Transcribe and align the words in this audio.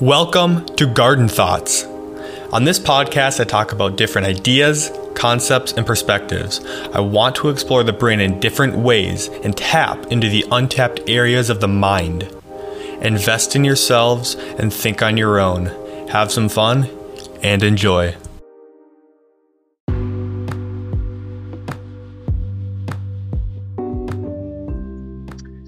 Welcome 0.00 0.64
to 0.76 0.86
Garden 0.86 1.26
Thoughts. 1.26 1.82
On 2.52 2.62
this 2.62 2.78
podcast, 2.78 3.40
I 3.40 3.44
talk 3.44 3.72
about 3.72 3.96
different 3.96 4.28
ideas, 4.28 4.92
concepts, 5.16 5.72
and 5.72 5.84
perspectives. 5.84 6.64
I 6.92 7.00
want 7.00 7.34
to 7.36 7.48
explore 7.48 7.82
the 7.82 7.92
brain 7.92 8.20
in 8.20 8.38
different 8.38 8.76
ways 8.76 9.26
and 9.26 9.56
tap 9.56 10.06
into 10.12 10.28
the 10.28 10.44
untapped 10.52 11.00
areas 11.08 11.50
of 11.50 11.60
the 11.60 11.66
mind. 11.66 12.32
Invest 13.02 13.56
in 13.56 13.64
yourselves 13.64 14.36
and 14.36 14.72
think 14.72 15.02
on 15.02 15.16
your 15.16 15.40
own. 15.40 15.66
Have 16.10 16.30
some 16.30 16.48
fun 16.48 16.88
and 17.42 17.64
enjoy. 17.64 18.14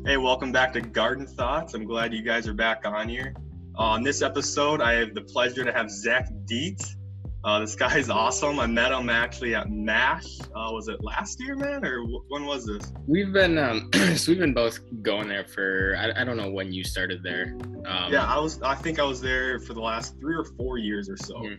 Hey, 0.05 0.19
welcome 0.19 0.53
back 0.53 0.73
to 0.75 0.81
Garden 0.81 1.27
Thoughts. 1.27 1.75
I'm 1.75 1.85
glad 1.85 2.15
you 2.15 2.23
guys 2.23 2.47
are 2.47 2.55
back 2.55 2.87
on 2.87 3.09
here. 3.09 3.35
On 3.81 4.03
this 4.03 4.21
episode, 4.21 4.83
I 4.83 4.93
have 4.93 5.15
the 5.15 5.23
pleasure 5.23 5.65
to 5.65 5.73
have 5.73 5.91
Zach 5.91 6.29
Dietz. 6.45 6.97
Uh, 7.45 7.61
this 7.61 7.75
guy 7.75 7.97
is 7.97 8.11
awesome. 8.11 8.61
I 8.61 8.67
met 8.67 8.93
him 8.93 9.09
actually 9.09 9.55
at 9.55 9.71
MASH. 9.71 10.39
Uh, 10.43 10.69
was 10.71 10.89
it 10.89 11.03
last 11.03 11.43
year, 11.43 11.57
man, 11.57 11.83
or 11.83 12.05
when 12.29 12.45
was 12.45 12.67
this? 12.67 12.93
We've 13.07 13.33
been 13.33 13.57
um, 13.57 13.89
so 14.17 14.33
we've 14.33 14.39
been 14.39 14.53
both 14.53 14.79
going 15.01 15.29
there 15.29 15.47
for 15.47 15.97
I, 15.99 16.21
I 16.21 16.25
don't 16.25 16.37
know 16.37 16.51
when 16.51 16.75
you 16.75 16.85
started 16.85 17.23
there. 17.23 17.57
Um, 17.87 18.13
yeah, 18.13 18.27
I 18.27 18.39
was. 18.39 18.61
I 18.61 18.75
think 18.75 18.99
I 18.99 19.05
was 19.05 19.23
there 19.23 19.59
for 19.61 19.73
the 19.73 19.81
last 19.81 20.21
three 20.21 20.37
or 20.37 20.45
four 20.45 20.77
years 20.77 21.09
or 21.09 21.17
so. 21.17 21.39
Hmm. 21.39 21.55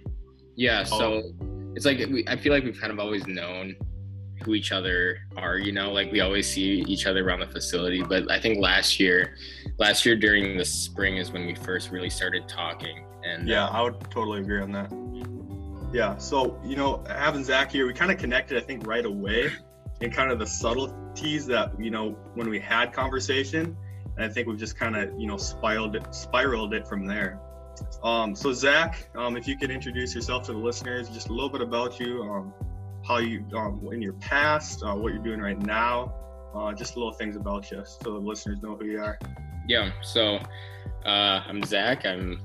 Yeah, 0.56 0.84
so 0.84 1.24
oh. 1.24 1.72
it's 1.76 1.88
like 1.88 1.98
we, 1.98 2.24
I 2.28 2.38
feel 2.38 2.54
like 2.54 2.64
we've 2.64 2.80
kind 2.80 2.94
of 2.94 3.00
always 3.00 3.26
known 3.26 3.76
who 4.44 4.54
each 4.54 4.72
other 4.72 5.20
are 5.38 5.58
you 5.58 5.72
know 5.72 5.92
like 5.92 6.12
we 6.12 6.22
always 6.22 6.52
see 6.52 6.84
each 6.88 7.06
other 7.06 7.26
around 7.26 7.40
the 7.40 7.48
facility 7.48 8.02
but 8.02 8.30
i 8.32 8.40
think 8.40 8.60
last 8.60 9.00
year 9.00 9.36
last 9.78 10.06
year 10.06 10.16
during 10.16 10.58
the 10.58 10.66
spring 10.66 11.18
is 11.18 11.32
when 11.32 11.46
we 11.46 11.56
first 11.56 11.92
really 11.92 12.10
started 12.10 12.48
talking 12.48 13.06
and 13.24 13.48
yeah 13.48 13.66
uh, 13.66 13.72
i 13.72 13.82
would 13.82 14.00
totally 14.12 14.40
agree 14.40 14.62
on 14.62 14.72
that. 14.72 14.92
Yeah 15.94 16.18
so 16.18 16.60
you 16.64 16.78
know 16.78 17.04
having 17.08 17.44
zach 17.44 17.72
here 17.72 17.86
we 17.86 17.94
kind 17.94 18.12
of 18.12 18.18
connected 18.18 18.58
i 18.58 18.62
think 18.62 18.88
right 18.88 19.06
away 19.06 19.52
and 20.00 20.14
kind 20.14 20.32
of 20.32 20.40
the 20.40 20.48
subtleties 20.48 21.46
that 21.48 21.78
you 21.80 21.92
know 21.92 22.12
when 22.36 22.50
we 22.50 22.60
had 22.60 22.94
conversation 22.94 23.76
and 24.16 24.26
i 24.26 24.30
think 24.30 24.48
we've 24.48 24.58
just 24.58 24.78
kind 24.78 24.96
of 24.96 25.10
you 25.20 25.28
know 25.28 25.38
spiraled 25.38 25.96
it 25.96 26.16
spiraled 26.16 26.74
it 26.74 26.88
from 26.88 27.06
there. 27.06 27.40
Um, 28.04 28.36
so 28.36 28.54
zach 28.54 29.10
um, 29.16 29.36
if 29.36 29.48
you 29.48 29.58
could 29.58 29.72
introduce 29.72 30.14
yourself 30.14 30.44
to 30.46 30.54
the 30.54 30.58
listeners 30.58 31.10
just 31.10 31.30
a 31.30 31.34
little 31.34 31.50
bit 31.50 31.62
about 31.62 32.00
you 32.00 32.22
um, 32.24 32.54
how 33.08 33.18
you 33.18 33.46
um, 33.56 33.88
in 33.92 34.02
your 34.02 34.14
past, 34.14 34.84
uh, 34.84 34.94
what 34.94 35.14
you're 35.14 35.24
doing 35.24 35.40
right 35.40 35.60
now, 35.62 36.14
uh, 36.56 36.74
just 36.74 36.96
little 36.96 37.14
things 37.14 37.36
about 37.36 37.72
you, 37.72 37.84
so 37.86 38.14
the 38.14 38.20
listeners 38.20 38.62
know 38.62 38.76
who 38.76 38.86
you 38.86 39.00
are. 39.00 39.18
Yeah. 39.68 39.92
So 40.02 40.40
uh, 41.06 41.44
I'm 41.48 41.64
Zach. 41.64 42.06
I'm 42.06 42.42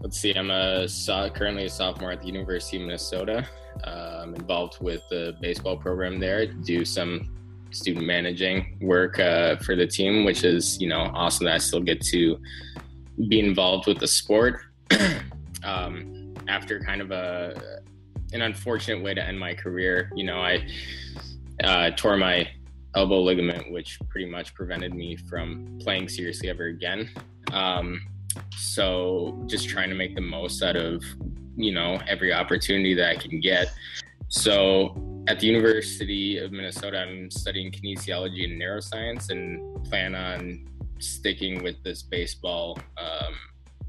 let's 0.00 0.18
see. 0.18 0.34
I'm 0.34 0.50
a 0.50 0.88
currently 1.34 1.64
a 1.64 1.70
sophomore 1.70 2.12
at 2.12 2.20
the 2.20 2.26
University 2.26 2.78
of 2.78 2.84
Minnesota. 2.84 3.46
Uh, 3.84 4.20
I'm 4.22 4.34
involved 4.34 4.80
with 4.80 5.02
the 5.10 5.36
baseball 5.40 5.76
program 5.76 6.18
there. 6.18 6.46
Do 6.46 6.84
some 6.84 7.34
student 7.70 8.06
managing 8.06 8.78
work 8.80 9.18
uh, 9.18 9.56
for 9.56 9.76
the 9.76 9.86
team, 9.86 10.24
which 10.24 10.44
is 10.44 10.80
you 10.80 10.88
know 10.88 11.10
awesome 11.14 11.46
that 11.46 11.54
I 11.54 11.58
still 11.58 11.80
get 11.82 12.00
to 12.06 12.40
be 13.28 13.40
involved 13.40 13.86
with 13.86 13.98
the 13.98 14.08
sport. 14.08 14.60
um, 15.64 16.34
after 16.48 16.78
kind 16.80 17.00
of 17.00 17.10
a 17.10 17.82
an 18.36 18.42
unfortunate 18.42 19.02
way 19.02 19.14
to 19.14 19.22
end 19.22 19.38
my 19.38 19.54
career. 19.54 20.10
You 20.14 20.24
know, 20.24 20.38
I 20.38 20.66
uh, 21.64 21.90
tore 21.96 22.16
my 22.16 22.48
elbow 22.94 23.20
ligament, 23.20 23.72
which 23.72 23.98
pretty 24.08 24.28
much 24.28 24.54
prevented 24.54 24.94
me 24.94 25.16
from 25.16 25.78
playing 25.80 26.08
seriously 26.08 26.48
ever 26.48 26.66
again. 26.66 27.10
Um, 27.52 28.00
so 28.56 29.42
just 29.46 29.68
trying 29.68 29.88
to 29.88 29.94
make 29.94 30.14
the 30.14 30.20
most 30.20 30.62
out 30.62 30.76
of 30.76 31.02
you 31.56 31.72
know 31.72 31.98
every 32.06 32.32
opportunity 32.32 32.94
that 32.94 33.08
I 33.08 33.16
can 33.16 33.40
get. 33.40 33.72
So 34.28 34.94
at 35.28 35.40
the 35.40 35.46
University 35.46 36.38
of 36.38 36.52
Minnesota, 36.52 37.00
I'm 37.00 37.30
studying 37.30 37.72
kinesiology 37.72 38.44
and 38.44 38.60
neuroscience, 38.60 39.30
and 39.30 39.82
plan 39.84 40.14
on 40.14 40.68
sticking 40.98 41.62
with 41.62 41.82
this 41.82 42.02
baseball 42.02 42.78
um, 42.98 43.34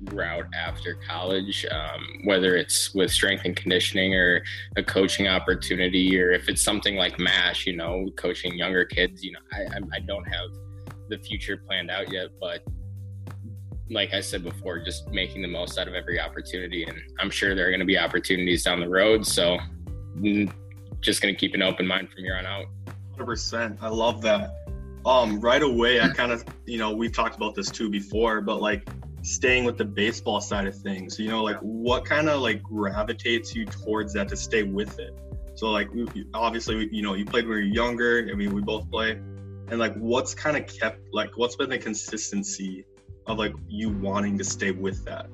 route 0.06 0.46
after 0.54 0.96
college, 1.08 1.66
um, 1.72 2.02
whether 2.26 2.56
it's 2.56 2.94
with 2.94 3.12
strength 3.12 3.44
and 3.46 3.56
conditioning 3.56 4.14
or 4.14 4.44
a 4.76 4.84
coaching 4.84 5.28
opportunity, 5.28 6.20
or 6.20 6.32
if 6.32 6.50
it's 6.50 6.62
something 6.62 6.96
like 6.96 7.20
MASH, 7.20 7.66
you 7.66 7.76
know, 7.76 8.08
coaching 8.16 8.56
younger 8.56 8.86
kids. 8.86 9.24
You 9.24 9.34
know, 9.34 9.40
I, 9.52 9.66
I 9.94 10.00
don't 10.00 10.26
have 10.26 10.50
the 11.10 11.18
future 11.18 11.58
planned 11.58 11.90
out 11.90 12.12
yet, 12.12 12.30
but 12.40 12.64
like 13.90 14.14
I 14.14 14.20
said 14.20 14.44
before, 14.44 14.80
just 14.80 15.08
making 15.10 15.42
the 15.42 15.48
most 15.48 15.78
out 15.78 15.88
of 15.88 15.94
every 15.94 16.20
opportunity. 16.20 16.84
And 16.84 16.98
I'm 17.20 17.30
sure 17.30 17.56
there 17.56 17.68
are 17.68 17.72
going 17.72 17.80
to 17.80 17.86
be 17.86 17.98
opportunities 17.98 18.64
down 18.64 18.80
the 18.80 18.90
road. 18.90 19.26
So 19.26 19.58
mm, 20.18 20.52
just 21.00 21.22
going 21.22 21.34
to 21.34 21.40
keep 21.40 21.54
an 21.54 21.62
open 21.62 21.88
mind 21.88 22.10
from 22.12 22.24
here 22.24 22.36
on 22.36 22.46
out. 22.46 22.66
100%. 23.18 23.78
I 23.82 23.88
love 23.88 24.22
that. 24.24 24.52
Um, 25.06 25.40
right 25.40 25.64
away, 25.64 26.02
I 26.02 26.10
kind 26.10 26.34
of, 26.34 26.44
you 26.66 26.78
know, 26.78 26.94
we've 26.94 27.14
talked 27.14 27.38
about 27.38 27.56
this 27.56 27.72
too 27.72 27.90
before, 27.90 28.42
but 28.42 28.62
like 28.62 28.88
staying 29.28 29.66
with 29.66 29.78
the 29.78 29.86
baseball 29.86 30.40
side 30.40 30.66
of 30.66 30.76
things 30.76 31.20
you 31.20 31.28
know 31.28 31.44
like 31.44 31.58
what 31.58 32.06
kind 32.06 32.30
of 32.30 32.42
like 32.42 32.64
gravitates 32.64 33.54
you 33.54 33.66
towards 33.66 34.14
that 34.14 34.30
to 34.30 34.38
stay 34.38 34.64
with 34.64 35.00
it? 35.00 35.14
So 35.56 35.70
like 35.70 35.90
obviously 36.34 36.88
you 36.92 37.02
know 37.02 37.14
you 37.14 37.26
played 37.26 37.48
when 37.48 37.58
you 37.58 37.64
were 37.66 37.74
younger 37.74 38.30
i 38.32 38.36
mean 38.36 38.54
we 38.54 38.62
both 38.62 38.90
play. 38.90 39.12
And 39.70 39.80
like 39.80 39.94
what's 39.96 40.34
kind 40.34 40.56
of 40.56 40.66
kept 40.68 41.02
like 41.12 41.38
what's 41.38 41.58
been 41.58 41.70
the 41.70 41.78
consistency 41.78 42.86
of 43.26 43.38
like 43.38 43.54
you 43.68 43.90
wanting 43.90 44.38
to 44.38 44.46
stay 44.46 44.72
with 44.72 45.04
that? 45.06 45.28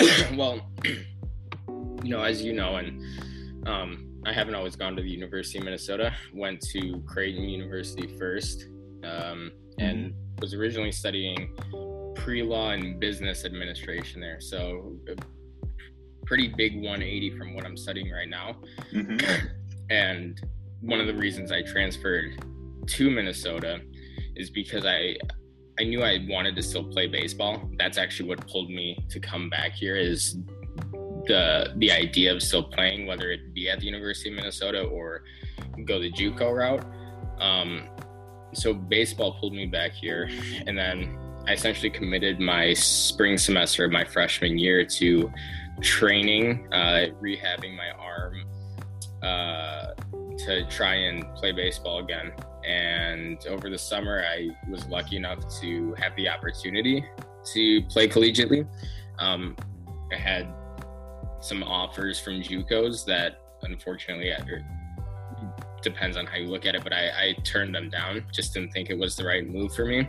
Well 0.36 0.60
you 0.84 2.10
know 2.10 2.22
as 2.22 2.40
you 2.42 2.52
know 2.52 2.76
and 2.76 3.02
um 3.66 4.20
i 4.24 4.32
haven't 4.32 4.54
always 4.54 4.76
gone 4.76 4.94
to 4.94 5.02
the 5.02 5.10
university 5.10 5.58
of 5.58 5.64
minnesota. 5.64 6.14
Went 6.32 6.60
to 6.72 7.02
creighton 7.04 7.48
university 7.48 8.06
first 8.16 8.68
um 9.02 9.50
and 9.78 9.98
mm-hmm. 9.98 10.40
was 10.40 10.54
originally 10.54 10.92
studying 10.92 11.52
pre-law 12.18 12.70
and 12.70 13.00
business 13.00 13.44
administration 13.44 14.20
there. 14.20 14.40
So 14.40 14.96
pretty 16.26 16.48
big 16.48 16.74
180 16.74 17.38
from 17.38 17.54
what 17.54 17.64
I'm 17.64 17.76
studying 17.76 18.10
right 18.10 18.28
now. 18.28 18.56
Mm-hmm. 18.92 19.46
and 19.90 20.40
one 20.80 21.00
of 21.00 21.06
the 21.06 21.14
reasons 21.14 21.50
I 21.50 21.62
transferred 21.62 22.44
to 22.86 23.10
Minnesota 23.10 23.80
is 24.36 24.50
because 24.50 24.84
I 24.84 25.16
I 25.80 25.84
knew 25.84 26.02
I 26.02 26.26
wanted 26.28 26.56
to 26.56 26.62
still 26.62 26.84
play 26.84 27.06
baseball. 27.06 27.70
That's 27.78 27.98
actually 27.98 28.28
what 28.28 28.46
pulled 28.48 28.68
me 28.68 28.98
to 29.10 29.20
come 29.20 29.48
back 29.48 29.72
here 29.72 29.96
is 29.96 30.36
the 31.26 31.72
the 31.76 31.92
idea 31.92 32.32
of 32.34 32.42
still 32.42 32.64
playing, 32.64 33.06
whether 33.06 33.30
it 33.30 33.54
be 33.54 33.70
at 33.70 33.80
the 33.80 33.86
University 33.86 34.30
of 34.30 34.36
Minnesota 34.36 34.82
or 34.82 35.22
go 35.84 36.00
the 36.00 36.10
JUCO 36.10 36.56
route. 36.56 36.84
Um, 37.40 37.88
so 38.54 38.74
baseball 38.74 39.38
pulled 39.38 39.52
me 39.52 39.66
back 39.66 39.92
here, 39.92 40.28
and 40.66 40.76
then 40.76 41.16
I 41.48 41.52
essentially 41.52 41.88
committed 41.88 42.40
my 42.40 42.74
spring 42.74 43.38
semester 43.38 43.86
of 43.86 43.90
my 43.90 44.04
freshman 44.04 44.58
year 44.58 44.84
to 44.84 45.32
training, 45.80 46.68
uh, 46.74 47.06
rehabbing 47.22 47.74
my 47.74 47.90
arm 47.98 48.44
uh, 49.22 49.94
to 50.44 50.66
try 50.68 50.94
and 50.94 51.24
play 51.36 51.52
baseball 51.52 52.00
again. 52.00 52.32
And 52.66 53.38
over 53.46 53.70
the 53.70 53.78
summer, 53.78 54.22
I 54.30 54.50
was 54.68 54.86
lucky 54.88 55.16
enough 55.16 55.38
to 55.62 55.94
have 55.96 56.14
the 56.16 56.28
opportunity 56.28 57.02
to 57.54 57.82
play 57.84 58.08
collegiately. 58.08 58.68
Um, 59.18 59.56
I 60.12 60.16
had 60.16 60.48
some 61.40 61.62
offers 61.62 62.20
from 62.20 62.42
JUCOs 62.42 63.06
that 63.06 63.40
unfortunately 63.62 64.32
depends 65.88 66.16
on 66.16 66.26
how 66.26 66.36
you 66.36 66.48
look 66.48 66.66
at 66.66 66.74
it, 66.74 66.82
but 66.82 66.92
I, 66.92 67.08
I 67.08 67.32
turned 67.44 67.74
them 67.74 67.90
down. 67.90 68.24
Just 68.32 68.54
didn't 68.54 68.72
think 68.72 68.90
it 68.90 68.98
was 68.98 69.16
the 69.16 69.24
right 69.24 69.46
move 69.46 69.74
for 69.74 69.84
me. 69.84 70.08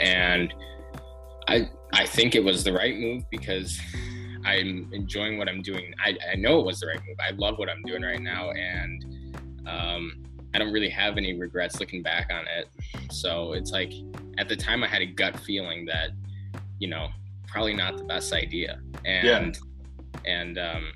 And 0.00 0.52
I 1.48 1.68
I 1.92 2.06
think 2.06 2.34
it 2.34 2.42
was 2.42 2.64
the 2.64 2.72
right 2.72 2.96
move 2.98 3.24
because 3.30 3.78
I'm 4.44 4.90
enjoying 4.92 5.38
what 5.38 5.48
I'm 5.48 5.62
doing. 5.62 5.94
I, 6.04 6.16
I 6.32 6.34
know 6.36 6.60
it 6.60 6.66
was 6.66 6.80
the 6.80 6.88
right 6.88 7.00
move. 7.06 7.16
I 7.20 7.32
love 7.32 7.58
what 7.58 7.70
I'm 7.70 7.82
doing 7.82 8.02
right 8.02 8.20
now, 8.20 8.50
and 8.50 9.04
um, 9.66 10.24
I 10.54 10.58
don't 10.58 10.72
really 10.72 10.90
have 10.90 11.16
any 11.16 11.38
regrets 11.38 11.80
looking 11.80 12.02
back 12.02 12.30
on 12.30 12.44
it. 12.46 12.68
So 13.12 13.52
it's 13.54 13.70
like 13.70 13.92
at 14.38 14.48
the 14.48 14.56
time 14.56 14.84
I 14.84 14.88
had 14.88 15.02
a 15.02 15.06
gut 15.06 15.38
feeling 15.40 15.86
that 15.86 16.10
you 16.78 16.88
know 16.88 17.08
probably 17.46 17.74
not 17.74 17.96
the 17.96 18.04
best 18.04 18.32
idea, 18.32 18.80
and 19.04 19.26
yeah. 19.26 20.30
and 20.30 20.58
um, 20.58 20.92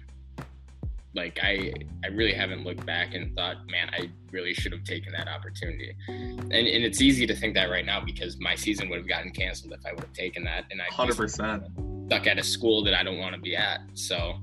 like 1.14 1.38
I 1.43 1.72
I 2.05 2.08
really 2.08 2.32
haven't 2.32 2.64
looked 2.64 2.84
back 2.84 3.14
and 3.14 3.34
thought, 3.34 3.56
man, 3.69 3.88
I 3.93 4.10
really 4.31 4.55
should 4.55 4.72
have 4.72 4.84
taken 4.84 5.12
that 5.12 5.28
opportunity. 5.28 5.94
And 6.08 6.52
and 6.52 6.84
it's 6.84 7.00
easy 7.00 7.26
to 7.26 7.34
think 7.34 7.55
that 7.55 7.70
right 7.70 7.84
now 7.84 8.05
because 8.05 8.38
my 8.38 8.55
season 8.55 8.88
would 8.90 8.99
have 8.99 9.08
gotten 9.08 9.31
canceled 9.31 9.72
if 9.72 9.84
I 9.87 9.93
would 9.93 10.05
have 10.05 10.12
taken 10.12 10.44
that. 10.44 10.64
And 10.70 10.81
I 10.81 10.87
hundred 10.93 11.16
percent 11.16 11.64
stuck 12.06 12.26
at 12.26 12.38
a 12.38 12.43
school 12.43 12.82
that 12.84 12.94
I 12.94 13.02
don't 13.02 13.19
want 13.19 13.34
to 13.34 13.40
be 13.40 13.56
at. 13.56 13.81
So 13.94 14.34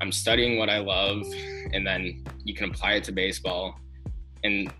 I'm 0.00 0.12
studying 0.12 0.58
what 0.58 0.68
I 0.68 0.78
love, 0.78 1.22
and 1.72 1.86
then 1.86 2.24
you 2.44 2.54
can 2.54 2.70
apply 2.70 2.92
it 2.94 3.04
to 3.04 3.12
baseball. 3.12 3.78
And 4.42 4.72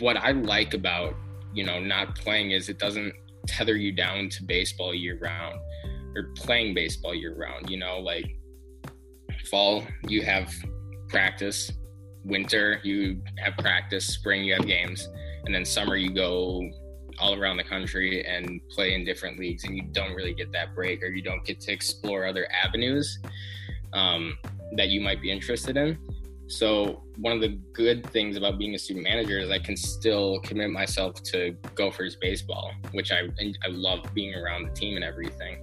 what 0.00 0.16
I 0.16 0.32
like 0.32 0.74
about 0.74 1.14
you 1.52 1.64
know 1.64 1.78
not 1.78 2.16
playing 2.16 2.50
is 2.50 2.68
it 2.68 2.78
doesn't 2.78 3.12
tether 3.46 3.76
you 3.76 3.92
down 3.92 4.28
to 4.30 4.42
baseball 4.42 4.94
year 4.94 5.18
round. 5.20 5.58
or 6.16 6.30
playing 6.36 6.74
baseball 6.74 7.14
year 7.14 7.34
round. 7.34 7.70
You 7.70 7.78
know, 7.78 7.98
like 7.98 8.36
fall 9.46 9.84
you 10.08 10.22
have 10.22 10.52
practice, 11.08 11.70
winter 12.24 12.80
you 12.82 13.22
have 13.38 13.56
practice, 13.56 14.06
spring 14.06 14.44
you 14.44 14.54
have 14.54 14.66
games, 14.66 15.08
and 15.44 15.54
then 15.54 15.64
summer 15.64 15.96
you 15.96 16.10
go 16.10 16.68
all 17.20 17.34
around 17.38 17.56
the 17.56 17.64
country 17.64 18.26
and 18.26 18.60
play 18.70 18.94
in 18.94 19.04
different 19.04 19.38
leagues, 19.38 19.64
and 19.64 19.76
you 19.76 19.82
don't 19.92 20.14
really 20.14 20.34
get 20.34 20.50
that 20.52 20.74
break, 20.74 21.02
or 21.02 21.06
you 21.06 21.22
don't 21.22 21.44
get 21.44 21.60
to 21.60 21.72
explore 21.72 22.26
other 22.26 22.48
avenues 22.64 23.18
um, 23.92 24.36
that 24.76 24.88
you 24.88 25.00
might 25.00 25.22
be 25.22 25.30
interested 25.30 25.76
in. 25.76 25.98
So 26.46 27.02
one 27.16 27.32
of 27.32 27.40
the 27.40 27.58
good 27.72 28.04
things 28.10 28.36
about 28.36 28.58
being 28.58 28.74
a 28.74 28.78
student 28.78 29.04
manager 29.04 29.38
is 29.38 29.50
I 29.50 29.58
can 29.58 29.76
still 29.76 30.40
commit 30.40 30.70
myself 30.70 31.22
to 31.24 31.56
Gophers 31.74 32.16
baseball, 32.16 32.72
which 32.92 33.12
I 33.12 33.28
I 33.40 33.68
love 33.68 34.00
being 34.12 34.34
around 34.34 34.64
the 34.64 34.74
team 34.74 34.96
and 34.96 35.04
everything. 35.04 35.58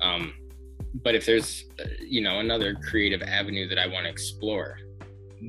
Um, 0.00 0.34
but 0.94 1.14
if 1.14 1.26
there's 1.26 1.64
uh, 1.80 1.84
you 2.00 2.20
know 2.20 2.40
another 2.40 2.74
creative 2.74 3.22
avenue 3.22 3.68
that 3.68 3.78
I 3.78 3.86
want 3.86 4.04
to 4.04 4.10
explore, 4.10 4.78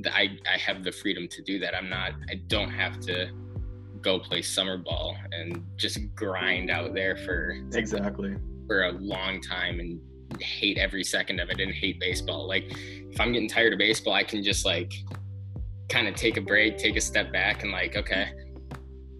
I 0.05 0.37
I 0.51 0.57
have 0.57 0.83
the 0.83 0.91
freedom 0.91 1.27
to 1.29 1.41
do 1.41 1.59
that. 1.59 1.75
I'm 1.75 1.89
not 1.89 2.13
I 2.29 2.35
don't 2.47 2.71
have 2.71 2.99
to 3.01 3.31
go 4.01 4.19
play 4.19 4.41
summer 4.41 4.77
ball 4.77 5.15
and 5.31 5.63
just 5.77 5.99
grind 6.15 6.71
out 6.71 6.93
there 6.93 7.15
for 7.17 7.55
exactly 7.73 8.35
for 8.67 8.83
a 8.83 8.91
long 8.93 9.41
time 9.41 9.79
and 9.79 9.99
hate 10.41 10.77
every 10.77 11.03
second 11.03 11.39
of 11.39 11.49
it 11.49 11.59
and 11.59 11.73
hate 11.73 11.99
baseball. 11.99 12.47
Like 12.47 12.65
if 12.69 13.19
I'm 13.19 13.33
getting 13.33 13.49
tired 13.49 13.73
of 13.73 13.79
baseball, 13.79 14.13
I 14.13 14.23
can 14.23 14.43
just 14.43 14.65
like 14.65 14.93
kind 15.89 16.07
of 16.07 16.15
take 16.15 16.37
a 16.37 16.41
break, 16.41 16.77
take 16.77 16.95
a 16.95 17.01
step 17.01 17.31
back, 17.31 17.63
and 17.63 17.71
like, 17.71 17.95
okay, 17.95 18.31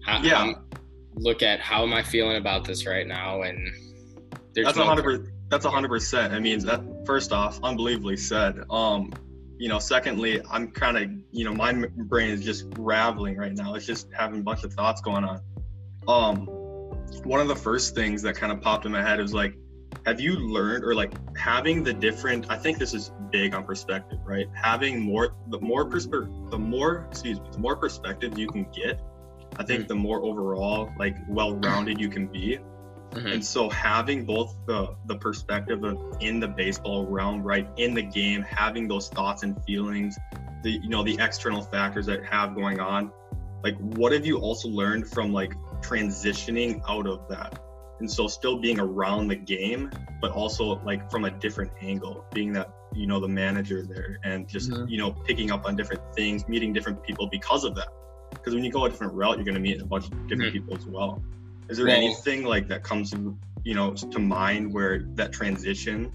how, 0.04 0.22
yeah, 0.22 0.40
um, 0.40 0.66
look 1.14 1.42
at 1.42 1.60
how 1.60 1.82
am 1.82 1.92
I 1.92 2.02
feeling 2.02 2.36
about 2.36 2.64
this 2.64 2.86
right 2.86 3.06
now, 3.06 3.42
and 3.42 3.68
there's 4.54 4.66
that's 4.66 4.78
a 4.78 4.84
hundred 4.84 5.02
percent. 5.04 5.28
That's 5.52 5.66
a 5.66 5.70
hundred 5.70 5.90
percent. 5.90 6.32
I 6.32 6.40
mean, 6.40 6.60
that 6.60 6.80
first 7.04 7.30
off, 7.30 7.60
unbelievably 7.62 8.16
said. 8.16 8.64
Um, 8.70 9.12
you 9.58 9.68
know, 9.68 9.78
secondly, 9.78 10.40
I'm 10.50 10.70
kind 10.70 10.96
of, 10.96 11.10
you 11.30 11.44
know, 11.44 11.52
my 11.52 11.74
brain 11.74 12.30
is 12.30 12.42
just 12.42 12.64
raveling 12.78 13.36
right 13.36 13.52
now. 13.52 13.74
It's 13.74 13.84
just 13.84 14.08
having 14.16 14.40
a 14.40 14.42
bunch 14.42 14.64
of 14.64 14.72
thoughts 14.72 15.02
going 15.02 15.24
on. 15.24 15.42
Um, 16.08 16.46
one 17.24 17.38
of 17.38 17.48
the 17.48 17.54
first 17.54 17.94
things 17.94 18.22
that 18.22 18.34
kind 18.34 18.50
of 18.50 18.62
popped 18.62 18.86
in 18.86 18.92
my 18.92 19.02
head 19.02 19.20
was 19.20 19.34
like, 19.34 19.54
have 20.06 20.22
you 20.22 20.36
learned 20.36 20.84
or 20.84 20.94
like 20.94 21.12
having 21.36 21.84
the 21.84 21.92
different 21.92 22.46
i 22.50 22.56
think 22.56 22.78
this 22.78 22.94
is 22.94 23.12
big 23.30 23.54
on 23.54 23.62
perspective 23.62 24.18
right 24.24 24.48
having 24.54 24.98
more 24.98 25.36
the 25.48 25.60
more 25.60 25.84
perspective 25.84 26.30
the 26.50 26.58
more 26.58 27.06
excuse 27.10 27.38
me 27.38 27.46
the 27.52 27.58
more 27.58 27.76
perspective 27.76 28.38
you 28.38 28.48
can 28.48 28.66
get 28.72 28.98
i 29.58 29.62
think 29.62 29.80
mm-hmm. 29.80 29.88
the 29.88 29.94
more 29.94 30.22
overall 30.22 30.90
like 30.98 31.14
well-rounded 31.28 32.00
you 32.00 32.08
can 32.08 32.26
be 32.26 32.58
mm-hmm. 33.12 33.26
and 33.26 33.44
so 33.44 33.68
having 33.70 34.24
both 34.24 34.56
the 34.66 34.94
the 35.06 35.16
perspective 35.16 35.84
of 35.84 35.98
in 36.20 36.40
the 36.40 36.48
baseball 36.48 37.06
realm 37.06 37.42
right 37.42 37.68
in 37.76 37.94
the 37.94 38.02
game 38.02 38.42
having 38.42 38.88
those 38.88 39.08
thoughts 39.08 39.42
and 39.42 39.62
feelings 39.64 40.18
the 40.62 40.70
you 40.70 40.88
know 40.88 41.02
the 41.02 41.16
external 41.20 41.62
factors 41.62 42.06
that 42.06 42.24
have 42.24 42.54
going 42.54 42.80
on 42.80 43.12
like 43.62 43.76
what 43.78 44.12
have 44.12 44.26
you 44.26 44.38
also 44.38 44.68
learned 44.68 45.06
from 45.06 45.32
like 45.32 45.54
transitioning 45.80 46.80
out 46.88 47.06
of 47.06 47.28
that 47.28 47.60
and 48.00 48.10
so 48.10 48.26
still 48.26 48.58
being 48.58 48.80
around 48.80 49.28
the 49.28 49.36
game 49.36 49.90
but 50.20 50.30
also 50.32 50.80
like 50.84 51.10
from 51.10 51.24
a 51.24 51.30
different 51.30 51.70
angle 51.80 52.24
being 52.32 52.52
that 52.52 52.72
you 52.94 53.06
know 53.06 53.20
the 53.20 53.28
manager 53.28 53.82
there 53.82 54.18
and 54.24 54.48
just 54.48 54.70
mm-hmm. 54.70 54.88
you 54.88 54.98
know 54.98 55.10
picking 55.10 55.50
up 55.50 55.64
on 55.64 55.76
different 55.76 56.02
things 56.14 56.46
meeting 56.48 56.72
different 56.72 57.02
people 57.02 57.26
because 57.26 57.64
of 57.64 57.74
that 57.74 57.88
because 58.30 58.54
when 58.54 58.64
you 58.64 58.70
go 58.72 58.84
a 58.84 58.90
different 58.90 59.12
route 59.12 59.36
you're 59.36 59.44
going 59.44 59.54
to 59.54 59.60
meet 59.60 59.80
a 59.80 59.84
bunch 59.84 60.04
of 60.06 60.10
different 60.28 60.52
mm-hmm. 60.52 60.66
people 60.66 60.76
as 60.76 60.86
well 60.86 61.22
is 61.72 61.78
there 61.78 61.86
well, 61.86 61.96
anything 61.96 62.44
like 62.44 62.68
that 62.68 62.82
comes 62.82 63.14
you 63.64 63.74
know 63.74 63.94
to 63.94 64.18
mind 64.18 64.72
where 64.72 65.04
that 65.14 65.32
transition 65.32 66.12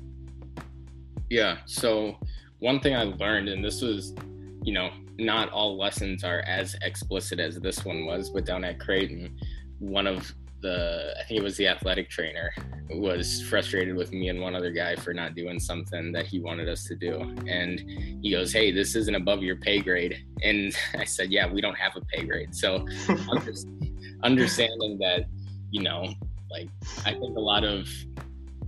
yeah 1.29 1.57
so 1.65 2.15
one 2.59 2.79
thing 2.79 2.95
i 2.95 3.03
learned 3.03 3.49
and 3.49 3.65
this 3.65 3.81
was 3.81 4.13
you 4.61 4.71
know 4.71 4.91
not 5.17 5.49
all 5.49 5.75
lessons 5.75 6.23
are 6.23 6.41
as 6.41 6.75
explicit 6.83 7.39
as 7.39 7.59
this 7.59 7.83
one 7.83 8.05
was 8.05 8.29
but 8.29 8.45
down 8.45 8.63
at 8.63 8.79
creighton 8.79 9.35
one 9.79 10.05
of 10.05 10.31
the 10.61 11.13
I 11.19 11.23
think 11.23 11.39
it 11.39 11.43
was 11.43 11.57
the 11.57 11.67
athletic 11.67 12.09
trainer 12.09 12.51
was 12.89 13.41
frustrated 13.43 13.95
with 13.95 14.11
me 14.11 14.29
and 14.29 14.41
one 14.41 14.55
other 14.55 14.71
guy 14.71 14.95
for 14.95 15.13
not 15.13 15.35
doing 15.35 15.59
something 15.59 16.11
that 16.13 16.25
he 16.25 16.39
wanted 16.39 16.67
us 16.67 16.85
to 16.85 16.95
do. 16.95 17.19
And 17.47 17.79
he 18.21 18.31
goes, 18.31 18.51
"Hey, 18.51 18.71
this 18.71 18.95
isn't 18.95 19.13
above 19.13 19.43
your 19.43 19.57
pay 19.57 19.79
grade." 19.79 20.25
And 20.43 20.75
I 20.97 21.03
said, 21.03 21.31
"Yeah, 21.31 21.51
we 21.51 21.61
don't 21.61 21.77
have 21.77 21.95
a 21.95 22.01
pay 22.01 22.25
grade." 22.25 22.55
So 22.55 22.85
understanding 24.23 24.97
that, 24.99 25.25
you 25.71 25.83
know, 25.83 26.13
like 26.49 26.69
I 27.05 27.11
think 27.11 27.37
a 27.37 27.41
lot 27.41 27.63
of 27.63 27.89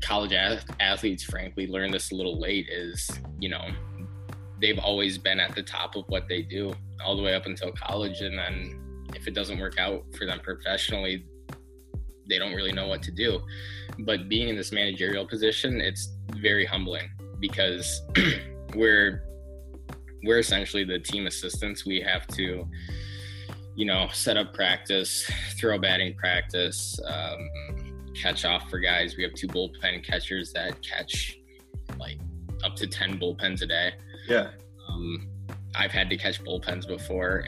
college 0.02 0.34
athletes 0.80 1.24
frankly 1.24 1.68
learn 1.68 1.92
this 1.92 2.12
a 2.12 2.16
little 2.16 2.40
late 2.40 2.68
is, 2.70 3.10
you 3.40 3.50
know, 3.50 3.70
they've 4.62 4.80
always 4.80 5.18
been 5.18 5.40
at 5.40 5.56
the 5.56 5.64
top 5.64 5.96
of 5.96 6.06
what 6.08 6.28
they 6.28 6.42
do 6.42 6.74
all 7.04 7.16
the 7.16 7.24
way 7.24 7.34
up 7.34 7.46
until 7.46 7.72
college 7.72 8.22
and 8.22 8.38
then 8.38 9.08
if 9.16 9.28
it 9.28 9.34
doesn't 9.34 9.60
work 9.60 9.80
out 9.80 10.04
for 10.18 10.26
them 10.26 10.40
professionally 10.42 11.26
they 12.30 12.38
don't 12.38 12.54
really 12.54 12.72
know 12.72 12.88
what 12.88 13.02
to 13.04 13.12
do. 13.12 13.42
But 14.00 14.30
being 14.30 14.48
in 14.48 14.56
this 14.56 14.72
managerial 14.72 15.28
position, 15.28 15.82
it's 15.82 16.14
very 16.36 16.66
humbling 16.66 17.10
because 17.40 18.04
we're 18.76 19.24
we're 20.24 20.40
essentially 20.40 20.84
the 20.84 21.00
team 21.00 21.28
assistants. 21.28 21.86
We 21.86 22.00
have 22.02 22.28
to, 22.28 22.68
you 23.80 23.86
know, 23.86 24.10
set 24.12 24.36
up 24.36 24.54
practice, 24.54 25.26
throw 25.58 25.80
batting 25.80 26.14
practice, 26.16 27.00
um, 27.08 27.50
catch 28.14 28.44
off 28.44 28.70
for 28.70 28.78
guys. 28.78 29.16
We 29.16 29.24
have 29.24 29.34
two 29.34 29.48
bullpen 29.48 30.04
catchers 30.06 30.52
that 30.52 30.82
catch 30.82 31.40
like 31.98 32.20
up 32.62 32.76
to 32.76 32.88
ten 32.88 33.18
bullpens 33.18 33.62
a 33.62 33.68
day. 33.68 33.94
Yeah. 34.28 34.50
Um, 34.90 35.30
I've 35.78 35.92
had 35.92 36.10
to 36.10 36.18
catch 36.18 36.44
bullpens 36.44 36.86
before 36.86 37.46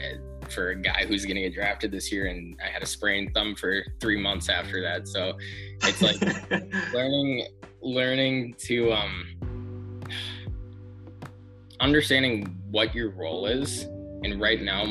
for 0.48 0.70
a 0.70 0.74
guy 0.74 1.04
who's 1.04 1.26
going 1.26 1.36
to 1.36 1.42
get 1.42 1.52
drafted 1.52 1.90
this 1.90 2.10
year, 2.10 2.28
and 2.28 2.58
I 2.64 2.70
had 2.70 2.82
a 2.82 2.86
sprained 2.86 3.34
thumb 3.34 3.54
for 3.54 3.84
three 4.00 4.18
months 4.18 4.48
after 4.48 4.80
that. 4.80 5.08
So 5.08 5.36
it's 5.82 6.00
like 6.00 6.18
learning, 6.94 7.46
learning 7.82 8.54
to 8.60 8.90
um, 8.90 10.00
understanding 11.78 12.58
what 12.70 12.94
your 12.94 13.10
role 13.10 13.44
is. 13.44 13.82
And 14.24 14.40
right 14.40 14.62
now, 14.62 14.84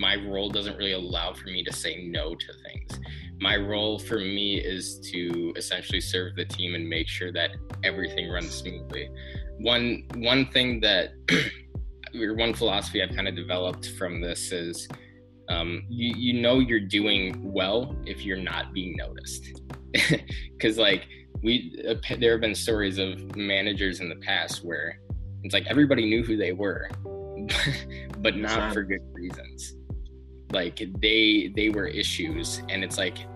my 0.00 0.16
role 0.16 0.48
doesn't 0.48 0.78
really 0.78 0.92
allow 0.92 1.34
for 1.34 1.48
me 1.48 1.62
to 1.62 1.72
say 1.72 2.08
no 2.08 2.34
to 2.34 2.46
things. 2.64 2.98
My 3.38 3.56
role 3.56 3.98
for 3.98 4.18
me 4.18 4.56
is 4.56 4.98
to 5.12 5.52
essentially 5.56 6.00
serve 6.00 6.36
the 6.36 6.46
team 6.46 6.74
and 6.74 6.88
make 6.88 7.06
sure 7.06 7.30
that 7.32 7.50
everything 7.84 8.30
runs 8.30 8.50
smoothly. 8.50 9.10
One 9.58 10.04
one 10.16 10.46
thing 10.46 10.80
that 10.80 11.10
or 12.18 12.34
one 12.34 12.54
philosophy 12.54 13.02
I've 13.02 13.14
kind 13.14 13.28
of 13.28 13.36
developed 13.36 13.90
from 13.98 14.22
this 14.22 14.52
is 14.52 14.88
um, 15.50 15.82
you, 15.90 16.14
you 16.16 16.40
know 16.40 16.60
you're 16.60 16.80
doing 16.80 17.52
well 17.52 17.94
if 18.06 18.24
you're 18.24 18.38
not 18.38 18.72
being 18.72 18.96
noticed 18.96 19.60
because 20.52 20.78
like 20.78 21.06
we 21.42 21.74
uh, 21.88 21.94
there 22.18 22.32
have 22.32 22.40
been 22.40 22.54
stories 22.54 22.98
of 22.98 23.36
managers 23.36 24.00
in 24.00 24.08
the 24.08 24.16
past 24.16 24.64
where 24.64 24.98
it's 25.42 25.52
like 25.52 25.66
everybody 25.66 26.08
knew 26.08 26.22
who 26.22 26.36
they 26.36 26.52
were 26.52 26.88
but 28.18 28.36
not 28.36 28.72
for 28.72 28.82
good 28.82 29.02
reasons 29.12 29.74
like 30.52 30.82
they 30.98 31.52
they 31.54 31.68
were 31.70 31.86
issues 31.86 32.62
and 32.68 32.82
it's 32.82 32.98
like 32.98 33.26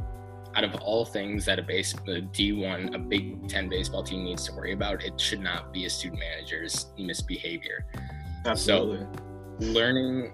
out 0.57 0.65
of 0.65 0.75
all 0.77 1.05
things 1.05 1.45
that 1.45 1.59
a 1.59 1.63
base 1.63 1.95
a 1.95 2.21
d1 2.21 2.95
a 2.95 2.99
big 2.99 3.49
10 3.49 3.69
baseball 3.69 4.03
team 4.03 4.25
needs 4.25 4.47
to 4.47 4.53
worry 4.53 4.73
about 4.73 5.03
it 5.03 5.21
should 5.21 5.41
not 5.41 5.73
be 5.73 5.85
a 5.85 5.91
student 5.91 6.21
manager's 6.21 6.87
misbehavior 6.97 7.85
Absolutely. 8.47 9.07
So 9.61 9.73
learning 9.73 10.33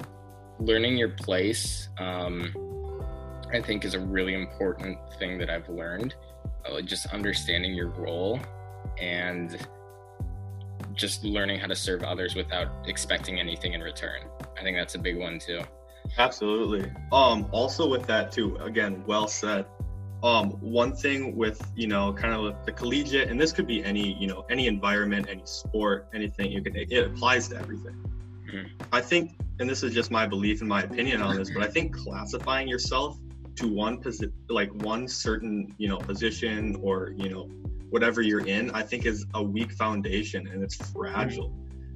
learning 0.59 0.99
your 0.99 1.11
place, 1.11 1.89
um, 1.99 2.53
I 3.53 3.61
think, 3.61 3.85
is 3.85 3.95
a 3.95 4.01
really 4.01 4.35
important 4.35 4.99
thing 5.19 5.39
that 5.39 5.49
I've 5.49 5.69
learned. 5.69 6.15
Uh, 6.67 6.83
just 6.83 7.07
understanding 7.07 7.75
your 7.75 7.89
role 7.89 8.39
and 9.01 9.67
just 10.93 11.25
learning 11.25 11.59
how 11.59 11.67
to 11.67 11.75
serve 11.75 12.03
others 12.03 12.35
without 12.35 12.69
expecting 12.87 13.41
anything 13.41 13.73
in 13.73 13.81
return. 13.81 14.23
I 14.59 14.63
think 14.63 14.77
that's 14.77 14.95
a 14.95 14.99
big 14.99 15.17
one 15.17 15.39
too. 15.39 15.61
Absolutely. 16.19 16.91
Um, 17.13 17.49
also 17.51 17.89
with 17.89 18.07
that 18.07 18.33
too, 18.33 18.57
again, 18.57 19.05
well 19.07 19.29
said. 19.29 19.67
Um, 20.23 20.51
one 20.61 20.95
thing 20.95 21.35
with 21.35 21.67
you 21.75 21.87
know 21.87 22.13
kind 22.13 22.35
of 22.35 22.55
the 22.67 22.73
collegiate, 22.73 23.31
and 23.31 23.41
this 23.41 23.53
could 23.53 23.67
be 23.67 23.83
any 23.83 24.15
you 24.21 24.27
know 24.27 24.45
any 24.51 24.67
environment, 24.67 25.29
any 25.31 25.43
sport, 25.45 26.09
anything. 26.13 26.53
You 26.53 26.63
can 26.63 26.77
it 26.77 27.07
applies 27.07 27.49
to 27.49 27.57
everything. 27.57 27.97
Mm-hmm. 28.47 28.83
I 28.93 29.01
think, 29.01 29.39
and 29.61 29.71
this 29.71 29.83
is 29.83 29.95
just 29.95 30.11
my 30.11 30.27
belief 30.27 30.61
and 30.61 30.69
my 30.69 30.83
opinion 30.83 31.23
on 31.23 31.37
this, 31.37 31.51
but 31.51 31.63
I 31.63 31.69
think 31.69 31.97
classifying 31.97 32.69
yourself 32.69 33.19
to 33.57 33.69
one 33.69 33.99
position, 33.99 34.33
like 34.49 34.71
one 34.83 35.09
certain 35.09 35.75
you 35.79 35.89
know 35.89 35.97
position 35.97 36.77
or 36.83 37.15
you 37.17 37.31
know 37.31 37.49
whatever 37.91 38.21
you're 38.21 38.47
in, 38.47 38.71
I 38.73 38.83
think 38.83 39.07
is 39.07 39.27
a 39.35 39.43
weak 39.43 39.73
foundation 39.73 40.47
and 40.49 40.63
it's 40.63 40.77
fragile 40.93 41.53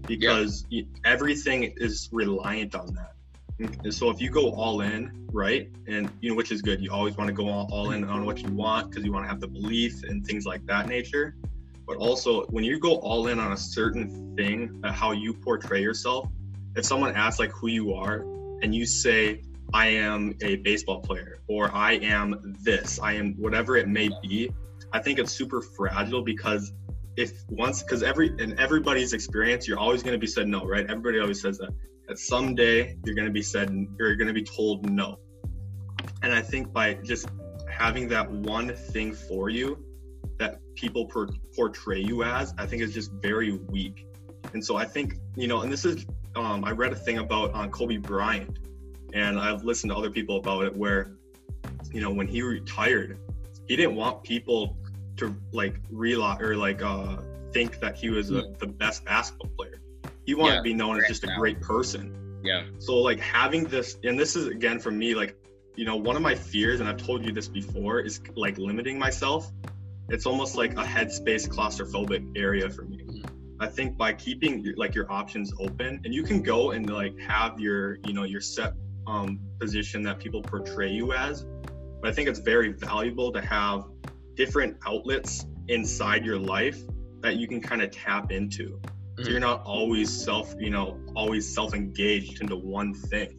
because 0.07 0.67
yeah. 0.71 0.83
everything 1.05 1.75
is 1.77 2.09
reliant 2.13 2.75
on 2.75 2.95
that. 2.95 3.13
And 3.61 3.95
so 3.95 4.11
if 4.11 4.21
you 4.21 4.31
go 4.31 4.51
all 4.53 4.81
in, 4.81 5.29
right, 5.33 5.71
and 5.87 6.11
you 6.21 6.31
know 6.31 6.37
which 6.37 6.51
is 6.51 6.61
good, 6.61 6.81
you 6.81 6.91
always 6.91 7.17
want 7.17 7.29
to 7.29 7.35
go 7.35 7.49
all, 7.49 7.69
all 7.71 7.93
in 7.93 8.03
on 8.05 8.25
what 8.25 8.43
you 8.43 8.49
want 8.51 8.91
because 8.91 9.05
you 9.05 9.13
want 9.13 9.25
to 9.25 9.29
have 9.29 9.41
the 9.41 9.47
belief 9.47 10.03
and 10.03 10.27
things 10.27 10.45
like 10.45 10.67
that 10.67 10.89
nature. 10.89 11.37
but 11.87 11.97
also 11.99 12.45
when 12.47 12.65
you 12.65 12.79
go 12.81 12.97
all 12.97 13.29
in 13.29 13.39
on 13.39 13.53
a 13.53 13.57
certain 13.57 14.35
thing, 14.37 14.81
uh, 14.85 14.93
how 14.93 15.13
you 15.13 15.35
portray 15.35 15.83
yourself. 15.83 16.29
If 16.77 16.85
someone 16.85 17.15
asks 17.15 17.39
like 17.39 17.53
who 17.53 17.69
you 17.69 17.95
are, 17.95 18.25
and 18.63 18.75
you 18.75 18.87
say 18.87 19.43
I 19.73 19.89
am 19.89 20.35
a 20.43 20.57
baseball 20.57 21.01
player 21.01 21.41
or 21.47 21.73
I 21.75 21.93
am 21.95 22.57
this, 22.63 22.99
I 22.99 23.13
am 23.13 23.35
whatever 23.35 23.77
it 23.77 23.89
may 23.89 24.11
be, 24.23 24.51
I 24.93 25.01
think 25.01 25.19
it's 25.19 25.33
super 25.33 25.61
fragile 25.61 26.23
because 26.23 26.73
if 27.17 27.33
once 27.49 27.83
because 27.83 28.03
every 28.03 28.35
in 28.39 28.59
everybody's 28.59 29.13
experience 29.13 29.69
you're 29.69 29.79
always 29.79 30.03
going 30.03 30.15
to 30.15 30.19
be 30.19 30.27
said 30.27 30.49
no 30.49 30.65
right 30.65 30.85
everybody 30.91 31.21
always 31.21 31.41
says 31.41 31.59
that 31.59 31.73
that 32.09 32.19
someday 32.19 32.97
you're 33.05 33.15
going 33.15 33.27
to 33.27 33.33
be 33.33 33.43
said 33.43 33.71
you're 33.99 34.17
going 34.17 34.29
to 34.29 34.35
be 34.35 34.43
told 34.43 34.89
no 34.89 35.19
and 36.23 36.33
i 36.33 36.41
think 36.41 36.73
by 36.73 36.95
just 36.95 37.29
having 37.71 38.09
that 38.09 38.31
one 38.31 38.75
thing 38.75 39.13
for 39.13 39.49
you 39.49 39.83
that 40.39 40.59
people 40.75 41.07
per- 41.07 41.29
portray 41.55 42.01
you 42.01 42.23
as 42.23 42.55
i 42.59 42.67
think 42.67 42.83
is 42.83 42.93
just 42.93 43.11
very 43.23 43.53
weak 43.69 44.07
and 44.53 44.65
so 44.65 44.77
i 44.77 44.85
think 44.85 45.15
you 45.37 45.49
know 45.49 45.63
and 45.63 45.73
this 45.73 45.85
is 45.85 46.07
um, 46.37 46.65
i 46.65 46.71
read 46.71 46.93
a 46.93 46.97
thing 46.97 47.19
about 47.19 47.53
on 47.55 47.67
uh, 47.67 47.69
kobe 47.69 47.97
bryant 47.97 48.59
and 49.13 49.39
i've 49.39 49.65
listened 49.65 49.91
to 49.91 49.97
other 49.97 50.11
people 50.11 50.37
about 50.37 50.65
it 50.65 50.77
where 50.77 51.13
you 51.93 52.01
know 52.01 52.11
when 52.11 52.27
he 52.27 52.43
retired 52.43 53.19
he 53.67 53.77
didn't 53.77 53.95
want 53.95 54.23
people 54.23 54.77
to 55.17 55.35
like 55.53 55.81
realize 55.91 56.41
or 56.41 56.57
like 56.57 56.83
uh 56.83 57.17
think 57.55 57.79
that 57.79 57.95
he 57.95 58.11
was 58.11 58.31
a, 58.31 58.43
hmm. 58.43 58.53
the 58.59 58.67
best 58.67 59.05
basketball 59.05 59.51
player. 59.57 59.74
He 60.25 60.35
wanted 60.35 60.53
yeah, 60.53 60.59
to 60.59 60.63
be 60.63 60.75
known 60.75 60.99
as 60.99 61.07
just 61.07 61.25
a 61.25 61.35
great 61.37 61.61
person. 61.61 62.41
Yeah. 62.43 62.65
So 62.79 62.97
like 62.97 63.21
having 63.21 63.65
this, 63.65 63.99
and 64.05 64.19
this 64.19 64.37
is 64.37 64.49
again 64.49 64.79
for 64.79 64.91
me, 64.91 65.15
like 65.15 65.37
you 65.77 65.85
know, 65.85 65.97
one 65.97 66.17
of 66.17 66.23
my 66.23 66.35
fears, 66.35 66.81
and 66.81 66.89
I've 66.89 66.99
told 66.99 67.25
you 67.25 67.33
this 67.33 67.49
before, 67.49 68.01
is 68.01 68.21
like 68.37 68.59
limiting 68.59 68.99
myself. 68.99 69.51
It's 70.09 70.27
almost 70.27 70.57
like 70.57 70.73
a 70.73 70.85
headspace 70.85 71.49
claustrophobic 71.49 72.37
area 72.37 72.71
for 72.71 72.83
me. 72.83 72.99
Mm-hmm. 72.99 73.63
I 73.63 73.69
think 73.69 73.97
by 73.97 74.13
keeping 74.13 74.75
like 74.77 74.95
your 74.95 75.11
options 75.11 75.53
open, 75.59 76.01
and 76.05 76.15
you 76.15 76.23
can 76.23 76.43
go 76.43 76.73
and 76.73 76.89
like 76.89 77.19
have 77.19 77.59
your, 77.59 77.99
you 78.07 78.13
know, 78.13 78.25
your 78.25 78.41
set 78.41 78.75
um, 79.07 79.41
position 79.59 80.03
that 80.03 80.19
people 80.19 80.43
portray 80.43 80.91
you 80.91 81.13
as. 81.13 81.47
But 82.01 82.11
I 82.11 82.13
think 82.13 82.29
it's 82.29 82.41
very 82.41 82.73
valuable 82.73 83.33
to 83.33 83.41
have 83.41 83.87
different 84.35 84.77
outlets 84.87 85.47
inside 85.69 86.25
your 86.25 86.39
life 86.39 86.79
that 87.21 87.37
you 87.37 87.49
can 87.49 87.61
kind 87.61 87.83
of 87.83 87.91
tap 87.91 88.31
into. 88.31 88.81
So 89.23 89.31
you're 89.31 89.41
not 89.41 89.63
always 89.65 90.11
self, 90.11 90.55
you 90.59 90.71
know, 90.71 90.99
always 91.15 91.53
self-engaged 91.53 92.41
into 92.41 92.57
one 92.57 92.93
thing, 92.95 93.39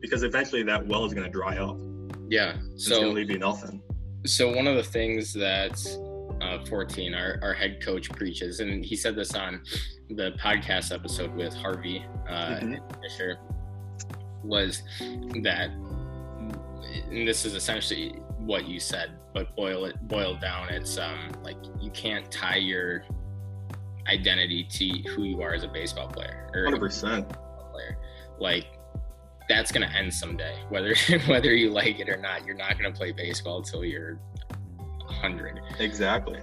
because 0.00 0.22
eventually 0.22 0.62
that 0.62 0.86
well 0.86 1.04
is 1.04 1.12
going 1.12 1.26
to 1.26 1.32
dry 1.32 1.58
up. 1.58 1.76
Yeah, 2.28 2.54
so 2.54 2.60
it's 2.74 2.88
going 2.88 3.02
to 3.02 3.10
leave 3.10 3.30
you 3.30 3.38
nothing. 3.38 3.82
So 4.26 4.54
one 4.54 4.66
of 4.66 4.76
the 4.76 4.82
things 4.82 5.32
that 5.34 5.78
uh, 6.40 6.64
14, 6.66 7.14
our, 7.14 7.38
our 7.42 7.52
head 7.52 7.82
coach 7.82 8.08
preaches, 8.10 8.60
and 8.60 8.84
he 8.84 8.96
said 8.96 9.14
this 9.14 9.34
on 9.34 9.62
the 10.08 10.32
podcast 10.42 10.94
episode 10.94 11.34
with 11.34 11.54
Harvey 11.54 12.04
uh, 12.28 12.56
mm-hmm. 12.56 12.74
Fisher, 13.02 13.38
was 14.42 14.82
that, 15.42 15.70
and 17.10 17.28
this 17.28 17.44
is 17.44 17.54
essentially 17.54 18.10
what 18.38 18.66
you 18.66 18.80
said, 18.80 19.12
but 19.34 19.54
boil 19.54 19.84
it 19.84 19.96
boiled 20.08 20.40
down, 20.40 20.70
it's 20.70 20.96
um 20.96 21.30
like 21.42 21.58
you 21.78 21.90
can't 21.90 22.30
tie 22.30 22.56
your 22.56 23.04
identity 24.08 24.64
to 24.64 24.88
who 25.10 25.24
you 25.24 25.42
are 25.42 25.54
as 25.54 25.64
a 25.64 25.68
baseball 25.68 26.08
player 26.08 26.50
or 26.54 26.66
100% 26.66 27.28
player. 27.72 27.98
Like 28.38 28.66
that's 29.48 29.72
gonna 29.72 29.92
end 29.94 30.12
someday, 30.14 30.56
whether 30.68 30.94
whether 31.26 31.54
you 31.54 31.70
like 31.70 32.00
it 32.00 32.08
or 32.08 32.16
not. 32.16 32.46
You're 32.46 32.56
not 32.56 32.78
gonna 32.78 32.92
play 32.92 33.12
baseball 33.12 33.58
until 33.58 33.84
you're 33.84 34.18
hundred. 35.06 35.60
Exactly. 35.78 36.40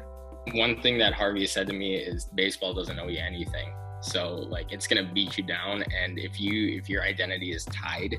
One 0.53 0.81
thing 0.81 0.97
that 0.99 1.13
Harvey 1.13 1.47
said 1.47 1.67
to 1.67 1.73
me 1.73 1.95
is 1.95 2.25
baseball 2.35 2.73
doesn't 2.73 2.99
owe 2.99 3.07
you 3.07 3.19
anything. 3.19 3.73
So 4.01 4.35
like 4.35 4.71
it's 4.71 4.87
gonna 4.87 5.09
beat 5.13 5.37
you 5.37 5.43
down, 5.43 5.83
and 5.83 6.19
if 6.19 6.39
you 6.39 6.77
if 6.77 6.89
your 6.89 7.01
identity 7.01 7.51
is 7.51 7.65
tied 7.65 8.15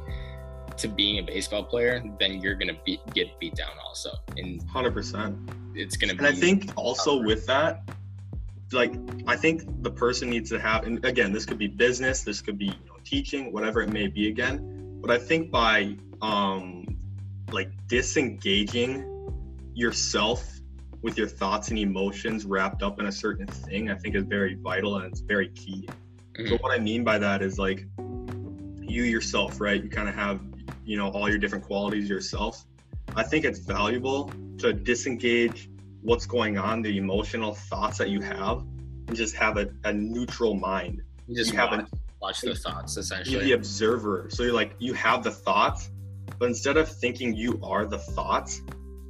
to 0.76 0.88
being 0.88 1.18
a 1.18 1.22
baseball 1.22 1.64
player, 1.64 2.02
then 2.18 2.40
you're 2.40 2.54
gonna 2.54 2.78
be, 2.84 3.00
get 3.14 3.38
beat 3.38 3.54
down 3.54 3.72
also. 3.84 4.10
And 4.36 4.62
hundred 4.68 4.94
percent, 4.94 5.36
it's 5.74 5.96
gonna. 5.96 6.14
Be 6.14 6.18
And 6.18 6.26
I 6.26 6.32
think 6.32 6.72
also 6.76 7.16
tougher. 7.16 7.26
with 7.26 7.46
that, 7.46 7.88
like 8.72 8.94
I 9.26 9.36
think 9.36 9.62
the 9.82 9.90
person 9.90 10.30
needs 10.30 10.50
to 10.50 10.60
have, 10.60 10.84
and 10.84 11.04
again, 11.04 11.32
this 11.32 11.46
could 11.46 11.58
be 11.58 11.66
business, 11.66 12.22
this 12.22 12.40
could 12.40 12.58
be 12.58 12.66
you 12.66 12.86
know, 12.86 12.96
teaching, 13.04 13.52
whatever 13.52 13.82
it 13.82 13.90
may 13.90 14.06
be. 14.06 14.28
Again, 14.28 14.98
but 15.00 15.10
I 15.10 15.18
think 15.18 15.50
by 15.50 15.96
um, 16.22 16.86
like 17.52 17.70
disengaging 17.86 19.04
yourself 19.74 20.60
with 21.02 21.16
your 21.16 21.28
thoughts 21.28 21.68
and 21.68 21.78
emotions 21.78 22.44
wrapped 22.44 22.82
up 22.82 22.98
in 22.98 23.06
a 23.06 23.12
certain 23.12 23.46
thing, 23.46 23.90
I 23.90 23.94
think 23.94 24.16
is 24.16 24.24
very 24.24 24.54
vital 24.54 24.96
and 24.96 25.06
it's 25.06 25.20
very 25.20 25.48
key. 25.50 25.88
Mm-hmm. 26.34 26.48
So 26.48 26.56
what 26.56 26.72
I 26.72 26.82
mean 26.82 27.04
by 27.04 27.18
that 27.18 27.42
is 27.42 27.58
like 27.58 27.86
you 28.80 29.04
yourself, 29.04 29.60
right? 29.60 29.82
You 29.82 29.88
kind 29.88 30.08
of 30.08 30.14
have 30.14 30.40
you 30.88 30.96
know 30.96 31.10
all 31.10 31.28
your 31.28 31.38
different 31.38 31.64
qualities 31.64 32.08
yourself 32.08 32.64
i 33.14 33.22
think 33.22 33.44
it's 33.44 33.58
valuable 33.58 34.32
to 34.56 34.72
disengage 34.72 35.68
what's 36.08 36.24
going 36.24 36.56
on 36.56 36.80
the 36.80 36.96
emotional 36.96 37.54
thoughts 37.54 37.98
that 37.98 38.08
you 38.08 38.20
have 38.22 38.64
and 39.08 39.14
just 39.14 39.34
have 39.34 39.58
a, 39.58 39.68
a 39.84 39.92
neutral 39.92 40.54
mind 40.54 41.02
you 41.26 41.36
just 41.36 41.52
you 41.52 41.58
watch, 41.58 41.70
have 41.70 41.80
a, 41.80 41.86
watch 42.22 42.40
the 42.40 42.54
thoughts 42.54 42.96
essentially 42.96 43.34
you're 43.34 43.44
the 43.44 43.52
observer 43.52 44.26
so 44.30 44.42
you're 44.42 44.54
like 44.54 44.74
you 44.78 44.94
have 44.94 45.22
the 45.22 45.30
thoughts 45.30 45.90
but 46.38 46.46
instead 46.48 46.78
of 46.78 46.88
thinking 46.88 47.36
you 47.36 47.60
are 47.62 47.84
the 47.84 47.98
thoughts 47.98 48.62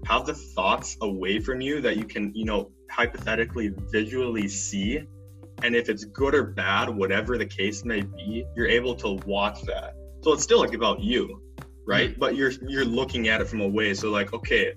have 0.07 0.27
the 0.27 0.35
thoughts 0.35 0.97
away 1.03 1.39
from 1.39 1.61
you 1.61 1.81
that 1.81 1.97
you 1.97 2.05
can 2.05 2.35
you 2.35 2.45
know 2.45 2.69
hypothetically 2.91 3.73
visually 3.93 4.49
see 4.49 5.01
and 5.63 5.77
if 5.77 5.89
it's 5.89 6.05
good 6.05 6.35
or 6.35 6.43
bad 6.43 6.89
whatever 6.89 7.39
the 7.39 7.47
case 7.47 7.85
may 7.85 8.01
be 8.01 8.45
you're 8.57 8.67
able 8.67 8.97
to 8.97 9.21
watch 9.25 9.63
that 9.63 9.95
so 10.25 10.33
it's 10.33 10.43
still 10.43 10.59
like 10.59 10.75
about 10.75 11.01
you 11.01 11.41
right? 11.89 12.11
Mm-hmm. 12.11 12.21
But 12.21 12.37
you're 12.37 12.53
you're 12.69 12.85
looking 12.85 13.29
at 13.29 13.41
it 13.41 13.49
from 13.49 13.63
a 13.63 13.67
way. 13.67 13.95
So 13.95 14.11
like, 14.11 14.33
okay, 14.35 14.75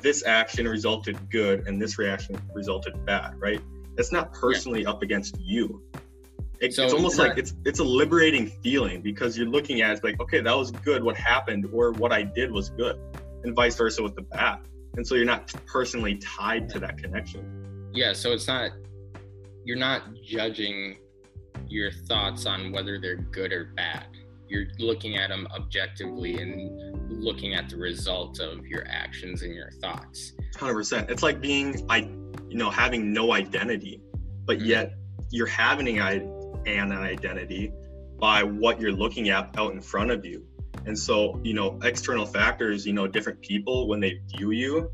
this 0.00 0.24
action 0.24 0.66
resulted 0.66 1.30
good 1.30 1.66
and 1.66 1.80
this 1.80 1.98
reaction 1.98 2.40
resulted 2.54 3.04
bad, 3.04 3.40
right? 3.40 3.60
It's 3.96 4.12
not 4.12 4.32
personally 4.32 4.82
yeah. 4.82 4.90
up 4.90 5.02
against 5.02 5.38
you. 5.40 5.82
It, 6.60 6.72
so 6.72 6.84
it's 6.84 6.94
almost 6.94 7.18
like 7.18 7.36
it's 7.36 7.54
it's 7.64 7.80
a 7.80 7.84
liberating 7.84 8.46
feeling 8.46 9.02
because 9.02 9.36
you're 9.36 9.48
looking 9.48 9.82
at 9.82 9.98
it 9.98 10.04
like, 10.04 10.20
okay, 10.20 10.40
that 10.40 10.56
was 10.56 10.70
good. 10.70 11.02
What 11.02 11.16
happened 11.16 11.68
or 11.72 11.92
what 11.92 12.12
I 12.12 12.22
did 12.22 12.50
was 12.50 12.70
good, 12.70 12.98
and 13.42 13.54
vice 13.54 13.76
versa 13.76 14.02
with 14.02 14.14
the 14.14 14.22
bad. 14.22 14.60
And 14.96 15.06
so 15.06 15.14
you're 15.16 15.26
not 15.26 15.52
personally 15.66 16.16
tied 16.16 16.68
to 16.70 16.78
that 16.78 16.96
connection. 16.98 17.90
Yeah. 17.92 18.12
So 18.12 18.32
it's 18.32 18.46
not 18.46 18.70
you're 19.64 19.76
not 19.76 20.14
judging 20.22 20.98
your 21.68 21.90
thoughts 21.90 22.46
on 22.46 22.72
whether 22.72 22.98
they're 22.98 23.16
good 23.16 23.52
or 23.52 23.72
bad 23.76 24.06
you're 24.54 24.66
looking 24.78 25.16
at 25.16 25.28
them 25.30 25.46
objectively 25.54 26.40
and 26.40 26.80
looking 27.10 27.54
at 27.54 27.68
the 27.68 27.76
result 27.76 28.38
of 28.38 28.64
your 28.66 28.84
actions 28.88 29.42
and 29.42 29.52
your 29.54 29.70
thoughts 29.72 30.32
100% 30.54 31.10
it's 31.10 31.22
like 31.22 31.40
being 31.40 31.84
i 31.90 31.98
you 32.48 32.56
know 32.56 32.70
having 32.70 33.12
no 33.12 33.32
identity 33.32 34.00
but 34.46 34.58
mm-hmm. 34.58 34.66
yet 34.66 34.94
you're 35.30 35.46
having 35.46 35.98
an 35.98 36.92
identity 36.92 37.72
by 38.18 38.42
what 38.42 38.80
you're 38.80 38.92
looking 38.92 39.28
at 39.28 39.50
out 39.58 39.72
in 39.72 39.80
front 39.80 40.10
of 40.10 40.24
you 40.24 40.46
and 40.86 40.96
so 40.96 41.40
you 41.42 41.54
know 41.54 41.78
external 41.82 42.24
factors 42.24 42.86
you 42.86 42.92
know 42.92 43.06
different 43.06 43.40
people 43.40 43.88
when 43.88 43.98
they 43.98 44.20
view 44.36 44.52
you 44.52 44.90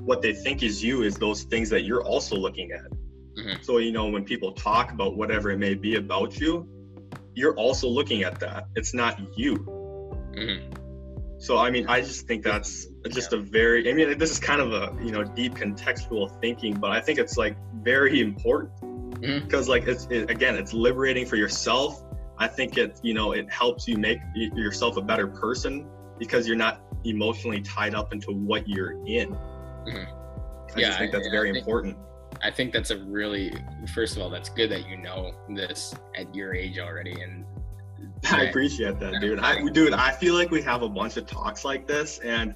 what 0.00 0.20
they 0.20 0.34
think 0.34 0.62
is 0.62 0.82
you 0.82 1.02
is 1.02 1.16
those 1.16 1.44
things 1.44 1.70
that 1.70 1.82
you're 1.82 2.04
also 2.04 2.36
looking 2.36 2.72
at 2.72 2.90
mm-hmm. 3.38 3.62
so 3.62 3.78
you 3.78 3.92
know 3.92 4.06
when 4.08 4.24
people 4.24 4.52
talk 4.52 4.92
about 4.92 5.16
whatever 5.16 5.50
it 5.50 5.58
may 5.58 5.74
be 5.74 5.96
about 5.96 6.38
you 6.38 6.68
you're 7.34 7.54
also 7.56 7.88
looking 7.88 8.22
at 8.22 8.38
that. 8.40 8.66
It's 8.76 8.94
not 8.94 9.18
you. 9.36 9.56
Mm-hmm. 10.34 10.72
So 11.38 11.58
I 11.58 11.70
mean, 11.70 11.86
I 11.88 12.00
just 12.00 12.26
think 12.26 12.44
that's 12.44 12.86
just 13.10 13.32
yeah. 13.32 13.38
a 13.38 13.42
very. 13.42 13.90
I 13.90 13.94
mean, 13.94 14.16
this 14.16 14.30
is 14.30 14.38
kind 14.38 14.60
of 14.60 14.72
a 14.72 14.96
you 15.04 15.10
know 15.10 15.24
deep 15.24 15.54
contextual 15.54 16.40
thinking, 16.40 16.74
but 16.74 16.92
I 16.92 17.00
think 17.00 17.18
it's 17.18 17.36
like 17.36 17.56
very 17.82 18.20
important 18.20 18.72
mm-hmm. 18.80 19.44
because 19.44 19.68
like 19.68 19.86
it's 19.88 20.06
it, 20.10 20.30
again, 20.30 20.54
it's 20.54 20.72
liberating 20.72 21.26
for 21.26 21.36
yourself. 21.36 22.04
I 22.38 22.48
think 22.48 22.78
it 22.78 23.00
you 23.02 23.14
know 23.14 23.32
it 23.32 23.50
helps 23.50 23.88
you 23.88 23.96
make 23.96 24.18
yourself 24.34 24.96
a 24.96 25.02
better 25.02 25.26
person 25.26 25.88
because 26.18 26.46
you're 26.46 26.56
not 26.56 26.80
emotionally 27.04 27.60
tied 27.60 27.94
up 27.94 28.12
into 28.12 28.30
what 28.30 28.68
you're 28.68 28.92
in. 29.06 29.30
Mm-hmm. 29.30 29.88
I 30.76 30.80
yeah, 30.80 30.86
just 30.86 30.98
think 30.98 31.12
that's 31.12 31.26
I, 31.26 31.30
very 31.30 31.50
I 31.50 31.52
think, 31.54 31.66
important. 31.66 31.96
I 32.42 32.50
think 32.50 32.72
that's 32.72 32.90
a 32.90 32.98
really 32.98 33.52
first 33.94 34.16
of 34.16 34.22
all, 34.22 34.30
that's 34.30 34.48
good 34.48 34.70
that 34.70 34.88
you 34.88 34.96
know 34.96 35.32
this 35.48 35.94
at 36.16 36.34
your 36.34 36.54
age 36.54 36.78
already, 36.78 37.12
and 37.20 37.44
I 38.30 38.44
appreciate 38.44 38.98
that, 39.00 39.20
dude. 39.20 39.38
I 39.38 39.68
dude, 39.72 39.92
I 39.92 40.12
feel 40.12 40.34
like 40.34 40.50
we 40.50 40.62
have 40.62 40.82
a 40.82 40.88
bunch 40.88 41.16
of 41.16 41.26
talks 41.26 41.64
like 41.64 41.86
this, 41.86 42.18
and 42.20 42.54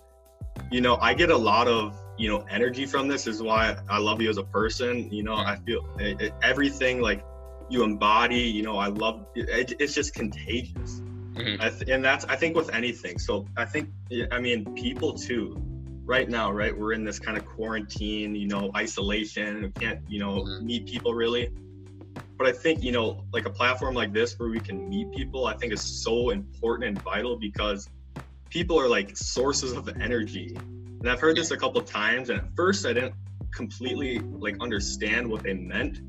you 0.70 0.80
know, 0.80 0.96
I 0.96 1.14
get 1.14 1.30
a 1.30 1.36
lot 1.36 1.68
of 1.68 1.98
you 2.18 2.28
know 2.28 2.44
energy 2.50 2.86
from 2.86 3.08
this. 3.08 3.26
is 3.26 3.42
why 3.42 3.76
I 3.88 3.98
love 3.98 4.20
you 4.20 4.30
as 4.30 4.38
a 4.38 4.44
person. 4.44 5.10
You 5.12 5.22
know, 5.22 5.34
I 5.34 5.56
feel 5.66 5.86
it, 5.98 6.20
it, 6.20 6.34
everything 6.42 7.00
like 7.00 7.24
you 7.68 7.82
embody. 7.82 8.40
You 8.40 8.62
know, 8.62 8.78
I 8.78 8.88
love 8.88 9.26
it, 9.34 9.74
it's 9.78 9.94
just 9.94 10.14
contagious, 10.14 11.00
mm-hmm. 11.34 11.60
th- 11.60 11.90
and 11.90 12.04
that's 12.04 12.24
I 12.26 12.36
think 12.36 12.56
with 12.56 12.72
anything. 12.74 13.18
So 13.18 13.46
I 13.56 13.64
think 13.64 13.90
I 14.30 14.38
mean 14.40 14.72
people 14.74 15.12
too 15.12 15.62
right 16.06 16.28
now, 16.28 16.52
right, 16.52 16.76
we're 16.76 16.92
in 16.92 17.04
this 17.04 17.18
kind 17.18 17.36
of 17.36 17.44
quarantine, 17.44 18.34
you 18.34 18.46
know, 18.46 18.70
isolation. 18.74 19.62
We 19.62 19.70
can't, 19.70 20.00
you 20.08 20.20
know, 20.20 20.44
mm-hmm. 20.44 20.64
meet 20.64 20.86
people 20.86 21.12
really. 21.12 21.50
But 22.38 22.46
I 22.46 22.52
think, 22.52 22.82
you 22.82 22.92
know, 22.92 23.24
like 23.32 23.46
a 23.46 23.50
platform 23.50 23.94
like 23.94 24.12
this 24.12 24.38
where 24.38 24.48
we 24.48 24.60
can 24.60 24.88
meet 24.88 25.10
people, 25.12 25.46
I 25.46 25.54
think 25.54 25.72
is 25.72 25.82
so 25.82 26.30
important 26.30 26.88
and 26.88 27.02
vital 27.02 27.36
because 27.36 27.88
people 28.50 28.78
are 28.78 28.88
like 28.88 29.16
sources 29.16 29.72
of 29.72 29.88
energy. 30.00 30.56
And 30.56 31.10
I've 31.10 31.20
heard 31.20 31.36
this 31.36 31.50
a 31.50 31.56
couple 31.56 31.80
times, 31.82 32.30
and 32.30 32.38
at 32.40 32.54
first 32.54 32.86
I 32.86 32.92
didn't 32.92 33.14
completely 33.52 34.18
like 34.18 34.56
understand 34.60 35.28
what 35.28 35.42
they 35.42 35.54
meant. 35.54 36.00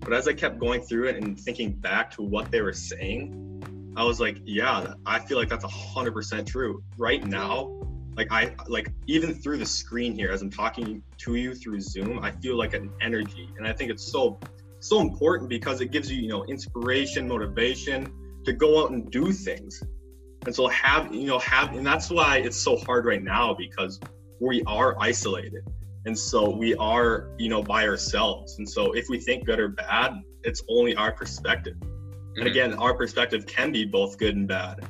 But 0.00 0.12
as 0.12 0.26
I 0.26 0.32
kept 0.32 0.58
going 0.58 0.80
through 0.80 1.08
it 1.08 1.16
and 1.16 1.38
thinking 1.38 1.72
back 1.72 2.10
to 2.12 2.22
what 2.22 2.50
they 2.50 2.60
were 2.60 2.72
saying, 2.72 3.92
I 3.96 4.04
was 4.04 4.18
like, 4.18 4.38
yeah, 4.44 4.94
I 5.04 5.18
feel 5.18 5.36
like 5.36 5.48
that's 5.48 5.64
a 5.64 5.68
hundred 5.68 6.12
percent 6.12 6.48
true. 6.48 6.82
Right 6.96 7.24
now, 7.24 7.82
like 8.16 8.30
I 8.30 8.54
like 8.68 8.92
even 9.06 9.34
through 9.34 9.58
the 9.58 9.66
screen 9.66 10.14
here 10.14 10.30
as 10.30 10.42
I'm 10.42 10.50
talking 10.50 11.02
to 11.18 11.34
you 11.34 11.54
through 11.54 11.80
Zoom, 11.80 12.18
I 12.22 12.30
feel 12.30 12.56
like 12.56 12.74
an 12.74 12.90
energy. 13.00 13.48
And 13.56 13.66
I 13.66 13.72
think 13.72 13.90
it's 13.90 14.10
so 14.10 14.38
so 14.80 15.00
important 15.00 15.48
because 15.48 15.80
it 15.80 15.92
gives 15.92 16.10
you, 16.10 16.20
you 16.20 16.28
know, 16.28 16.44
inspiration, 16.44 17.28
motivation 17.28 18.12
to 18.44 18.52
go 18.52 18.82
out 18.82 18.90
and 18.90 19.10
do 19.10 19.32
things. 19.32 19.82
And 20.44 20.54
so 20.54 20.66
have, 20.68 21.14
you 21.14 21.26
know, 21.26 21.38
have 21.38 21.74
and 21.74 21.86
that's 21.86 22.10
why 22.10 22.38
it's 22.38 22.56
so 22.56 22.76
hard 22.76 23.06
right 23.06 23.22
now 23.22 23.54
because 23.54 24.00
we 24.40 24.62
are 24.64 24.96
isolated. 25.00 25.62
And 26.04 26.18
so 26.18 26.50
we 26.50 26.74
are, 26.74 27.30
you 27.38 27.48
know, 27.48 27.62
by 27.62 27.86
ourselves. 27.86 28.58
And 28.58 28.68
so 28.68 28.92
if 28.92 29.08
we 29.08 29.20
think 29.20 29.46
good 29.46 29.60
or 29.60 29.68
bad, 29.68 30.14
it's 30.42 30.62
only 30.68 30.96
our 30.96 31.12
perspective. 31.12 31.76
Mm-hmm. 31.76 32.40
And 32.40 32.48
again, 32.48 32.74
our 32.74 32.92
perspective 32.92 33.46
can 33.46 33.70
be 33.70 33.84
both 33.84 34.18
good 34.18 34.34
and 34.34 34.48
bad 34.48 34.84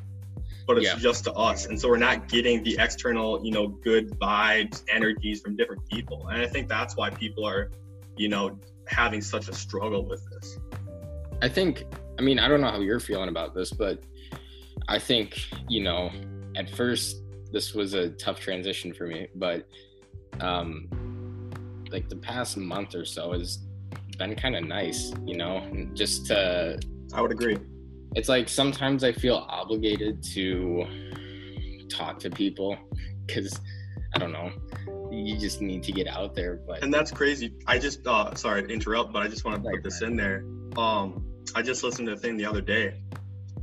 but 0.67 0.79
it's 0.79 0.87
yeah. 0.87 0.97
just 0.97 1.25
to 1.25 1.33
us. 1.33 1.67
And 1.67 1.81
so 1.81 1.89
we're 1.89 1.97
not 1.97 2.29
getting 2.29 2.63
the 2.63 2.77
external, 2.79 3.45
you 3.45 3.53
know, 3.53 3.69
good 3.69 4.11
vibes, 4.19 4.83
energies 4.89 5.41
from 5.41 5.57
different 5.57 5.87
people. 5.89 6.29
And 6.29 6.41
I 6.41 6.47
think 6.47 6.69
that's 6.69 6.97
why 6.97 7.11
people 7.11 7.45
are, 7.47 7.71
you 8.17 8.29
know, 8.29 8.59
having 8.87 9.21
such 9.21 9.49
a 9.49 9.55
struggle 9.55 10.05
with 10.07 10.25
this. 10.31 10.59
I 11.41 11.49
think, 11.49 11.85
I 12.19 12.23
mean, 12.23 12.39
I 12.39 12.49
don't 12.49 12.61
know 12.61 12.71
how 12.71 12.81
you're 12.81 13.01
feeling 13.01 13.29
about 13.29 13.55
this, 13.55 13.73
but 13.73 14.03
I 14.89 14.99
think, 14.99 15.41
you 15.69 15.83
know, 15.83 16.11
at 16.57 16.71
first 16.71 17.23
this 17.53 17.75
was 17.75 17.95
a 17.95 18.11
tough 18.11 18.41
transition 18.41 18.93
for 18.93 19.07
me, 19.07 19.29
but 19.35 19.69
um 20.41 20.89
like 21.91 22.09
the 22.09 22.17
past 22.17 22.57
month 22.57 22.95
or 22.95 23.05
so 23.05 23.33
has 23.33 23.59
been 24.19 24.35
kind 24.35 24.57
of 24.57 24.65
nice, 24.65 25.13
you 25.27 25.37
know, 25.37 25.67
just 25.95 26.27
to 26.27 26.81
I 27.13 27.21
would 27.21 27.33
agree 27.33 27.59
it's 28.15 28.29
like 28.29 28.49
sometimes 28.49 29.05
I 29.05 29.13
feel 29.13 29.47
obligated 29.49 30.23
to 30.35 31.87
talk 31.89 32.19
to 32.21 32.31
people 32.31 32.77
because 33.27 33.59
I 34.15 34.19
don't 34.19 34.33
know. 34.33 34.51
You 35.11 35.39
just 35.39 35.61
need 35.61 35.83
to 35.85 35.93
get 35.93 36.07
out 36.07 36.35
there, 36.35 36.61
but 36.67 36.83
and 36.83 36.93
that's 36.93 37.11
crazy. 37.11 37.55
I 37.67 37.79
just 37.79 38.07
uh 38.07 38.35
sorry 38.35 38.63
to 38.63 38.69
interrupt, 38.69 39.13
but 39.13 39.23
I 39.23 39.29
just 39.29 39.45
want 39.45 39.63
to 39.63 39.71
put 39.71 39.83
this 39.83 40.03
in 40.03 40.17
there. 40.17 40.45
Um, 40.77 41.25
I 41.55 41.63
just 41.63 41.83
listened 41.83 42.09
to 42.09 42.15
a 42.15 42.17
thing 42.17 42.37
the 42.37 42.47
other 42.47 42.61
day, 42.61 43.03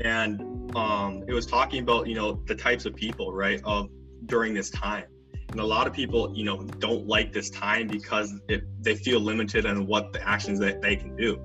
and 0.01 0.41
um, 0.75 1.23
it 1.27 1.33
was 1.33 1.45
talking 1.45 1.81
about 1.81 2.07
you 2.07 2.15
know 2.15 2.41
the 2.45 2.55
types 2.55 2.85
of 2.85 2.95
people 2.95 3.33
right 3.33 3.61
of 3.63 3.89
during 4.25 4.53
this 4.53 4.69
time, 4.69 5.05
and 5.51 5.59
a 5.59 5.65
lot 5.65 5.87
of 5.87 5.93
people 5.93 6.35
you 6.35 6.43
know 6.43 6.63
don't 6.63 7.07
like 7.07 7.33
this 7.33 7.49
time 7.49 7.87
because 7.87 8.33
it, 8.47 8.63
they 8.83 8.95
feel 8.95 9.19
limited 9.19 9.65
on 9.65 9.87
what 9.87 10.13
the 10.13 10.27
actions 10.27 10.59
that 10.59 10.81
they 10.81 10.95
can 10.95 11.15
do 11.15 11.39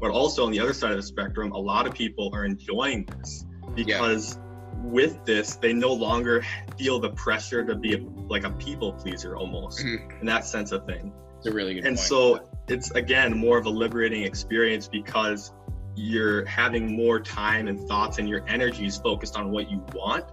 but 0.00 0.10
also 0.10 0.46
on 0.46 0.52
the 0.52 0.60
other 0.60 0.72
side 0.72 0.92
of 0.92 0.96
the 0.96 1.02
spectrum, 1.02 1.52
a 1.52 1.58
lot 1.58 1.86
of 1.86 1.94
people 1.94 2.30
are 2.32 2.44
enjoying 2.44 3.04
this 3.18 3.44
because 3.74 4.36
yeah. 4.36 4.82
with 4.82 5.24
this, 5.24 5.56
they 5.56 5.72
no 5.72 5.92
longer 5.92 6.44
feel 6.76 6.98
the 6.98 7.10
pressure 7.10 7.64
to 7.64 7.74
be 7.74 7.94
a, 7.94 7.98
like 8.28 8.44
a 8.44 8.50
people 8.50 8.92
pleaser 8.92 9.36
almost 9.36 9.84
mm-hmm. 9.84 10.20
in 10.20 10.26
that 10.26 10.44
sense 10.46 10.72
of 10.72 10.84
thing. 10.86 11.12
It's 11.38 11.46
a 11.46 11.52
really 11.52 11.74
good 11.74 11.86
And 11.86 11.96
point. 11.96 12.06
so 12.06 12.48
it's 12.68 12.90
again 12.92 13.36
more 13.36 13.58
of 13.58 13.66
a 13.66 13.70
liberating 13.70 14.22
experience 14.22 14.88
because 14.88 15.52
you're 15.96 16.44
having 16.44 16.96
more 16.96 17.18
time 17.18 17.66
and 17.66 17.78
thoughts 17.88 18.18
and 18.18 18.28
your 18.28 18.44
energy 18.48 18.86
is 18.86 18.98
focused 18.98 19.36
on 19.36 19.50
what 19.50 19.70
you 19.70 19.84
want 19.94 20.24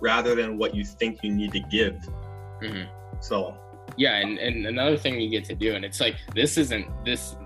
rather 0.00 0.36
than 0.36 0.58
what 0.58 0.74
you 0.74 0.84
think 0.84 1.24
you 1.24 1.34
need 1.34 1.52
to 1.52 1.60
give. 1.60 1.96
Mm-hmm. 2.62 2.88
So 3.20 3.56
yeah 3.96 4.16
and, 4.16 4.38
and 4.38 4.66
another 4.66 4.96
thing 4.96 5.18
you 5.18 5.30
get 5.30 5.44
to 5.44 5.54
do 5.54 5.74
and 5.74 5.84
it's 5.84 6.00
like 6.00 6.16
this 6.34 6.58
isn't 6.58 6.86
this 7.04 7.36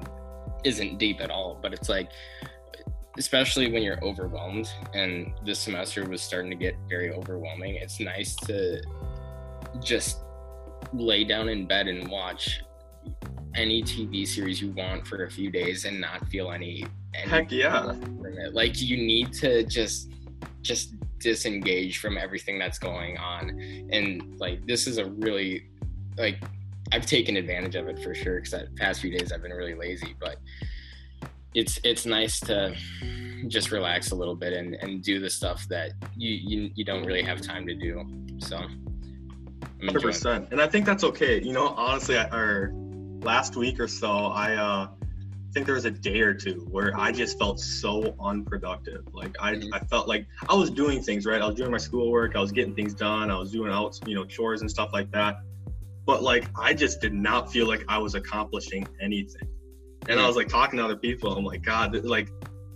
isn't 0.65 0.99
deep 0.99 1.21
at 1.21 1.31
all, 1.31 1.59
but 1.61 1.73
it's 1.73 1.89
like, 1.89 2.11
especially 3.19 3.71
when 3.71 3.83
you're 3.83 4.03
overwhelmed, 4.03 4.71
and 4.95 5.33
this 5.45 5.59
semester 5.59 6.09
was 6.09 6.23
starting 6.23 6.51
to 6.51 6.57
get 6.57 6.75
very 6.89 7.13
overwhelming. 7.13 7.77
It's 7.77 8.01
nice 8.01 8.35
to 8.47 8.83
just 9.83 10.21
lay 10.93 11.25
down 11.25 11.49
in 11.49 11.67
bed 11.67 11.89
and 11.89 12.09
watch 12.09 12.63
any 13.55 13.83
TV 13.83 14.27
series 14.27 14.61
you 14.61 14.73
want 14.73 15.07
for 15.07 15.25
a 15.25 15.31
few 15.31 15.51
days 15.51 15.85
and 15.85 16.01
not 16.01 16.27
feel 16.29 16.53
any, 16.53 16.87
any 17.15 17.29
heck 17.29 17.53
yeah 17.53 17.95
like 18.53 18.81
you 18.81 18.97
need 18.97 19.33
to 19.33 19.63
just 19.65 20.11
just 20.63 20.95
disengage 21.19 21.99
from 21.99 22.17
everything 22.17 22.59
that's 22.59 22.79
going 22.79 23.19
on 23.19 23.51
and 23.93 24.39
like 24.39 24.65
this 24.67 24.87
is 24.87 24.99
a 24.99 25.05
really 25.05 25.69
like 26.17 26.43
I've 26.93 27.07
taken 27.07 27.37
advantage 27.37 27.75
of 27.75 27.89
it 27.89 27.99
for 28.03 28.15
sure 28.15 28.37
because 28.37 28.51
the 28.51 28.69
past 28.77 29.01
few 29.01 29.17
days 29.17 29.33
I've 29.33 29.43
been 29.43 29.53
really 29.53 29.75
lazy, 29.75 30.15
but 30.21 30.37
it's 31.55 31.81
it's 31.85 32.05
nice 32.07 32.39
to 32.41 32.77
just 33.49 33.71
relax 33.71 34.11
a 34.11 34.15
little 34.15 34.35
bit 34.35 34.53
and, 34.53 34.75
and 34.77 35.03
do 35.03 35.19
the 35.19 35.31
stuff 35.31 35.67
that 35.69 35.93
you, 36.17 36.31
you 36.31 36.71
you 36.75 36.85
don't 36.85 37.05
really 37.05 37.23
have 37.23 37.41
time 37.41 37.67
to 37.67 37.75
do. 37.75 38.05
So, 38.39 38.59
hundred 39.85 40.03
percent, 40.03 40.49
and 40.51 40.61
I 40.61 40.67
think 40.67 40.85
that's 40.85 41.05
okay. 41.05 41.41
You 41.41 41.53
know, 41.53 41.69
honestly, 41.69 42.19
I, 42.19 42.25
or 42.29 42.73
last 43.23 43.57
week 43.57 43.81
or 43.81 43.89
so, 43.89 44.27
I 44.27 44.55
uh, 44.55 44.89
think 45.55 45.65
there 45.65 45.75
was 45.75 45.87
a 45.87 45.91
day 45.91 46.21
or 46.21 46.35
two 46.35 46.67
where 46.71 46.99
I 46.99 47.11
just 47.11 47.39
felt 47.39 47.59
so 47.59 48.15
unproductive. 48.21 49.07
Like 49.15 49.35
I, 49.41 49.55
mm-hmm. 49.55 49.73
I 49.73 49.79
felt 49.79 50.09
like 50.09 50.27
I 50.47 50.55
was 50.55 50.71
doing 50.71 51.03
things 51.03 51.25
right. 51.25 51.41
I 51.41 51.47
was 51.47 51.55
doing 51.55 51.71
my 51.71 51.79
schoolwork. 51.79 52.37
I 52.37 52.41
was 52.41 52.53
getting 52.53 52.75
things 52.75 52.93
done. 52.93 53.31
I 53.31 53.39
was 53.39 53.51
doing 53.51 53.73
out, 53.73 53.99
you 54.07 54.15
know, 54.15 54.27
chores 54.27 54.61
and 54.61 54.71
stuff 54.71 54.91
like 54.93 55.11
that 55.13 55.37
but 56.07 56.23
like 56.23 56.47
I 56.59 56.75
just 56.75 57.01
did 57.01 57.15
not 57.15 57.53
feel 57.53 57.67
like 57.67 57.85
I 57.89 57.99
was 57.99 58.15
accomplishing 58.15 58.87
anything. 59.01 59.49
And 60.09 60.19
I 60.19 60.27
was 60.27 60.35
like 60.35 60.49
talking 60.49 60.79
to 60.79 60.85
other 60.85 60.97
people. 60.97 61.33
I'm 61.33 61.45
like, 61.45 61.63
God, 61.63 61.95
like 62.05 62.29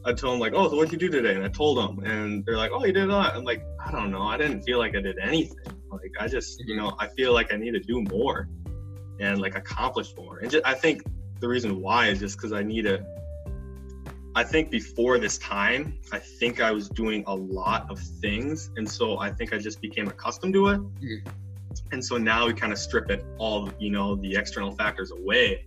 I 0.04 0.12
told 0.12 0.34
them 0.34 0.40
like, 0.40 0.52
oh, 0.54 0.68
so 0.68 0.76
what'd 0.76 0.92
you 0.92 0.98
do 0.98 1.10
today? 1.10 1.34
And 1.34 1.44
I 1.44 1.48
told 1.48 1.78
them, 1.78 2.04
and 2.04 2.44
they're 2.46 2.56
like, 2.56 2.70
oh, 2.72 2.84
you 2.84 2.92
did 2.92 3.10
that. 3.10 3.34
I'm 3.34 3.42
like, 3.42 3.64
I 3.84 3.90
don't 3.90 4.12
know. 4.12 4.22
I 4.22 4.36
didn't 4.36 4.62
feel 4.62 4.78
like 4.78 4.94
I 4.94 5.00
did 5.00 5.18
anything. 5.18 5.58
Like 5.90 6.12
I 6.20 6.28
just, 6.28 6.62
you 6.66 6.76
know, 6.76 6.94
I 7.00 7.08
feel 7.08 7.32
like 7.32 7.52
I 7.52 7.56
need 7.56 7.72
to 7.72 7.80
do 7.80 8.02
more 8.02 8.48
and 9.18 9.40
like 9.40 9.56
accomplish 9.56 10.14
more. 10.16 10.38
And 10.38 10.50
just, 10.50 10.64
I 10.64 10.74
think 10.74 11.02
the 11.40 11.48
reason 11.48 11.80
why 11.80 12.08
is 12.08 12.20
just 12.20 12.36
because 12.36 12.52
I 12.52 12.62
need 12.62 12.82
to. 12.82 13.04
I 14.36 14.44
think 14.44 14.70
before 14.70 15.18
this 15.18 15.38
time, 15.38 15.98
I 16.12 16.18
think 16.18 16.60
I 16.60 16.70
was 16.70 16.90
doing 16.90 17.24
a 17.26 17.34
lot 17.34 17.90
of 17.90 17.98
things, 17.98 18.70
and 18.76 18.88
so 18.88 19.18
I 19.18 19.30
think 19.30 19.54
I 19.54 19.58
just 19.58 19.80
became 19.80 20.08
accustomed 20.08 20.52
to 20.52 20.68
it. 20.68 20.78
Mm-hmm 20.78 21.45
and 21.92 22.04
so 22.04 22.16
now 22.16 22.46
we 22.46 22.54
kind 22.54 22.72
of 22.72 22.78
strip 22.78 23.10
it 23.10 23.24
all, 23.38 23.70
you 23.78 23.90
know, 23.90 24.16
the 24.16 24.34
external 24.34 24.72
factors 24.72 25.10
away. 25.10 25.66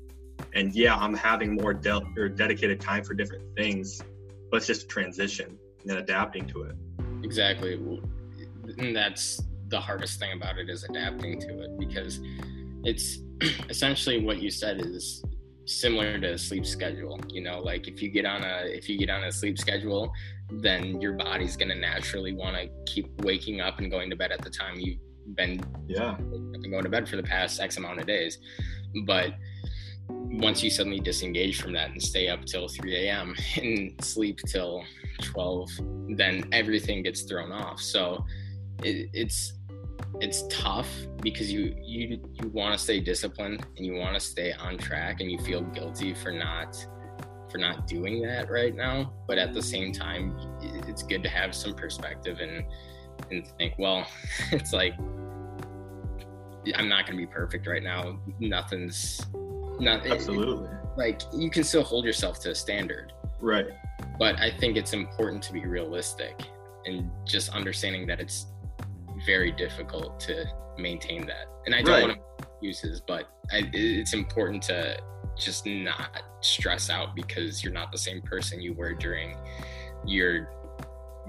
And 0.54 0.74
yeah, 0.74 0.96
I'm 0.96 1.14
having 1.14 1.56
more 1.56 1.74
de- 1.74 2.02
or 2.18 2.30
dedicated 2.30 2.80
time 2.80 3.04
for 3.04 3.14
different 3.14 3.44
things, 3.56 4.02
but 4.50 4.58
it's 4.58 4.68
just 4.68 4.84
a 4.84 4.88
transition 4.88 5.58
and 5.88 5.98
adapting 5.98 6.48
to 6.48 6.64
it. 6.64 6.76
Exactly. 7.24 7.74
And 8.78 8.96
that's 8.96 9.42
the 9.68 9.80
hardest 9.80 10.20
thing 10.20 10.34
about 10.34 10.58
it 10.58 10.70
is 10.70 10.84
adapting 10.84 11.40
to 11.42 11.62
it 11.62 11.78
because 11.78 12.20
it's 12.84 13.20
essentially 13.70 14.24
what 14.24 14.42
you 14.42 14.50
said 14.50 14.82
is 14.82 15.24
similar 15.66 16.20
to 16.20 16.34
a 16.34 16.38
sleep 16.38 16.66
schedule 16.66 17.20
you 17.28 17.42
know 17.42 17.60
like 17.60 17.88
if 17.88 18.02
you 18.02 18.10
get 18.10 18.26
on 18.26 18.44
a 18.44 18.64
if 18.66 18.90
you 18.90 18.98
get 18.98 19.10
on 19.10 19.26
a 19.26 19.32
sleep 19.32 19.56
schedule 19.58 20.12
then 20.50 21.00
your 21.00 21.14
body's 21.14 21.56
going 21.56 21.70
to 21.70 21.76
naturally 21.76 22.34
want 22.34 22.56
to 22.56 22.68
keep 22.92 23.08
waking 23.22 23.62
up 23.62 23.78
and 23.78 23.92
going 23.92 24.10
to 24.10 24.16
bed 24.16 24.32
at 24.32 24.42
the 24.42 24.50
time 24.50 24.80
you 24.80 24.98
been 25.36 25.62
yeah 25.88 26.14
been 26.14 26.72
going 26.72 26.84
to 26.84 26.90
bed 26.90 27.08
for 27.08 27.16
the 27.16 27.24
past 27.24 27.60
X 27.60 27.78
amount 27.78 28.00
of 28.00 28.08
days. 28.08 28.40
But 29.06 29.34
once 30.10 30.64
you 30.64 30.70
suddenly 30.70 31.00
disengage 31.00 31.62
from 31.62 31.74
that 31.74 31.92
and 31.92 32.02
stay 32.02 32.30
up 32.30 32.46
till 32.46 32.68
3 32.68 33.08
a.m. 33.08 33.36
and 33.62 33.94
sleep 34.04 34.40
till 34.48 34.84
12, 35.22 35.70
then 36.10 36.48
everything 36.52 37.04
gets 37.04 37.24
thrown 37.24 37.52
off. 37.52 37.80
So 37.80 38.26
it, 38.84 39.10
it's 39.14 39.54
it's 40.22 40.44
tough 40.50 40.90
because 41.22 41.52
you 41.52 41.76
you 41.82 42.20
you 42.34 42.50
want 42.50 42.74
to 42.74 42.78
stay 42.78 43.00
disciplined 43.00 43.66
and 43.78 43.86
you 43.86 43.96
want 43.96 44.14
to 44.14 44.20
stay 44.20 44.54
on 44.54 44.78
track 44.78 45.22
and 45.22 45.32
you 45.32 45.38
feel 45.40 45.62
guilty 45.62 46.14
for 46.14 46.32
not 46.32 46.76
for 47.52 47.58
not 47.58 47.88
doing 47.88 48.22
that 48.22 48.50
right 48.50 48.76
now 48.76 49.14
but 49.28 49.38
at 49.38 49.54
the 49.54 49.62
same 49.62 49.92
time 49.92 50.38
it's 50.88 51.04
good 51.04 51.24
to 51.24 51.30
have 51.30 51.54
some 51.54 51.74
perspective 51.74 52.40
and 52.40 52.64
and 53.32 53.48
think 53.58 53.76
well 53.78 54.06
it's 54.52 54.74
like 54.74 54.94
I'm 56.76 56.90
not 56.90 57.06
going 57.06 57.18
to 57.18 57.26
be 57.26 57.32
perfect 57.32 57.68
right 57.68 57.82
now. 57.82 58.20
Nothing's 58.40 59.26
not 59.80 60.06
absolutely 60.06 60.68
it, 60.68 60.74
like 60.98 61.22
you 61.34 61.50
can 61.50 61.64
still 61.64 61.84
hold 61.84 62.06
yourself 62.06 62.40
to 62.42 62.52
a 62.52 62.56
standard. 62.56 63.14
Right. 63.40 63.68
But 64.20 64.38
I 64.40 64.52
think 64.52 64.76
it's 64.76 64.94
important 64.94 65.42
to 65.44 65.54
be 65.54 65.66
realistic 65.66 66.40
and 66.86 67.10
just 67.26 67.50
understanding 67.50 68.06
that 68.08 68.20
it's 68.20 68.48
very 69.26 69.52
difficult 69.52 70.20
to 70.22 70.46
maintain 70.78 71.26
that. 71.28 71.46
And 71.66 71.74
I 71.74 71.82
don't 71.82 71.94
Right. 71.94 72.08
want 72.08 72.20
to 72.40 72.48
uses, 72.62 73.00
but 73.00 73.30
I, 73.52 73.70
it's 73.74 74.14
important 74.14 74.64
to 74.64 75.00
just 75.38 75.66
not 75.66 76.22
stress 76.42 76.90
out 76.90 77.16
because 77.16 77.64
you're 77.64 77.74
not 77.74 77.92
the 77.92 77.98
same 77.98 78.22
person 78.22 78.62
you 78.62 78.74
were 78.74 78.94
during 78.94 79.38
your 80.06 80.50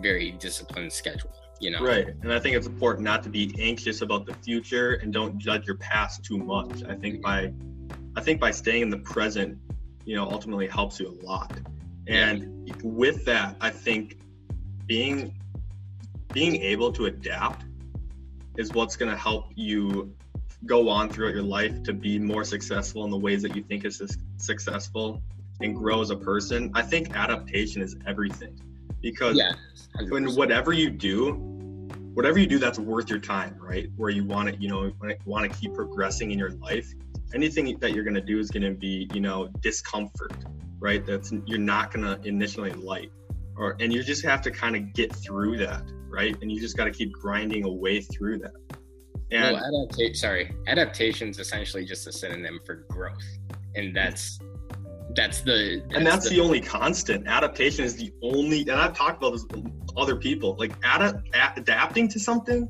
very 0.01 0.33
disciplined 0.33 0.93
schedule. 0.93 1.31
You 1.61 1.71
know, 1.73 1.81
Right. 1.83 2.09
And 2.23 2.33
I 2.33 2.39
think 2.41 2.57
it's 2.57 2.67
important 2.67 3.05
not 3.05 3.23
to 3.25 3.29
be 3.29 3.55
anxious 3.59 4.01
about 4.01 4.25
the 4.25 4.35
future 4.35 4.95
and 4.95 5.13
don't 5.13 5.39
judge 5.39 5.67
your 5.67 5.77
past 5.77 6.25
too 6.25 6.39
much. 6.39 6.83
I 6.85 6.95
think 6.95 7.17
mm-hmm. 7.17 7.23
by 7.23 7.53
I 8.17 8.23
think 8.23 8.41
by 8.41 8.51
staying 8.51 8.83
in 8.83 8.91
the 8.91 8.99
present, 8.99 9.59
you 10.05 10.17
know, 10.17 10.29
ultimately 10.29 10.67
helps 10.67 10.99
you 10.99 11.09
a 11.09 11.25
lot. 11.25 11.53
And 12.09 12.73
with 12.83 13.25
that, 13.27 13.57
I 13.61 13.71
think 13.71 14.19
being 14.87 15.35
being 16.33 16.57
able 16.57 16.93
to 16.93 17.07
adapt 17.07 17.65
is 18.57 18.73
what's 18.73 18.97
going 18.97 19.11
to 19.11 19.19
help 19.19 19.53
you 19.55 20.15
go 20.67 20.89
on 20.89 21.09
throughout 21.09 21.33
your 21.33 21.43
life 21.43 21.83
to 21.83 21.93
be 21.93 22.19
more 22.19 22.45
successful 22.45 23.05
in 23.05 23.11
the 23.11 23.19
ways 23.19 23.43
that 23.43 23.55
you 23.57 23.63
think 23.63 23.85
is 23.85 24.03
successful 24.37 25.23
and 25.61 25.77
grow 25.77 26.01
as 26.01 26.11
a 26.11 26.17
person. 26.17 26.71
I 26.75 26.83
think 26.83 27.17
adaptation 27.17 27.83
is 27.83 27.97
everything 28.07 28.59
because 29.01 29.37
Yeah. 29.37 29.53
when 30.09 30.35
whatever 30.35 30.73
you 30.73 30.91
do 30.91 31.50
whatever 32.21 32.39
you 32.39 32.47
do 32.47 32.59
that's 32.59 32.79
worth 32.79 33.09
your 33.09 33.19
time 33.19 33.57
right? 33.59 33.89
Where 33.97 34.11
you 34.11 34.25
want 34.25 34.51
to 34.51 34.61
you 34.61 34.69
know 34.69 34.93
want 35.25 35.51
to 35.51 35.59
keep 35.59 35.73
progressing 35.73 36.33
in 36.33 36.39
your 36.39 36.51
life 36.51 36.93
anything 37.33 37.79
that 37.79 37.95
you're 37.95 38.05
going 38.05 38.15
to 38.15 38.21
do 38.21 38.39
is 38.39 38.51
going 38.51 38.63
to 38.63 38.73
be 38.79 39.09
you 39.15 39.23
know 39.23 39.49
discomfort 39.61 40.35
right? 40.81 41.05
That's 41.07 41.33
you're 41.47 41.59
not 41.59 41.95
going 41.95 42.05
to 42.05 42.29
initially 42.29 42.73
like 42.73 43.11
or 43.57 43.75
and 43.81 43.91
you 43.91 44.03
just 44.03 44.23
have 44.23 44.43
to 44.43 44.51
kind 44.51 44.77
of 44.77 44.93
get 44.93 45.17
through 45.17 45.57
that 45.59 45.83
right? 46.11 46.37
And 46.43 46.53
you 46.53 46.61
just 46.61 46.77
got 46.77 46.85
to 46.85 46.91
keep 46.91 47.11
grinding 47.13 47.65
away 47.65 48.03
through 48.03 48.41
that. 48.41 48.53
And 49.31 49.55
well, 49.55 49.89
adapta- 49.89 50.15
sorry, 50.15 50.55
adaptation 50.67 51.29
is 51.29 51.39
essentially 51.39 51.87
just 51.87 52.07
a 52.07 52.13
synonym 52.13 52.61
for 52.67 52.85
growth, 52.89 53.25
and 53.77 53.97
that's 53.97 54.41
that's 55.15 55.41
the 55.43 55.83
and 55.95 56.07
that's 56.07 56.29
the, 56.29 56.41
only 56.41 56.61
constant. 56.61 57.27
Adaptation 57.27 57.85
is 57.85 57.97
the 57.97 58.13
only 58.23 58.61
and 58.61 58.73
i've 58.73 58.97
talked 58.97 59.19
about 59.19 59.33
this 59.33 59.45
with 59.51 59.67
other 59.97 60.17
people. 60.17 60.57
Like 60.59 60.73
ada- 60.85 61.23
a- 61.35 61.53
adapting 61.57 62.09
to 62.09 62.21
something 62.21 62.69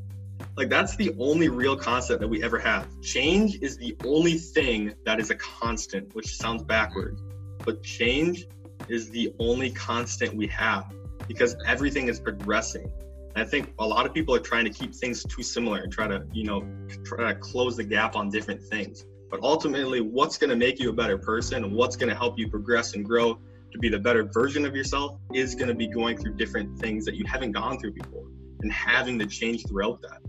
like 0.56 0.68
that's 0.68 0.96
the 0.96 1.14
only 1.18 1.48
real 1.48 1.76
constant 1.76 2.20
that 2.20 2.28
we 2.28 2.42
ever 2.42 2.58
have. 2.58 2.88
Change 3.02 3.58
is 3.62 3.76
the 3.76 3.96
only 4.04 4.34
thing 4.34 4.94
that 5.04 5.20
is 5.20 5.30
a 5.30 5.36
constant 5.36 6.14
which 6.14 6.36
sounds 6.36 6.62
backwards 6.62 7.22
but 7.64 7.82
change 7.82 8.46
is 8.88 9.10
the 9.10 9.32
only 9.38 9.70
constant 9.70 10.34
we 10.34 10.46
have 10.48 10.92
because 11.28 11.56
everything 11.66 12.08
is 12.08 12.18
progressing. 12.18 12.90
And 13.34 13.44
i 13.44 13.48
think 13.48 13.72
a 13.78 13.86
lot 13.86 14.06
of 14.06 14.14
people 14.14 14.34
are 14.34 14.40
trying 14.40 14.64
to 14.64 14.70
keep 14.70 14.94
things 14.94 15.22
too 15.22 15.42
similar 15.42 15.78
and 15.78 15.92
try 15.92 16.08
to 16.08 16.26
you 16.32 16.44
know 16.44 16.66
try 17.04 17.32
to 17.32 17.38
close 17.38 17.76
the 17.76 17.84
gap 17.84 18.16
on 18.16 18.28
different 18.28 18.60
things 18.62 19.04
but 19.30 19.40
ultimately 19.42 20.00
what's 20.00 20.36
going 20.36 20.50
to 20.50 20.56
make 20.56 20.80
you 20.80 20.90
a 20.90 20.92
better 20.92 21.18
person 21.18 21.64
and 21.64 21.72
what's 21.72 21.96
going 21.96 22.08
to 22.08 22.16
help 22.16 22.38
you 22.38 22.48
progress 22.48 22.94
and 22.94 23.04
grow 23.04 23.38
to 23.72 23.78
be 23.78 23.88
the 23.88 23.98
better 23.98 24.24
version 24.24 24.66
of 24.66 24.74
yourself 24.74 25.18
is 25.32 25.54
going 25.54 25.68
to 25.68 25.74
be 25.74 25.86
going 25.86 26.16
through 26.16 26.34
different 26.34 26.78
things 26.78 27.04
that 27.04 27.14
you 27.14 27.24
haven't 27.24 27.52
gone 27.52 27.78
through 27.78 27.92
before 27.92 28.26
and 28.62 28.72
having 28.72 29.18
to 29.18 29.26
change 29.26 29.64
throughout 29.66 30.02
that 30.02 30.20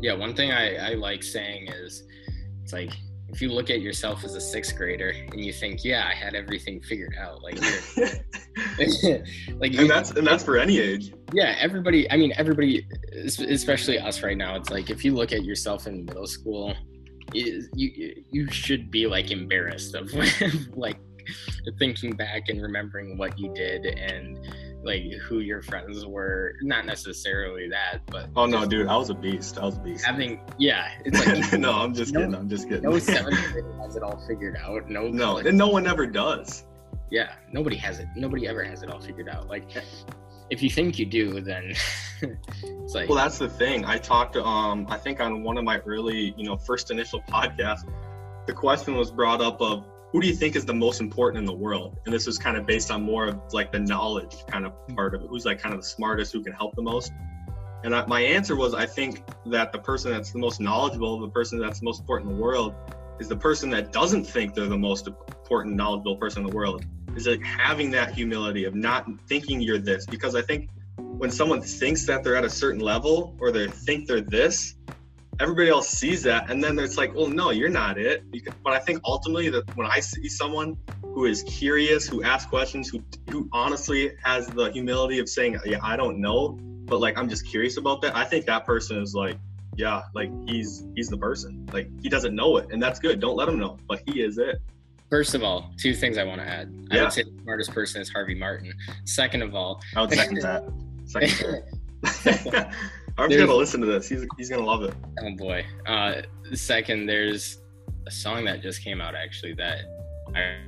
yeah. 0.00 0.14
One 0.14 0.34
thing 0.34 0.52
I, 0.52 0.92
I 0.92 0.94
like 0.94 1.22
saying 1.22 1.68
is, 1.68 2.04
it's 2.62 2.72
like 2.72 2.92
if 3.28 3.42
you 3.42 3.50
look 3.50 3.70
at 3.70 3.80
yourself 3.80 4.24
as 4.24 4.34
a 4.34 4.40
sixth 4.40 4.76
grader 4.76 5.10
and 5.10 5.44
you 5.44 5.52
think, 5.52 5.84
yeah, 5.84 6.08
I 6.08 6.14
had 6.14 6.34
everything 6.34 6.80
figured 6.80 7.14
out, 7.18 7.42
like 7.42 7.58
you're, 7.96 8.08
like 9.58 9.74
and 9.74 9.90
that's 9.90 10.10
and 10.12 10.26
that's 10.26 10.42
for 10.42 10.56
any 10.56 10.78
age 10.78 11.12
yeah 11.32 11.54
everybody 11.58 12.10
i 12.10 12.16
mean 12.16 12.32
everybody 12.36 12.86
especially 13.24 13.98
us 13.98 14.22
right 14.22 14.36
now 14.36 14.56
it's 14.56 14.70
like 14.70 14.90
if 14.90 15.04
you 15.04 15.14
look 15.14 15.32
at 15.32 15.44
yourself 15.44 15.86
in 15.86 16.04
middle 16.04 16.26
school 16.26 16.74
you 17.34 17.68
you, 17.74 18.22
you 18.30 18.50
should 18.50 18.90
be 18.90 19.06
like 19.06 19.30
embarrassed 19.30 19.94
of 19.94 20.12
like 20.74 20.98
thinking 21.78 22.12
back 22.16 22.48
and 22.48 22.62
remembering 22.62 23.18
what 23.18 23.38
you 23.38 23.52
did 23.54 23.84
and 23.84 24.38
like 24.82 25.02
who 25.22 25.40
your 25.40 25.60
friends 25.60 26.06
were. 26.06 26.54
Not 26.62 26.86
necessarily 26.86 27.68
that 27.68 27.98
but 28.06 28.30
oh 28.36 28.46
no 28.46 28.64
dude 28.64 28.86
i 28.86 28.96
was 28.96 29.10
a 29.10 29.14
beast. 29.14 29.58
I 29.58 29.64
was 29.66 29.76
a 29.76 29.80
beast. 29.80 30.04
Having 30.06 30.40
yeah 30.58 30.90
it's 31.04 31.26
like 31.26 31.52
no 31.60 31.72
i'm 31.72 31.92
just 31.94 32.12
No- 32.14 32.20
kidding. 32.20 32.34
I'm 32.34 32.48
just 32.48 32.68
kidding. 32.68 32.82
no 32.84 32.98
seventh 32.98 33.36
grader 33.52 33.72
has 33.82 33.96
it 33.96 34.02
all 34.02 34.22
figured 34.26 34.56
out. 34.56 34.88
No 34.88 35.08
no 35.08 35.24
college- 35.26 35.46
and 35.46 35.58
no 35.58 35.68
one 35.68 35.86
ever 35.86 36.06
does. 36.06 36.64
Yeah 37.10 37.34
nobody 37.52 37.76
has 37.76 37.98
it. 37.98 38.06
Nobody 38.16 38.46
ever 38.48 38.62
has 38.64 38.82
it 38.82 38.90
all 38.90 39.00
figured 39.00 39.28
out. 39.28 39.48
Like 39.48 39.76
eh. 39.76 39.80
If 40.50 40.62
you 40.62 40.70
think 40.70 40.98
you 40.98 41.06
do 41.06 41.40
then 41.40 41.74
it's 42.22 42.94
like 42.94 43.08
Well, 43.08 43.18
that's 43.18 43.38
the 43.38 43.48
thing. 43.48 43.84
I 43.84 43.98
talked, 43.98 44.36
um, 44.36 44.86
I 44.88 44.96
think 44.96 45.20
on 45.20 45.42
one 45.42 45.58
of 45.58 45.64
my 45.64 45.78
early, 45.80 46.34
you 46.36 46.44
know, 46.44 46.56
first 46.56 46.90
initial 46.90 47.20
podcasts, 47.22 47.88
the 48.46 48.52
question 48.52 48.96
was 48.96 49.10
brought 49.10 49.40
up 49.40 49.60
of 49.60 49.86
who 50.10 50.22
do 50.22 50.26
you 50.26 50.34
think 50.34 50.56
is 50.56 50.64
the 50.64 50.74
most 50.74 51.00
important 51.00 51.38
in 51.38 51.44
the 51.44 51.52
world? 51.52 51.98
And 52.06 52.14
this 52.14 52.26
was 52.26 52.38
kind 52.38 52.56
of 52.56 52.66
based 52.66 52.90
on 52.90 53.02
more 53.02 53.26
of 53.26 53.40
like 53.52 53.72
the 53.72 53.78
knowledge 53.78 54.34
kind 54.46 54.64
of 54.64 54.72
part 54.96 55.14
of 55.14 55.22
it. 55.22 55.28
Who's 55.28 55.44
like 55.44 55.60
kind 55.60 55.74
of 55.74 55.82
the 55.82 55.86
smartest, 55.86 56.32
who 56.32 56.42
can 56.42 56.54
help 56.54 56.74
the 56.74 56.82
most? 56.82 57.12
And 57.84 57.94
I, 57.94 58.06
my 58.06 58.20
answer 58.20 58.56
was, 58.56 58.74
I 58.74 58.86
think 58.86 59.22
that 59.46 59.70
the 59.70 59.78
person 59.78 60.10
that's 60.10 60.32
the 60.32 60.38
most 60.38 60.60
knowledgeable, 60.60 61.20
the 61.20 61.28
person 61.28 61.58
that's 61.58 61.80
the 61.80 61.84
most 61.84 62.00
important 62.00 62.30
in 62.30 62.36
the 62.36 62.42
world, 62.42 62.74
is 63.20 63.28
the 63.28 63.36
person 63.36 63.70
that 63.70 63.92
doesn't 63.92 64.24
think 64.24 64.54
they're 64.54 64.66
the 64.66 64.78
most 64.78 65.06
important, 65.06 65.76
knowledgeable 65.76 66.16
person 66.16 66.42
in 66.42 66.50
the 66.50 66.56
world. 66.56 66.84
Is 67.18 67.26
like 67.26 67.42
having 67.42 67.90
that 67.90 68.14
humility 68.14 68.64
of 68.64 68.76
not 68.76 69.06
thinking 69.26 69.60
you're 69.60 69.78
this, 69.78 70.06
because 70.06 70.36
I 70.36 70.42
think 70.42 70.70
when 70.96 71.30
someone 71.32 71.60
thinks 71.60 72.06
that 72.06 72.22
they're 72.22 72.36
at 72.36 72.44
a 72.44 72.50
certain 72.50 72.80
level 72.80 73.36
or 73.40 73.50
they 73.50 73.66
think 73.66 74.06
they're 74.06 74.20
this, 74.20 74.76
everybody 75.40 75.68
else 75.68 75.88
sees 75.88 76.22
that, 76.22 76.48
and 76.48 76.62
then 76.62 76.78
it's 76.78 76.96
like, 76.96 77.12
well, 77.16 77.26
no, 77.26 77.50
you're 77.50 77.68
not 77.68 77.98
it. 77.98 78.22
But 78.62 78.72
I 78.72 78.78
think 78.78 79.00
ultimately 79.04 79.48
that 79.50 79.76
when 79.76 79.88
I 79.88 79.98
see 79.98 80.28
someone 80.28 80.76
who 81.02 81.24
is 81.24 81.42
curious, 81.42 82.06
who 82.06 82.22
asks 82.22 82.48
questions, 82.48 82.88
who 82.88 83.02
who 83.30 83.48
honestly 83.52 84.12
has 84.22 84.46
the 84.46 84.70
humility 84.70 85.18
of 85.18 85.28
saying, 85.28 85.58
yeah, 85.64 85.78
I 85.82 85.96
don't 85.96 86.20
know, 86.20 86.56
but 86.84 87.00
like 87.00 87.18
I'm 87.18 87.28
just 87.28 87.44
curious 87.46 87.78
about 87.78 88.00
that. 88.02 88.14
I 88.16 88.24
think 88.24 88.46
that 88.46 88.64
person 88.64 89.02
is 89.02 89.12
like, 89.12 89.36
yeah, 89.76 90.02
like 90.14 90.30
he's 90.46 90.86
he's 90.94 91.08
the 91.08 91.18
person. 91.18 91.66
Like 91.72 91.88
he 92.00 92.08
doesn't 92.08 92.34
know 92.34 92.58
it, 92.58 92.68
and 92.72 92.80
that's 92.80 93.00
good. 93.00 93.18
Don't 93.18 93.36
let 93.36 93.48
him 93.48 93.58
know, 93.58 93.76
but 93.88 94.02
he 94.06 94.22
is 94.22 94.38
it. 94.38 94.62
First 95.10 95.34
of 95.34 95.42
all, 95.42 95.72
two 95.78 95.94
things 95.94 96.18
I 96.18 96.24
want 96.24 96.40
to 96.40 96.46
add. 96.46 96.72
I 96.90 96.96
Yeah. 96.96 97.02
would 97.04 97.12
say 97.12 97.22
the 97.22 97.32
smartest 97.42 97.72
person 97.72 98.02
is 98.02 98.10
Harvey 98.10 98.34
Martin. 98.34 98.72
Second 99.04 99.42
of 99.42 99.54
all, 99.54 99.80
I 99.96 100.02
would 100.02 100.10
second 100.12 100.38
that. 100.42 100.64
Second 101.06 102.52
that. 102.52 102.74
I'm 103.16 103.30
gonna 103.30 103.54
listen 103.54 103.80
to 103.80 103.86
this. 103.86 104.08
He's 104.08 104.24
he's 104.36 104.48
gonna 104.50 104.64
love 104.64 104.82
it. 104.84 104.94
oh 105.22 105.34
boy. 105.36 105.64
Uh, 105.86 106.22
second, 106.54 107.06
there's 107.06 107.58
a 108.06 108.10
song 108.10 108.44
that 108.44 108.60
just 108.62 108.84
came 108.84 109.00
out 109.00 109.14
actually 109.16 109.54
that 109.54 109.78
I, 110.36 110.58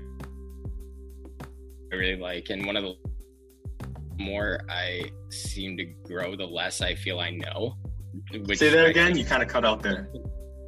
I 1.92 1.94
really 1.94 2.16
like, 2.16 2.50
and 2.50 2.64
one 2.66 2.76
of 2.76 2.82
the 2.84 2.94
more 4.18 4.60
I 4.68 5.10
seem 5.28 5.76
to 5.76 5.84
grow, 5.84 6.34
the 6.36 6.46
less 6.46 6.80
I 6.80 6.94
feel 6.94 7.20
I 7.20 7.30
know. 7.30 7.76
Say 8.54 8.70
that 8.70 8.86
again. 8.86 9.06
think- 9.08 9.18
You 9.18 9.24
kind 9.24 9.42
of 9.42 9.48
cut 9.48 9.64
out 9.64 9.82
there. 9.82 10.08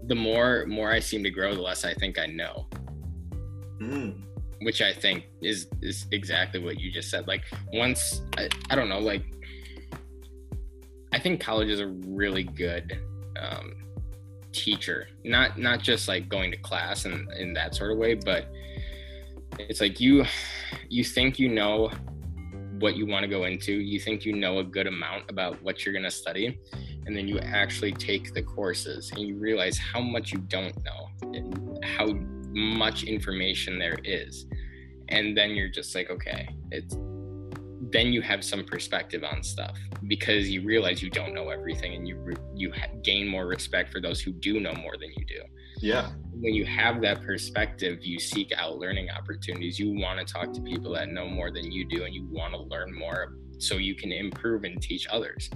The 0.07 0.15
more 0.15 0.67
more 0.67 0.91
I 0.93 1.01
seem 1.01 1.23
to 1.25 1.31
grow, 1.31 1.55
the 1.55 1.63
less 1.63 1.85
I 1.85 1.95
think 1.95 2.19
I 2.19 2.27
know. 2.27 2.69
Mm. 3.90 4.21
which 4.62 4.81
I 4.81 4.92
think 4.92 5.25
is 5.42 5.66
is 5.81 6.07
exactly 6.12 6.61
what 6.62 6.79
you 6.79 6.90
just 6.92 7.11
said. 7.11 7.27
Like 7.27 7.42
once 7.73 8.23
I, 8.37 8.49
I 8.71 8.75
don't 8.75 8.88
know, 8.88 9.01
like 9.01 9.25
I 11.12 11.18
think 11.18 11.40
college 11.40 11.68
is 11.68 11.81
a 11.81 11.88
really 11.88 12.45
good 12.45 12.99
um, 13.38 13.75
teacher. 14.53 15.09
Not 15.25 15.59
not 15.59 15.81
just 15.81 16.09
like 16.09 16.29
going 16.29 16.51
to 16.53 16.57
class 16.57 17.05
and 17.05 17.31
in 17.33 17.53
that 17.55 17.75
sort 17.75 17.92
of 17.92 17.99
way, 17.99 18.14
but 18.14 18.47
it's 19.59 19.81
like 19.81 20.01
you 20.01 20.25
you 20.88 21.05
think 21.05 21.38
you 21.38 21.49
know 21.49 21.90
what 22.79 22.97
you 22.97 23.07
want 23.07 23.23
to 23.23 23.29
go 23.29 23.45
into. 23.45 23.73
You 23.73 24.01
think 24.01 24.25
you 24.25 24.33
know 24.33 24.59
a 24.59 24.64
good 24.64 24.87
amount 24.87 25.25
about 25.29 25.62
what 25.62 25.85
you're 25.85 25.92
going 25.92 26.05
to 26.05 26.11
study, 26.11 26.59
and 27.07 27.16
then 27.16 27.29
you 27.29 27.38
actually 27.40 27.92
take 27.92 28.33
the 28.33 28.42
courses 28.42 29.11
and 29.11 29.21
you 29.21 29.37
realize 29.37 29.79
how 29.79 30.01
much 30.01 30.33
you 30.33 30.38
don't 30.38 30.77
know, 30.85 31.09
and 31.23 31.85
how 31.85 32.07
much 32.55 33.05
information 33.05 33.79
there 33.79 33.99
is 34.05 34.47
and 35.09 35.37
then 35.37 35.51
you're 35.51 35.69
just 35.71 35.95
like 35.95 36.11
okay 36.11 36.49
it's 36.71 36.97
then 37.91 38.12
you 38.12 38.23
have 38.23 38.43
some 38.43 38.65
perspective 38.65 39.23
on 39.25 39.43
stuff 39.43 39.77
because 40.07 40.49
you 40.49 40.62
realize 40.62 41.03
you 41.03 41.11
don't 41.11 41.35
know 41.35 41.51
everything 41.51 41.95
and 41.95 42.07
you 42.09 42.17
you 42.55 42.73
gain 43.03 43.27
more 43.29 43.47
respect 43.47 43.93
for 43.93 44.01
those 44.01 44.21
who 44.21 44.33
do 44.33 44.61
know 44.61 44.73
more 44.73 44.97
than 44.99 45.11
you 45.17 45.25
do 45.27 45.43
Yeah. 45.79 46.11
when 46.33 46.55
you 46.55 46.65
have 46.65 47.03
that 47.03 47.23
perspective 47.23 47.99
you 48.05 48.19
seek 48.19 48.53
out 48.57 48.79
learning 48.79 49.11
opportunities 49.11 49.79
you 49.79 49.99
want 50.01 50.27
to 50.27 50.33
talk 50.33 50.53
to 50.53 50.61
people 50.62 50.93
that 50.95 51.09
know 51.09 51.27
more 51.29 51.51
than 51.51 51.71
you 51.71 51.85
do 51.85 52.05
and 52.05 52.15
you 52.15 52.25
want 52.31 52.55
to 52.55 52.61
learn 52.61 52.95
more 52.97 53.35
so 53.59 53.77
you 53.77 53.95
can 53.95 54.11
improve 54.12 54.65
and 54.65 54.81
teach 54.81 55.07
others 55.09 55.51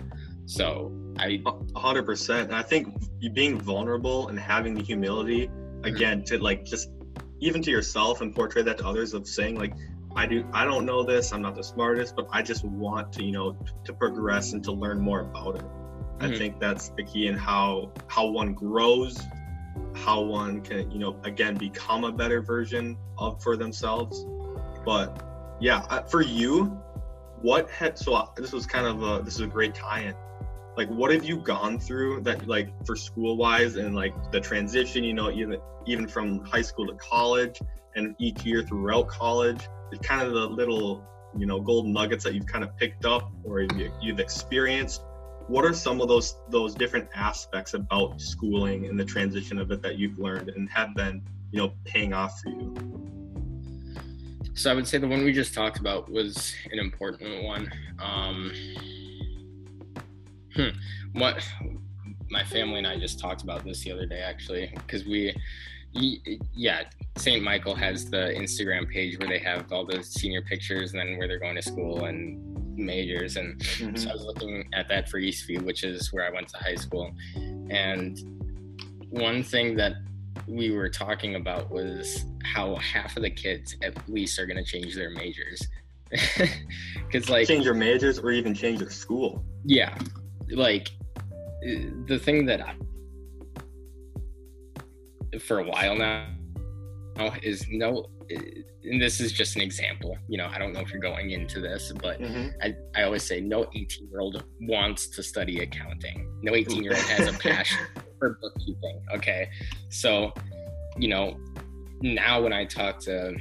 so 0.47 0.93
i 1.19 1.43
A 1.75 1.79
hundred 1.79 2.05
percent. 2.05 2.49
And 2.49 2.57
I 2.57 2.63
think 2.63 2.89
being 3.35 3.59
vulnerable 3.59 4.29
and 4.29 4.39
having 4.39 4.75
the 4.75 4.83
humility 4.83 5.51
again 5.85 6.25
to 6.25 6.39
like 6.39 6.65
just 6.65 6.91
even 7.41 7.63
to 7.63 7.71
yourself 7.71 8.21
and 8.21 8.35
portray 8.35 8.63
that 8.63 8.79
to 8.79 8.87
others 8.87 9.15
of 9.15 9.27
saying 9.27 9.57
like 9.57 9.75
I 10.17 10.27
do 10.27 10.47
I 10.53 10.65
don't 10.65 10.87
know 10.87 11.03
this, 11.03 11.33
I'm 11.33 11.43
not 11.43 11.55
the 11.55 11.63
smartest, 11.63 12.17
but 12.17 12.27
I 12.33 12.41
just 12.41 12.65
want 12.65 13.13
to, 13.15 13.23
you 13.23 13.33
know, 13.33 13.57
to 13.85 13.93
progress 13.93 14.55
and 14.55 14.65
to 14.65 14.73
learn 14.73 14.99
more 14.99 15.21
about 15.21 15.57
it. 15.57 15.63
Mm-hmm. 15.63 16.25
I 16.25 16.39
think 16.39 16.59
that's 16.59 16.89
the 16.91 17.05
key 17.05 17.27
in 17.27 17.37
how 17.37 17.93
how 18.07 18.27
one 18.27 18.55
grows, 18.55 19.21
how 19.95 20.23
one 20.23 20.63
can 20.63 20.91
you 20.91 20.99
know 20.99 21.21
again 21.25 21.55
become 21.57 22.05
a 22.05 22.13
better 22.13 22.41
version 22.41 22.97
of 23.19 23.43
for 23.43 23.59
themselves. 23.59 24.25
But 24.87 25.23
yeah, 25.61 26.03
for 26.05 26.23
you, 26.23 26.81
what 27.43 27.69
had 27.71 27.99
so 27.99 28.15
uh, 28.15 28.29
this 28.37 28.53
was 28.53 28.67
kind 28.67 28.87
of 28.87 29.03
a 29.03 29.23
this 29.23 29.35
is 29.35 29.41
a 29.43 29.47
great 29.47 29.75
tie-in. 29.75 30.15
Like, 30.77 30.89
what 30.89 31.11
have 31.11 31.25
you 31.25 31.39
gone 31.39 31.81
through 31.81 32.21
that 32.23 32.47
like 32.47 32.69
for 32.85 32.97
school 32.97 33.37
wise 33.37 33.77
and 33.77 33.95
like 33.95 34.15
the 34.31 34.41
transition? 34.41 35.05
You 35.05 35.15
know, 35.15 35.31
even 35.31 35.59
even 35.87 36.07
from 36.07 36.45
high 36.45 36.63
school 36.63 36.87
to 36.87 36.95
college 36.95 37.61
and 37.95 38.15
each 38.19 38.45
year 38.45 38.63
throughout 38.63 39.09
college, 39.09 39.61
It's 39.91 40.07
kind 40.07 40.21
of 40.21 40.35
the 40.35 40.47
little 40.47 41.03
you 41.39 41.47
know 41.47 41.61
golden 41.61 41.93
nuggets 41.93 42.25
that 42.25 42.35
you've 42.35 42.47
kind 42.47 42.63
of 42.63 42.77
picked 42.77 43.07
up 43.07 43.33
or 43.43 43.67
you've 44.03 44.21
experienced. 44.21 45.03
What 45.49 45.65
are 45.65 45.73
some 45.73 46.03
of 46.03 46.09
those 46.09 46.37
those 46.51 46.75
different 46.75 47.09
aspects 47.15 47.73
about 47.73 48.21
schooling 48.21 48.87
and 48.87 49.01
the 49.01 49.05
transition 49.05 49.59
of 49.59 49.71
it 49.71 49.81
that 49.81 49.97
you've 49.97 50.19
learned 50.19 50.51
and 50.51 50.69
have 50.71 50.95
been 50.95 51.23
you 51.53 51.59
know 51.61 51.73
paying 51.87 52.13
off 52.13 52.39
for 52.43 52.51
you? 52.51 52.75
So 54.55 54.71
i 54.71 54.75
would 54.75 54.87
say 54.87 54.99
the 54.99 55.09
one 55.09 55.25
we 55.25 55.33
just 55.33 55.55
talked 55.55 55.79
about 55.79 56.11
was 56.11 56.55
an 56.71 56.79
important 56.79 57.45
one. 57.45 57.71
Um 57.99 58.53
hmm, 60.57 61.19
what 61.19 61.47
my 62.31 62.43
family 62.45 62.79
and 62.79 62.87
i 62.87 62.99
just 62.99 63.21
talked 63.21 63.43
about 63.43 63.65
this 63.65 63.85
the 63.85 63.93
other 63.93 64.07
day 64.07 64.21
actually 64.21 64.73
because 64.75 65.05
we 65.05 65.35
yeah, 66.55 66.85
St. 67.17 67.43
Michael 67.43 67.75
has 67.75 68.11
the 68.11 68.35
Instagram 68.37 68.91
page 68.91 69.19
where 69.19 69.29
they 69.29 69.39
have 69.39 69.71
all 69.73 69.87
the 69.87 70.03
senior 70.03 70.43
pictures 70.43 70.93
and 70.93 71.01
then 71.01 71.19
where 71.19 71.29
they're 71.29 71.39
going 71.39 71.57
to 71.57 71.63
school 71.63 72.05
and 72.05 72.77
majors. 72.77 73.37
And 73.37 73.59
mm-hmm. 73.59 73.97
so 73.97 74.11
I 74.11 74.13
was 74.13 74.25
looking 74.25 74.69
at 74.75 74.89
that 74.89 75.09
for 75.09 75.21
Eastview, 75.21 75.63
which 75.63 75.85
is 75.85 76.13
where 76.13 76.27
I 76.27 76.31
went 76.31 76.49
to 76.49 76.59
high 76.59 76.75
school. 76.75 77.13
And 77.71 78.19
one 79.11 79.43
thing 79.43 79.77
that 79.77 79.95
we 80.47 80.71
were 80.71 80.89
talking 80.89 81.37
about 81.37 81.71
was 81.71 82.27
how 82.45 82.77
half 82.77 83.17
of 83.17 83.23
the 83.23 83.31
kids 83.31 83.77
at 83.83 83.97
least 84.09 84.39
are 84.39 84.47
going 84.47 84.63
to 84.63 84.65
change 84.65 84.95
their 84.95 85.11
majors. 85.11 85.67
Because, 87.07 87.31
like, 87.31 87.47
change 87.47 87.65
your 87.65 87.75
majors 87.75 88.19
or 88.19 88.33
even 88.33 88.53
change 88.53 88.81
their 88.81 88.91
school. 88.91 89.45
Yeah. 89.65 89.97
Like, 90.51 90.91
the 92.07 92.19
thing 92.19 92.47
that 92.47 92.61
I, 92.61 92.75
for 95.39 95.59
a 95.61 95.65
while 95.65 95.97
now 95.97 96.27
is 97.43 97.67
no 97.69 98.07
and 98.29 99.01
this 99.01 99.21
is 99.21 99.33
just 99.33 99.57
an 99.57 99.63
example 99.63 100.17
you 100.29 100.37
know 100.37 100.49
i 100.53 100.59
don't 100.59 100.73
know 100.73 100.81
if 100.81 100.91
you're 100.91 101.01
going 101.01 101.31
into 101.31 101.61
this 101.61 101.93
but 102.03 102.21
mm-hmm. 102.21 102.49
I, 102.63 102.75
I 102.95 103.05
always 103.05 103.23
say 103.23 103.41
no 103.41 103.67
18 103.75 104.09
year 104.09 104.21
old 104.21 104.45
wants 104.61 105.09
to 105.09 105.23
study 105.23 105.61
accounting. 105.61 106.29
No 106.43 106.55
18 106.55 106.83
year 106.83 106.95
old 106.95 107.05
has 107.05 107.29
a 107.29 107.39
passion 107.39 107.79
for 108.19 108.39
bookkeeping 108.41 109.01
okay? 109.15 109.49
So 109.89 110.33
you 110.99 111.09
know 111.09 111.37
now 112.01 112.43
when 112.43 112.53
i 112.53 112.65
talk 112.65 112.99
to 113.01 113.35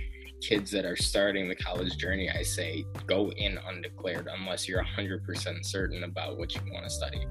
kids 0.48 0.72
that 0.72 0.86
are 0.86 0.96
starting 0.96 1.48
the 1.48 1.56
college 1.56 1.98
journey 1.98 2.30
i 2.30 2.42
say 2.42 2.86
go 3.08 3.32
in 3.32 3.58
undeclared 3.68 4.28
unless 4.38 4.68
you're 4.68 4.84
100% 4.84 5.66
certain 5.66 6.04
about 6.04 6.38
what 6.38 6.54
you 6.54 6.62
want 6.72 6.84
to 6.84 6.90
study 6.90 7.26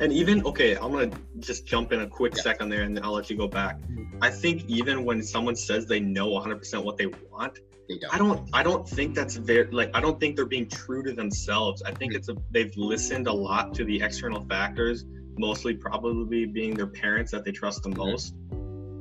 and 0.00 0.12
even 0.12 0.44
okay, 0.46 0.76
I'm 0.76 0.92
gonna 0.92 1.10
just 1.38 1.66
jump 1.66 1.92
in 1.92 2.00
a 2.00 2.06
quick 2.06 2.34
yeah. 2.36 2.42
second 2.42 2.70
there, 2.70 2.82
and 2.82 2.96
then 2.96 3.04
I'll 3.04 3.12
let 3.12 3.30
you 3.30 3.36
go 3.36 3.48
back. 3.48 3.78
I 4.20 4.30
think 4.30 4.64
even 4.68 5.04
when 5.04 5.22
someone 5.22 5.56
says 5.56 5.86
they 5.86 6.00
know 6.00 6.28
100% 6.28 6.84
what 6.84 6.96
they 6.96 7.06
want, 7.06 7.58
they 7.88 7.98
don't. 7.98 8.14
I 8.14 8.18
don't. 8.18 8.48
I 8.52 8.62
don't 8.62 8.88
think 8.88 9.14
that's 9.14 9.36
very 9.36 9.70
like. 9.70 9.90
I 9.94 10.00
don't 10.00 10.18
think 10.18 10.36
they're 10.36 10.46
being 10.46 10.68
true 10.68 11.02
to 11.02 11.12
themselves. 11.12 11.82
I 11.82 11.92
think 11.92 12.12
mm-hmm. 12.12 12.18
it's 12.18 12.28
a 12.28 12.36
they've 12.50 12.76
listened 12.76 13.26
a 13.26 13.32
lot 13.32 13.74
to 13.74 13.84
the 13.84 14.00
external 14.02 14.42
factors, 14.46 15.04
mostly 15.36 15.74
probably 15.74 16.46
being 16.46 16.74
their 16.74 16.86
parents 16.86 17.30
that 17.32 17.44
they 17.44 17.52
trust 17.52 17.82
the 17.82 17.90
mm-hmm. 17.90 17.98
most, 17.98 18.34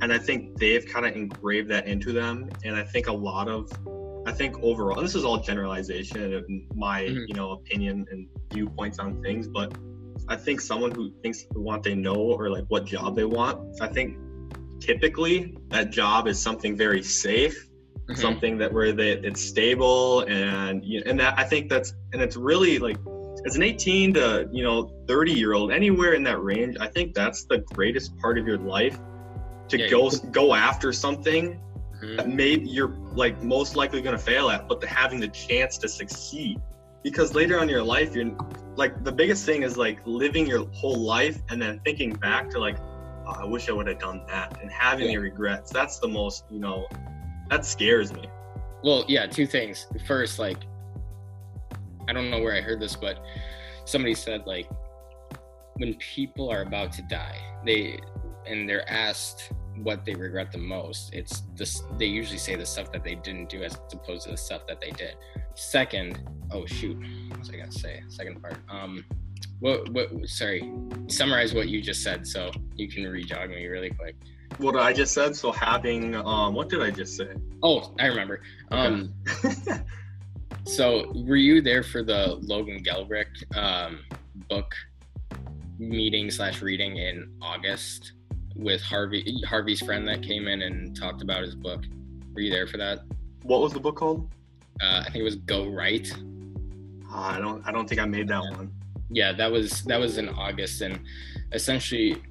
and 0.01 0.11
I 0.11 0.17
think 0.17 0.57
they've 0.57 0.85
kind 0.85 1.05
of 1.05 1.15
engraved 1.15 1.69
that 1.69 1.87
into 1.87 2.11
them. 2.11 2.49
And 2.65 2.75
I 2.75 2.83
think 2.83 3.07
a 3.07 3.13
lot 3.13 3.47
of 3.47 3.71
I 4.27 4.31
think 4.31 4.59
overall, 4.61 5.01
this 5.01 5.15
is 5.15 5.25
all 5.25 5.39
generalization 5.39 6.33
of 6.33 6.45
my, 6.75 7.03
mm-hmm. 7.03 7.23
you 7.27 7.33
know, 7.33 7.51
opinion 7.53 8.05
and 8.11 8.27
viewpoints 8.53 8.99
on 8.99 9.19
things, 9.23 9.47
but 9.47 9.75
I 10.27 10.35
think 10.35 10.61
someone 10.61 10.91
who 10.91 11.11
thinks 11.23 11.47
what 11.53 11.81
they 11.81 11.95
know 11.95 12.15
or 12.15 12.49
like 12.49 12.65
what 12.67 12.85
job 12.85 13.15
they 13.15 13.25
want, 13.25 13.81
I 13.81 13.87
think 13.87 14.19
typically 14.79 15.57
that 15.69 15.89
job 15.89 16.27
is 16.27 16.39
something 16.39 16.77
very 16.77 17.01
safe, 17.01 17.67
mm-hmm. 17.67 18.13
something 18.13 18.59
that 18.59 18.71
where 18.71 18.91
they, 18.91 19.13
it's 19.13 19.41
stable 19.41 20.21
and 20.27 20.85
you 20.85 21.01
and 21.07 21.19
that 21.19 21.39
I 21.39 21.43
think 21.43 21.69
that's 21.69 21.93
and 22.13 22.21
it's 22.21 22.37
really 22.37 22.77
like 22.77 22.97
as 23.47 23.55
an 23.55 23.63
18 23.63 24.13
to 24.13 24.49
you 24.51 24.63
know 24.63 25.03
30 25.07 25.33
year 25.33 25.53
old 25.53 25.71
anywhere 25.71 26.13
in 26.13 26.23
that 26.25 26.43
range, 26.43 26.77
I 26.79 26.87
think 26.87 27.15
that's 27.15 27.45
the 27.45 27.57
greatest 27.73 28.15
part 28.19 28.37
of 28.37 28.45
your 28.45 28.59
life 28.59 28.99
to 29.71 29.79
yeah, 29.79 29.89
go 29.89 30.09
go 30.31 30.53
after 30.53 30.93
something 30.93 31.59
mm-hmm. 31.95 32.15
that 32.17 32.29
maybe 32.29 32.67
you're 32.67 32.95
like 33.13 33.41
most 33.41 33.75
likely 33.75 34.01
going 34.01 34.15
to 34.15 34.23
fail 34.23 34.49
at, 34.49 34.67
but 34.67 34.79
the, 34.79 34.87
having 34.87 35.19
the 35.19 35.29
chance 35.29 35.77
to 35.79 35.89
succeed. 35.89 36.61
Because 37.03 37.33
later 37.33 37.57
on 37.57 37.63
in 37.63 37.69
your 37.69 37.83
life 37.83 38.13
you're 38.13 38.31
like 38.75 39.03
the 39.03 39.11
biggest 39.11 39.45
thing 39.45 39.63
is 39.63 39.77
like 39.77 39.99
living 40.05 40.45
your 40.45 40.67
whole 40.71 40.99
life 40.99 41.41
and 41.49 41.59
then 41.61 41.79
thinking 41.83 42.13
back 42.13 42.49
to 42.51 42.59
like 42.59 42.77
oh, 43.27 43.37
i 43.39 43.45
wish 43.45 43.69
i 43.69 43.71
would 43.71 43.87
have 43.87 43.99
done 43.99 44.23
that 44.27 44.61
and 44.61 44.71
having 44.71 45.07
yeah. 45.07 45.13
the 45.13 45.17
regrets. 45.17 45.71
That's 45.71 45.99
the 45.99 46.07
most 46.07 46.45
you 46.51 46.59
know 46.59 46.87
that 47.49 47.65
scares 47.65 48.13
me. 48.13 48.29
Well 48.83 49.05
yeah 49.07 49.25
two 49.25 49.47
things. 49.47 49.87
First 50.05 50.37
like 50.37 50.59
i 52.09 52.13
don't 52.13 52.29
know 52.29 52.39
where 52.39 52.55
i 52.55 52.61
heard 52.61 52.79
this 52.79 52.95
but 52.95 53.23
somebody 53.85 54.15
said 54.15 54.41
like 54.47 54.67
when 55.75 55.93
people 55.95 56.49
are 56.49 56.63
about 56.63 56.91
to 56.91 57.01
die 57.03 57.37
they 57.65 57.99
and 58.47 58.67
they're 58.67 58.89
asked 58.89 59.51
what 59.77 60.05
they 60.05 60.15
regret 60.15 60.51
the 60.51 60.57
most. 60.57 61.13
It's 61.13 61.43
this 61.55 61.83
they 61.97 62.05
usually 62.05 62.37
say 62.37 62.55
the 62.55 62.65
stuff 62.65 62.91
that 62.91 63.03
they 63.03 63.15
didn't 63.15 63.49
do 63.49 63.63
as 63.63 63.77
opposed 63.91 64.23
to 64.23 64.31
the 64.31 64.37
stuff 64.37 64.67
that 64.67 64.79
they 64.81 64.91
did. 64.91 65.15
Second 65.55 66.19
oh 66.51 66.65
shoot. 66.65 66.97
What 67.29 67.49
i 67.53 67.57
gotta 67.57 67.71
say? 67.71 68.03
Second 68.09 68.41
part. 68.41 68.57
Um 68.69 69.05
what 69.59 69.89
what 69.89 70.09
sorry. 70.27 70.71
Summarize 71.07 71.53
what 71.53 71.69
you 71.69 71.81
just 71.81 72.03
said 72.03 72.27
so 72.27 72.51
you 72.75 72.87
can 72.87 73.03
rejog 73.03 73.49
me 73.49 73.65
really 73.67 73.91
quick. 73.91 74.15
What 74.57 74.75
i 74.75 74.93
just 74.93 75.13
said 75.13 75.35
so 75.35 75.51
having 75.51 76.15
um 76.15 76.53
what 76.53 76.69
did 76.69 76.81
i 76.81 76.91
just 76.91 77.15
say? 77.15 77.29
Oh 77.63 77.93
i 77.99 78.05
remember. 78.07 78.41
Um 78.71 79.13
so 80.65 81.11
were 81.15 81.37
you 81.37 81.61
there 81.61 81.81
for 81.81 82.03
the 82.03 82.37
logan 82.41 82.83
gelbrich 82.83 83.57
um 83.57 84.01
book 84.47 84.73
meeting 85.79 86.29
slash 86.29 86.61
reading 86.61 86.97
in 86.97 87.27
august 87.41 88.13
with 88.55 88.81
Harvey 88.81 89.41
Harvey's 89.45 89.81
friend 89.81 90.07
that 90.07 90.21
came 90.21 90.47
in 90.47 90.61
and 90.61 90.95
talked 90.95 91.21
about 91.21 91.43
his 91.43 91.55
book. 91.55 91.83
Were 92.33 92.41
you 92.41 92.51
there 92.51 92.67
for 92.67 92.77
that? 92.77 92.99
What 93.43 93.61
was 93.61 93.73
the 93.73 93.79
book 93.79 93.97
called? 93.97 94.29
Uh, 94.81 95.01
I 95.01 95.03
think 95.05 95.17
it 95.17 95.23
was 95.23 95.35
Go 95.35 95.69
Right. 95.69 96.11
Uh, 97.11 97.17
I 97.17 97.39
don't 97.39 97.65
I 97.65 97.71
don't 97.71 97.87
think 97.87 98.01
I 98.01 98.05
made 98.05 98.27
that 98.29 98.43
yeah. 98.43 98.57
one. 98.57 98.71
Yeah, 99.09 99.33
that 99.33 99.51
was 99.51 99.83
that 99.83 99.99
was 99.99 100.17
in 100.17 100.29
August, 100.29 100.81
and 100.81 100.99
essentially, 101.51 102.21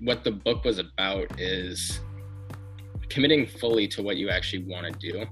what 0.00 0.22
the 0.22 0.30
book 0.30 0.64
was 0.64 0.78
about 0.78 1.40
is 1.40 2.00
committing 3.08 3.46
fully 3.46 3.88
to 3.88 4.02
what 4.02 4.16
you 4.16 4.28
actually 4.30 4.64
want 4.64 4.86
to 4.86 4.92
do, 5.12 5.26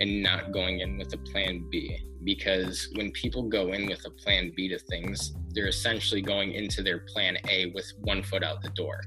and 0.00 0.22
not 0.22 0.52
going 0.52 0.80
in 0.80 0.98
with 0.98 1.12
a 1.14 1.18
plan 1.18 1.66
B. 1.70 1.98
Because 2.22 2.88
when 2.94 3.10
people 3.12 3.42
go 3.42 3.72
in 3.72 3.86
with 3.86 4.04
a 4.06 4.10
plan 4.10 4.52
B 4.56 4.68
to 4.68 4.78
things, 4.78 5.34
they're 5.50 5.68
essentially 5.68 6.22
going 6.22 6.52
into 6.52 6.82
their 6.82 7.00
plan 7.00 7.36
A 7.50 7.66
with 7.74 7.90
one 8.00 8.22
foot 8.22 8.42
out 8.42 8.62
the 8.62 8.70
door 8.70 9.02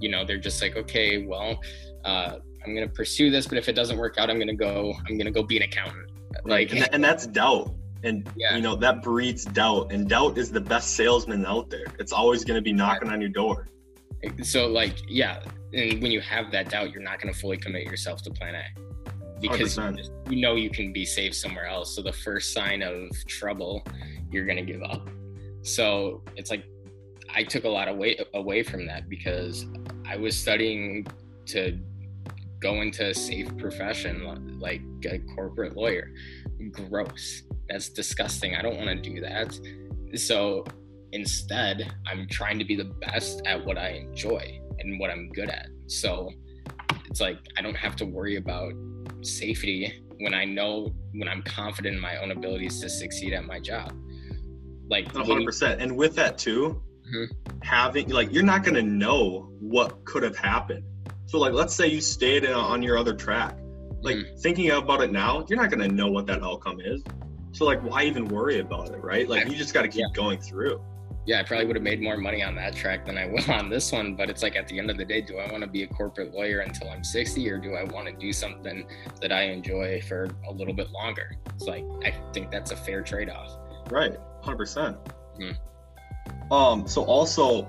you 0.00 0.08
know 0.08 0.24
they're 0.24 0.38
just 0.38 0.60
like 0.60 0.76
okay 0.76 1.24
well 1.26 1.58
uh, 2.04 2.36
i'm 2.64 2.74
gonna 2.74 2.88
pursue 2.88 3.30
this 3.30 3.46
but 3.46 3.58
if 3.58 3.68
it 3.68 3.74
doesn't 3.74 3.96
work 3.98 4.18
out 4.18 4.30
i'm 4.30 4.38
gonna 4.38 4.54
go 4.54 4.94
i'm 5.08 5.16
gonna 5.18 5.30
go 5.30 5.42
be 5.42 5.56
an 5.56 5.62
accountant. 5.62 6.10
Like 6.44 6.72
and, 6.72 6.88
and 6.92 7.02
that's 7.02 7.26
doubt. 7.26 7.74
And 8.02 8.28
yeah. 8.36 8.54
you 8.56 8.62
know 8.62 8.76
that 8.76 9.02
breeds 9.02 9.44
doubt 9.44 9.92
and 9.92 10.08
doubt 10.08 10.38
is 10.38 10.50
the 10.50 10.60
best 10.60 10.94
salesman 10.94 11.44
out 11.46 11.70
there. 11.70 11.86
It's 11.98 12.12
always 12.12 12.44
going 12.44 12.56
to 12.56 12.62
be 12.62 12.72
knocking 12.72 13.08
on 13.08 13.20
your 13.20 13.30
door. 13.30 13.68
So 14.42 14.66
like 14.66 14.96
yeah 15.08 15.42
and 15.72 16.02
when 16.02 16.10
you 16.10 16.20
have 16.20 16.50
that 16.52 16.70
doubt 16.70 16.90
you're 16.90 17.02
not 17.02 17.20
going 17.20 17.32
to 17.32 17.38
fully 17.38 17.56
commit 17.56 17.84
yourself 17.84 18.22
to 18.22 18.30
plan 18.30 18.54
a. 18.54 18.64
Because 19.40 19.78
you 20.30 20.40
know 20.40 20.54
you 20.54 20.70
can 20.70 20.92
be 20.92 21.04
safe 21.04 21.34
somewhere 21.34 21.66
else 21.66 21.94
so 21.94 22.02
the 22.02 22.12
first 22.12 22.54
sign 22.54 22.82
of 22.82 23.10
trouble 23.26 23.84
you're 24.30 24.46
going 24.46 24.56
to 24.56 24.72
give 24.72 24.82
up. 24.82 25.08
So 25.62 26.22
it's 26.36 26.50
like 26.50 26.64
I 27.34 27.42
took 27.44 27.64
a 27.64 27.68
lot 27.68 27.88
of 27.88 27.96
weight 27.96 28.20
away 28.34 28.62
from 28.62 28.86
that 28.86 29.08
because 29.08 29.66
I 30.06 30.16
was 30.16 30.36
studying 30.36 31.06
to 31.46 31.78
go 32.60 32.80
into 32.80 33.08
a 33.10 33.14
safe 33.14 33.54
profession 33.58 34.58
like 34.58 34.82
a 35.04 35.18
corporate 35.34 35.76
lawyer. 35.76 36.10
Gross. 36.72 37.42
That's 37.68 37.88
disgusting. 37.90 38.54
I 38.54 38.62
don't 38.62 38.76
want 38.76 38.88
to 38.88 38.96
do 38.96 39.20
that. 39.20 39.58
So 40.14 40.64
instead, 41.12 41.92
I'm 42.06 42.26
trying 42.30 42.58
to 42.58 42.64
be 42.64 42.76
the 42.76 42.84
best 42.84 43.42
at 43.46 43.64
what 43.64 43.76
I 43.76 43.90
enjoy 43.90 44.60
and 44.78 44.98
what 44.98 45.10
I'm 45.10 45.28
good 45.30 45.50
at. 45.50 45.68
So 45.86 46.30
it's 47.06 47.20
like 47.20 47.38
I 47.58 47.62
don't 47.62 47.76
have 47.76 47.96
to 47.96 48.06
worry 48.06 48.36
about 48.36 48.72
safety 49.22 50.02
when 50.20 50.32
I 50.34 50.44
know 50.44 50.94
when 51.12 51.28
I'm 51.28 51.42
confident 51.42 51.96
in 51.96 52.00
my 52.00 52.16
own 52.18 52.30
abilities 52.30 52.80
to 52.80 52.88
succeed 52.88 53.32
at 53.34 53.44
my 53.44 53.60
job. 53.60 53.92
Like 54.88 55.06
when 55.12 55.22
100 55.22 55.40
you- 55.40 55.46
percent 55.46 55.82
and 55.82 55.96
with 55.96 56.14
that 56.16 56.38
too 56.38 56.80
Mhm. 57.12 57.28
having 57.62 58.08
like 58.10 58.32
you're 58.32 58.42
not 58.42 58.62
going 58.64 58.74
to 58.74 58.82
know 58.82 59.50
what 59.60 60.04
could 60.04 60.22
have 60.22 60.36
happened 60.36 60.84
so 61.26 61.38
like 61.38 61.52
let's 61.52 61.74
say 61.74 61.86
you 61.86 62.00
stayed 62.00 62.44
in, 62.44 62.52
on 62.52 62.82
your 62.82 62.98
other 62.98 63.14
track 63.14 63.56
like 64.02 64.16
Mm-hmm. 64.16 64.36
thinking 64.38 64.70
about 64.70 65.02
it 65.02 65.12
now 65.12 65.44
you're 65.48 65.60
not 65.60 65.70
going 65.70 65.88
to 65.88 65.94
know 65.94 66.08
what 66.08 66.26
that 66.26 66.42
outcome 66.42 66.80
is 66.80 67.02
so 67.52 67.64
like 67.64 67.80
why 67.82 68.02
even 68.04 68.26
worry 68.26 68.58
about 68.60 68.88
it 68.90 68.98
right 69.02 69.28
like 69.28 69.46
I- 69.46 69.50
you 69.50 69.56
just 69.56 69.72
got 69.72 69.82
to 69.82 69.88
keep 69.88 70.00
yeah. 70.08 70.14
going 70.14 70.40
through 70.40 70.82
yeah, 71.28 71.40
I 71.40 71.42
probably 71.42 71.66
would 71.66 71.74
have 71.74 71.82
made 71.82 72.00
more 72.00 72.16
money 72.16 72.40
on 72.44 72.54
that 72.54 72.76
track 72.76 73.04
than 73.04 73.18
I 73.18 73.26
will 73.32 73.50
on 73.50 73.68
this 73.68 73.90
one. 73.90 74.14
But 74.14 74.30
it's 74.30 74.44
like 74.44 74.54
at 74.54 74.68
the 74.68 74.78
end 74.78 74.92
of 74.92 74.96
the 74.96 75.04
day, 75.04 75.20
do 75.20 75.38
I 75.38 75.50
want 75.50 75.64
to 75.64 75.68
be 75.68 75.82
a 75.82 75.88
corporate 75.88 76.32
lawyer 76.32 76.60
until 76.60 76.88
I'm 76.88 77.02
60 77.02 77.50
or 77.50 77.58
do 77.58 77.74
I 77.74 77.82
want 77.82 78.06
to 78.06 78.12
do 78.12 78.32
something 78.32 78.86
that 79.20 79.32
I 79.32 79.46
enjoy 79.46 80.00
for 80.02 80.28
a 80.48 80.52
little 80.52 80.72
bit 80.72 80.88
longer? 80.92 81.36
It's 81.52 81.64
like, 81.64 81.84
I 82.04 82.14
think 82.32 82.52
that's 82.52 82.70
a 82.70 82.76
fair 82.76 83.02
trade 83.02 83.28
off. 83.28 83.58
right 83.90 84.12
100 84.12 84.56
percent 84.56 84.96
Mhm. 85.40 85.56
Um 86.50 86.86
so 86.86 87.02
also 87.04 87.68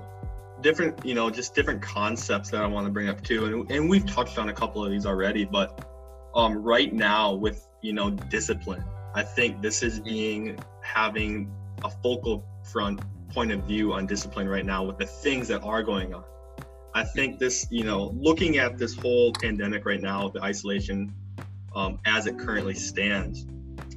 different 0.60 1.04
you 1.04 1.14
know 1.14 1.30
just 1.30 1.54
different 1.54 1.80
concepts 1.80 2.50
that 2.50 2.62
i 2.62 2.66
want 2.66 2.86
to 2.86 2.92
bring 2.92 3.08
up 3.08 3.22
too 3.22 3.44
and, 3.44 3.70
and 3.70 3.88
we've 3.88 4.06
touched 4.06 4.38
on 4.38 4.48
a 4.48 4.52
couple 4.52 4.84
of 4.84 4.90
these 4.90 5.06
already 5.06 5.44
but 5.44 5.88
um 6.34 6.56
right 6.56 6.92
now 6.92 7.32
with 7.32 7.66
you 7.80 7.92
know 7.92 8.10
discipline 8.10 8.82
i 9.14 9.22
think 9.22 9.60
this 9.62 9.82
is 9.82 10.00
being 10.00 10.58
having 10.82 11.50
a 11.84 11.90
focal 11.90 12.44
front 12.64 13.00
point 13.32 13.52
of 13.52 13.62
view 13.64 13.92
on 13.92 14.06
discipline 14.06 14.48
right 14.48 14.64
now 14.64 14.82
with 14.82 14.98
the 14.98 15.06
things 15.06 15.48
that 15.48 15.62
are 15.62 15.82
going 15.82 16.14
on. 16.14 16.24
I 16.94 17.04
think 17.04 17.38
this 17.38 17.66
you 17.70 17.84
know 17.84 18.14
looking 18.16 18.58
at 18.58 18.78
this 18.78 18.96
whole 18.96 19.32
pandemic 19.32 19.84
right 19.84 20.00
now 20.00 20.28
the 20.28 20.42
isolation 20.42 21.14
um, 21.76 22.00
as 22.06 22.26
it 22.26 22.38
currently 22.38 22.74
stands 22.74 23.46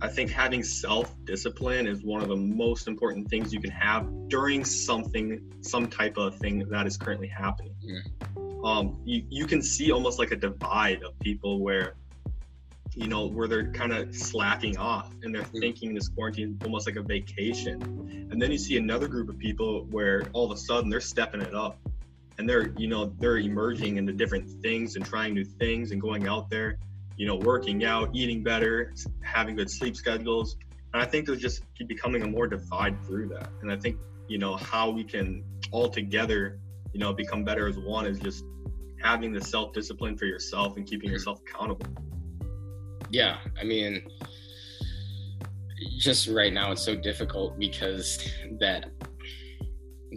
I 0.02 0.08
think 0.08 0.32
having 0.32 0.64
self 0.64 1.14
discipline 1.26 1.86
is 1.86 2.04
one 2.04 2.24
of 2.24 2.30
the 2.30 2.36
most 2.36 2.88
important 2.88 3.30
things 3.30 3.54
you 3.54 3.62
can 3.62 3.70
have 3.70 4.08
during 4.30 4.66
something, 4.66 5.54
some 5.62 5.88
type 5.88 6.18
of 6.18 6.38
thing 6.38 6.68
that 6.70 6.88
is 6.88 6.98
currently 6.98 7.28
happening. 7.28 7.76
Um, 8.64 9.00
you, 9.06 9.24
you 9.30 9.46
can 9.46 9.62
see 9.62 9.92
almost 9.92 10.18
like 10.18 10.32
a 10.32 10.36
divide 10.36 11.04
of 11.04 11.18
people 11.20 11.60
where, 11.60 11.94
you 12.96 13.08
know, 13.08 13.28
where 13.28 13.48
they're 13.48 13.72
kind 13.72 13.94
of 13.94 14.16
slacking 14.16 14.78
off 14.78 15.12
and 15.22 15.34
they're 15.34 15.44
thinking 15.44 15.94
this 15.94 16.10
quarantine 16.10 16.58
almost 16.64 16.88
like 16.88 16.96
a 16.96 17.04
vacation. 17.04 18.28
And 18.32 18.42
then 18.42 18.52
you 18.52 18.58
see 18.58 18.78
another 18.78 19.08
group 19.08 19.30
of 19.30 19.38
people 19.38 19.86
where 19.92 20.24
all 20.34 20.46
of 20.46 20.52
a 20.52 20.60
sudden 20.60 20.90
they're 20.90 21.00
stepping 21.00 21.42
it 21.42 21.54
up 21.54 21.78
and 22.40 22.50
they're, 22.50 22.74
you 22.78 22.88
know, 22.88 23.14
they're 23.20 23.38
emerging 23.38 23.98
into 23.98 24.14
different 24.14 24.50
things 24.64 24.96
and 24.96 25.06
trying 25.06 25.36
new 25.36 25.46
things 25.46 25.92
and 25.92 26.02
going 26.02 26.28
out 26.28 26.50
there 26.50 26.80
you 27.22 27.28
know, 27.28 27.36
working 27.36 27.86
out, 27.86 28.10
eating 28.14 28.42
better, 28.42 28.96
having 29.22 29.56
good 29.56 29.70
sleep 29.70 29.96
schedules. 29.96 30.58
And 30.92 31.04
I 31.04 31.06
think 31.06 31.28
there's 31.28 31.40
just 31.40 31.62
becoming 31.88 32.24
a 32.24 32.28
more 32.28 32.48
divide 32.48 33.00
through 33.06 33.28
that. 33.28 33.52
And 33.62 33.72
I 33.72 33.78
think, 33.78 34.00
you 34.28 34.40
know, 34.40 34.56
how 34.56 34.90
we 34.90 35.04
can 35.04 35.44
all 35.70 35.88
together, 35.88 36.58
you 36.94 37.00
know, 37.00 37.14
become 37.14 37.44
better 37.44 37.68
as 37.68 37.78
one 37.78 38.08
is 38.08 38.18
just 38.18 38.44
having 39.04 39.32
the 39.32 39.40
self 39.40 39.72
discipline 39.72 40.18
for 40.18 40.26
yourself 40.26 40.78
and 40.78 40.88
keeping 40.88 41.12
yourself 41.12 41.40
accountable. 41.48 41.86
Yeah, 43.12 43.38
I 43.60 43.66
mean, 43.66 44.02
just 46.00 46.28
right 46.28 46.52
now 46.52 46.72
it's 46.72 46.82
so 46.82 46.96
difficult 46.96 47.60
because 47.60 48.28
that 48.60 48.90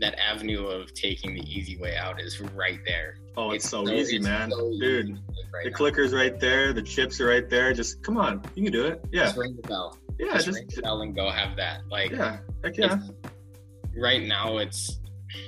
that 0.00 0.18
avenue 0.18 0.66
of 0.66 0.92
taking 0.94 1.34
the 1.34 1.42
easy 1.42 1.76
way 1.76 1.96
out 1.96 2.20
is 2.20 2.40
right 2.40 2.80
there. 2.84 3.16
Oh, 3.36 3.50
it's, 3.52 3.68
so, 3.68 3.84
so- 3.84 3.92
easy, 3.92 4.16
it's 4.16 4.24
man. 4.26 4.50
so 4.50 4.68
easy 4.70 4.80
Dude, 4.80 5.10
Right 5.52 5.64
the 5.64 5.70
now. 5.70 5.76
clicker's 5.76 6.12
right 6.12 6.38
there, 6.40 6.72
the 6.72 6.82
chips 6.82 7.20
are 7.20 7.26
right 7.28 7.48
there. 7.48 7.72
Just 7.72 8.02
come 8.02 8.16
on, 8.16 8.42
you 8.56 8.64
can 8.64 8.72
do 8.72 8.86
it. 8.86 9.04
Yeah. 9.12 9.24
Just 9.26 9.36
ring 9.36 9.54
the 9.60 9.68
bell. 9.68 9.96
Yeah, 10.18 10.32
just, 10.34 10.46
just 10.46 10.58
ring 10.58 10.68
the 10.74 10.82
bell 10.82 11.00
and 11.02 11.14
go 11.14 11.30
have 11.30 11.56
that. 11.56 11.82
Like, 11.88 12.10
yeah. 12.10 12.38
Heck 12.64 12.76
yeah. 12.76 12.98
right 13.96 14.22
now 14.22 14.58
it's 14.58 14.98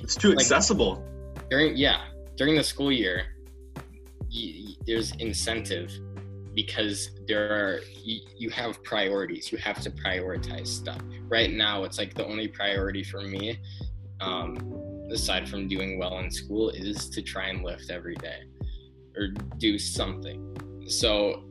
It's 0.00 0.14
too 0.14 0.30
like- 0.30 0.40
accessible. 0.40 1.04
during 1.50 1.76
yeah 1.76 2.04
during 2.36 2.54
the 2.56 2.62
school 2.64 2.90
year 2.92 3.26
y- 3.76 3.82
y- 4.32 4.74
there's 4.86 5.12
incentive 5.16 5.90
because 6.54 7.10
there 7.28 7.50
are 7.52 7.80
you, 8.02 8.20
you 8.36 8.50
have 8.50 8.82
priorities 8.84 9.50
you 9.52 9.58
have 9.58 9.80
to 9.80 9.90
prioritize 9.90 10.66
stuff 10.68 11.00
right 11.28 11.52
now 11.52 11.84
it's 11.84 11.98
like 11.98 12.14
the 12.14 12.24
only 12.26 12.48
priority 12.48 13.02
for 13.04 13.20
me 13.20 13.58
um, 14.20 14.56
aside 15.10 15.48
from 15.48 15.68
doing 15.68 15.98
well 15.98 16.18
in 16.18 16.30
school 16.30 16.70
is 16.70 17.08
to 17.10 17.22
try 17.22 17.46
and 17.46 17.62
lift 17.62 17.90
every 17.90 18.16
day 18.16 18.40
or 19.16 19.28
do 19.58 19.78
something 19.78 20.84
so 20.88 21.44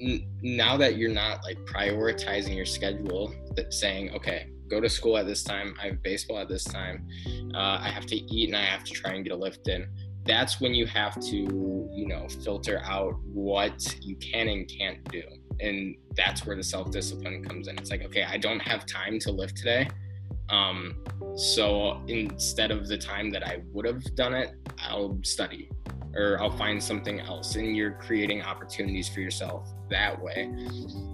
n- 0.00 0.26
now 0.42 0.76
that 0.76 0.96
you're 0.96 1.10
not 1.10 1.42
like 1.44 1.58
prioritizing 1.64 2.54
your 2.54 2.66
schedule 2.66 3.34
that 3.54 3.72
saying 3.72 4.10
okay 4.10 4.50
go 4.68 4.80
to 4.80 4.88
school 4.88 5.16
at 5.16 5.26
this 5.26 5.42
time 5.42 5.74
i 5.82 5.86
have 5.86 6.02
baseball 6.02 6.38
at 6.38 6.48
this 6.48 6.64
time 6.64 7.06
uh, 7.56 7.78
I 7.80 7.88
have 7.88 8.04
to 8.06 8.16
eat 8.16 8.50
and 8.50 8.56
I 8.56 8.64
have 8.64 8.84
to 8.84 8.92
try 8.92 9.12
and 9.12 9.24
get 9.24 9.32
a 9.32 9.36
lift 9.36 9.66
in. 9.68 9.88
That's 10.24 10.60
when 10.60 10.74
you 10.74 10.86
have 10.86 11.18
to, 11.20 11.36
you 11.36 12.06
know, 12.06 12.28
filter 12.44 12.82
out 12.84 13.14
what 13.32 13.96
you 14.02 14.16
can 14.16 14.48
and 14.48 14.68
can't 14.68 15.02
do. 15.10 15.22
And 15.60 15.96
that's 16.14 16.44
where 16.44 16.54
the 16.54 16.62
self 16.62 16.90
discipline 16.90 17.42
comes 17.44 17.68
in. 17.68 17.78
It's 17.78 17.90
like, 17.90 18.04
okay, 18.04 18.24
I 18.24 18.36
don't 18.36 18.60
have 18.60 18.84
time 18.84 19.18
to 19.20 19.30
lift 19.30 19.56
today. 19.56 19.88
Um, 20.48 20.96
so 21.36 22.02
instead 22.08 22.70
of 22.70 22.88
the 22.88 22.96
time 22.96 23.30
that 23.30 23.46
I 23.46 23.62
would 23.72 23.86
have 23.86 24.02
done 24.14 24.34
it, 24.34 24.54
I'll 24.78 25.18
study 25.22 25.70
or 26.14 26.40
I'll 26.40 26.56
find 26.56 26.82
something 26.82 27.20
else. 27.20 27.56
And 27.56 27.76
you're 27.76 27.92
creating 27.92 28.42
opportunities 28.42 29.08
for 29.08 29.20
yourself 29.20 29.68
that 29.90 30.20
way. 30.20 30.50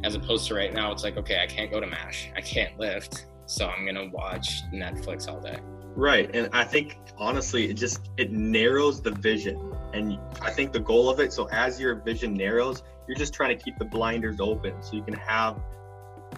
As 0.05 0.15
opposed 0.15 0.47
to 0.49 0.55
right 0.55 0.73
now, 0.73 0.93
it's 0.93 1.03
like, 1.03 1.17
okay, 1.17 1.41
I 1.43 1.47
can't 1.47 1.71
go 1.71 1.81
to 1.81 1.87
MASH, 1.87 2.31
I 2.37 2.41
can't 2.41 2.79
lift. 2.79 3.27
So 3.47 3.67
I'm 3.67 3.85
going 3.85 3.97
to 3.97 4.07
watch 4.17 4.63
Netflix 4.73 5.29
all 5.29 5.41
day. 5.41 5.59
Right. 5.95 6.35
And 6.35 6.49
I 6.53 6.65
think 6.65 6.99
honestly, 7.19 7.69
it 7.69 7.75
just 7.75 8.11
it 8.17 8.33
narrows 8.33 9.03
the 9.03 9.11
vision. 9.11 9.73
And 9.93 10.19
I 10.41 10.51
think 10.51 10.73
the 10.73 10.81
goal 10.81 11.11
of 11.11 11.21
it, 11.21 11.33
so 11.33 11.49
as 11.51 11.79
your 11.79 11.97
vision 11.97 12.33
narrows, 12.35 12.83
you're 13.07 13.19
just 13.19 13.35
trying 13.35 13.57
to 13.57 13.63
keep 13.63 13.79
the 13.79 13.85
blinders 13.85 14.41
open 14.41 14.83
so 14.83 14.95
you 14.95 15.03
can 15.03 15.15
have 15.15 15.61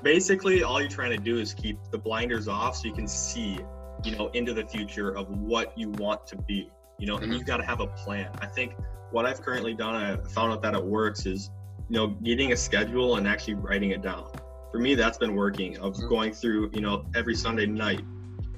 basically 0.04 0.62
all 0.62 0.80
you're 0.80 0.88
trying 0.88 1.10
to 1.10 1.18
do 1.18 1.38
is 1.38 1.54
keep 1.54 1.78
the 1.90 1.98
blinders 1.98 2.46
off 2.46 2.76
so 2.76 2.86
you 2.86 2.94
can 2.94 3.08
see, 3.08 3.58
you 4.04 4.16
know, 4.16 4.28
into 4.34 4.52
the 4.52 4.64
future 4.64 5.16
of 5.16 5.28
what 5.40 5.76
you 5.76 5.88
want 5.90 6.26
to 6.28 6.36
be. 6.36 6.70
You 6.98 7.08
know, 7.08 7.16
and 7.16 7.32
Mhm. 7.32 7.38
you 7.38 7.44
got 7.44 7.56
to 7.56 7.64
have 7.64 7.80
a 7.80 7.88
plan. 7.88 8.30
I 8.40 8.46
think 8.46 8.76
what 9.10 9.26
I've 9.26 9.42
currently 9.42 9.74
done, 9.74 9.96
I 9.96 10.16
found 10.28 10.52
out 10.52 10.62
that 10.62 10.74
it 10.74 10.84
works 10.84 11.26
is, 11.26 11.50
you 11.88 11.96
know, 11.96 12.08
getting 12.22 12.52
a 12.52 12.56
schedule 12.56 13.16
and 13.16 13.26
actually 13.26 13.54
writing 13.54 13.90
it 13.90 14.02
down. 14.02 14.26
For 14.70 14.78
me, 14.78 14.94
that's 14.94 15.18
been 15.18 15.34
working 15.34 15.76
of 15.78 15.94
Mhm. 15.94 16.08
going 16.08 16.32
through, 16.32 16.70
you 16.72 16.80
know, 16.82 17.04
every 17.16 17.34
Sunday 17.34 17.66
night 17.66 18.04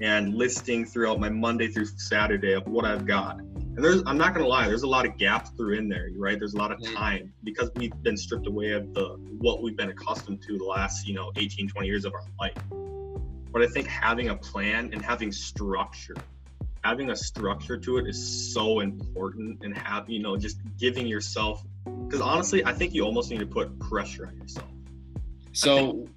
and 0.00 0.34
listing 0.34 0.84
throughout 0.84 1.18
my 1.18 1.30
Monday 1.30 1.68
through 1.68 1.86
Saturday 1.86 2.52
of 2.52 2.66
what 2.66 2.84
I've 2.84 3.06
got. 3.06 3.40
And 3.76 3.84
there's, 3.84 4.02
I'm 4.06 4.16
not 4.16 4.32
gonna 4.32 4.46
lie, 4.46 4.66
there's 4.66 4.84
a 4.84 4.88
lot 4.88 5.04
of 5.04 5.18
gaps 5.18 5.50
through 5.50 5.74
in 5.76 5.86
there, 5.86 6.08
right? 6.16 6.38
There's 6.38 6.54
a 6.54 6.56
lot 6.56 6.72
of 6.72 6.78
Mhm. 6.78 6.94
time 6.94 7.34
because 7.44 7.70
we've 7.76 7.92
been 8.02 8.16
stripped 8.16 8.46
away 8.46 8.72
of 8.72 8.92
the 8.94 9.16
what 9.38 9.62
we've 9.62 9.76
been 9.76 9.90
accustomed 9.90 10.42
to 10.42 10.56
the 10.56 10.64
last, 10.64 11.06
you 11.06 11.12
know, 11.12 11.30
18, 11.36 11.68
20 11.68 11.86
years 11.86 12.06
of 12.06 12.14
our 12.14 12.22
life. 12.40 12.56
But 13.52 13.62
I 13.62 13.66
think 13.66 13.86
having 13.86 14.30
a 14.30 14.36
plan 14.36 14.90
and 14.94 15.02
having 15.02 15.30
structure, 15.30 16.16
having 16.84 17.10
a 17.10 17.16
structure 17.16 17.76
to 17.76 17.98
it 17.98 18.06
is 18.06 18.54
so 18.54 18.80
important. 18.80 19.62
And 19.62 19.76
have, 19.76 20.08
you 20.08 20.22
know, 20.22 20.38
just 20.38 20.58
giving 20.78 21.06
yourself, 21.06 21.62
because 21.84 22.22
honestly, 22.22 22.64
I 22.64 22.72
think 22.72 22.94
you 22.94 23.04
almost 23.04 23.30
need 23.30 23.40
to 23.40 23.46
put 23.46 23.78
pressure 23.78 24.26
on 24.26 24.36
yourself. 24.38 24.70
So, 25.52 26.08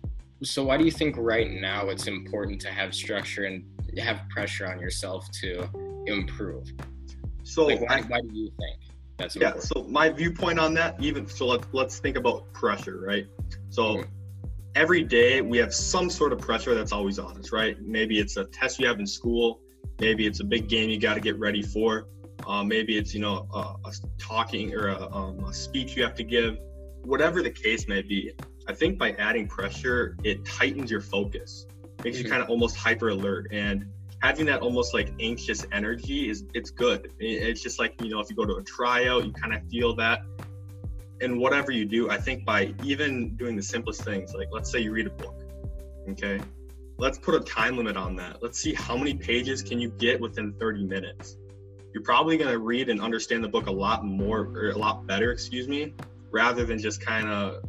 so 0.43 0.63
why 0.63 0.77
do 0.77 0.85
you 0.85 0.91
think 0.91 1.15
right 1.17 1.51
now 1.51 1.89
it's 1.89 2.07
important 2.07 2.61
to 2.61 2.69
have 2.69 2.95
structure 2.95 3.43
and 3.43 3.65
have 3.99 4.21
pressure 4.29 4.65
on 4.65 4.79
yourself 4.79 5.29
to 5.41 5.67
improve? 6.07 6.71
So 7.49 7.65
Like, 7.65 7.81
why, 7.81 7.87
I- 7.97 8.01
why 8.03 8.21
do 8.21 8.29
you 8.31 8.51
think 8.59 8.77
that's 9.17 9.35
yeah 9.35 9.47
important? 9.47 9.63
so 9.73 9.83
my 9.89 10.07
viewpoint 10.09 10.59
on 10.59 10.73
that 10.75 10.95
even 11.03 11.27
so 11.27 11.47
let's 11.47 11.67
let's 11.73 11.99
think 11.99 12.15
about 12.15 12.51
pressure 12.53 12.99
right 13.05 13.25
so 13.69 13.83
Mhm. 13.97 14.07
every 14.75 15.03
day 15.03 15.41
we 15.41 15.57
have 15.57 15.73
some 15.73 16.09
sort 16.11 16.31
of 16.31 16.39
pressure 16.39 16.75
that's 16.75 16.91
always 16.91 17.17
on 17.17 17.37
us 17.39 17.51
right 17.51 17.75
maybe 17.81 18.19
it's 18.19 18.37
a 18.37 18.45
test 18.45 18.79
you 18.79 18.85
have 18.87 18.99
in 18.99 19.07
school 19.07 19.61
maybe 19.99 20.25
it's 20.27 20.39
a 20.41 20.43
big 20.43 20.69
game 20.69 20.89
you 20.91 20.99
got 20.99 21.15
to 21.15 21.19
get 21.19 21.37
ready 21.39 21.63
for 21.63 22.07
uh, 22.47 22.63
maybe 22.63 22.97
it's 22.97 23.13
you 23.15 23.19
know 23.19 23.47
a, 23.53 23.89
a 23.89 23.91
talking 24.19 24.73
or 24.75 24.89
a, 24.89 25.11
um, 25.13 25.43
a 25.45 25.53
speech 25.53 25.97
you 25.97 26.03
have 26.03 26.13
to 26.15 26.23
give 26.23 26.57
whatever 27.03 27.41
the 27.41 27.49
case 27.51 27.87
may 27.87 28.01
be 28.03 28.31
i 28.67 28.73
think 28.73 28.97
by 28.99 29.11
adding 29.13 29.47
pressure 29.47 30.15
it 30.23 30.45
tightens 30.45 30.89
your 30.91 31.01
focus 31.01 31.65
makes 32.03 32.19
you 32.19 32.25
Mhm. 32.25 32.29
kind 32.29 32.43
of 32.43 32.49
almost 32.49 32.75
hyper 32.77 33.09
alert 33.09 33.47
and 33.51 33.85
having 34.21 34.45
that 34.47 34.61
almost 34.61 34.93
like 34.93 35.13
anxious 35.19 35.65
energy 35.71 36.29
is 36.29 36.45
it's 36.53 36.71
good. 36.71 37.11
It's 37.19 37.61
just 37.61 37.79
like 37.79 38.01
you 38.01 38.09
know 38.09 38.19
if 38.19 38.29
you 38.29 38.35
go 38.35 38.45
to 38.45 38.55
a 38.55 38.63
tryout 38.63 39.25
you 39.25 39.31
kind 39.33 39.53
of 39.53 39.61
feel 39.69 39.95
that. 39.95 40.21
And 41.21 41.37
whatever 41.37 41.73
you 41.73 41.83
do 41.83 42.09
i 42.09 42.15
think 42.15 42.45
by 42.45 42.73
even 42.81 43.35
doing 43.35 43.57
the 43.57 43.61
simplest 43.61 44.05
things 44.05 44.33
like 44.33 44.47
let's 44.53 44.71
say 44.71 44.79
you 44.79 44.93
read 44.93 45.05
a 45.05 45.09
book 45.09 45.35
okay? 46.11 46.39
Let's 46.97 47.17
put 47.17 47.35
a 47.35 47.39
time 47.39 47.77
limit 47.77 47.95
on 47.95 48.15
that. 48.17 48.41
Let's 48.41 48.59
see 48.59 48.73
how 48.73 48.97
many 48.97 49.13
pages 49.13 49.61
can 49.61 49.79
you 49.79 49.89
get 49.89 50.19
within 50.19 50.53
30 50.53 50.83
minutes. 50.85 51.37
You're 51.93 52.03
probably 52.03 52.37
going 52.37 52.51
to 52.51 52.59
read 52.59 52.89
and 52.89 53.01
understand 53.01 53.43
the 53.43 53.47
book 53.47 53.67
a 53.67 53.71
lot 53.71 54.05
more 54.05 54.51
or 54.53 54.69
a 54.71 54.77
lot 54.77 55.07
better 55.07 55.31
excuse 55.31 55.67
me 55.67 55.93
rather 56.31 56.63
than 56.63 56.77
just 56.77 57.01
kind 57.01 57.27
of 57.27 57.63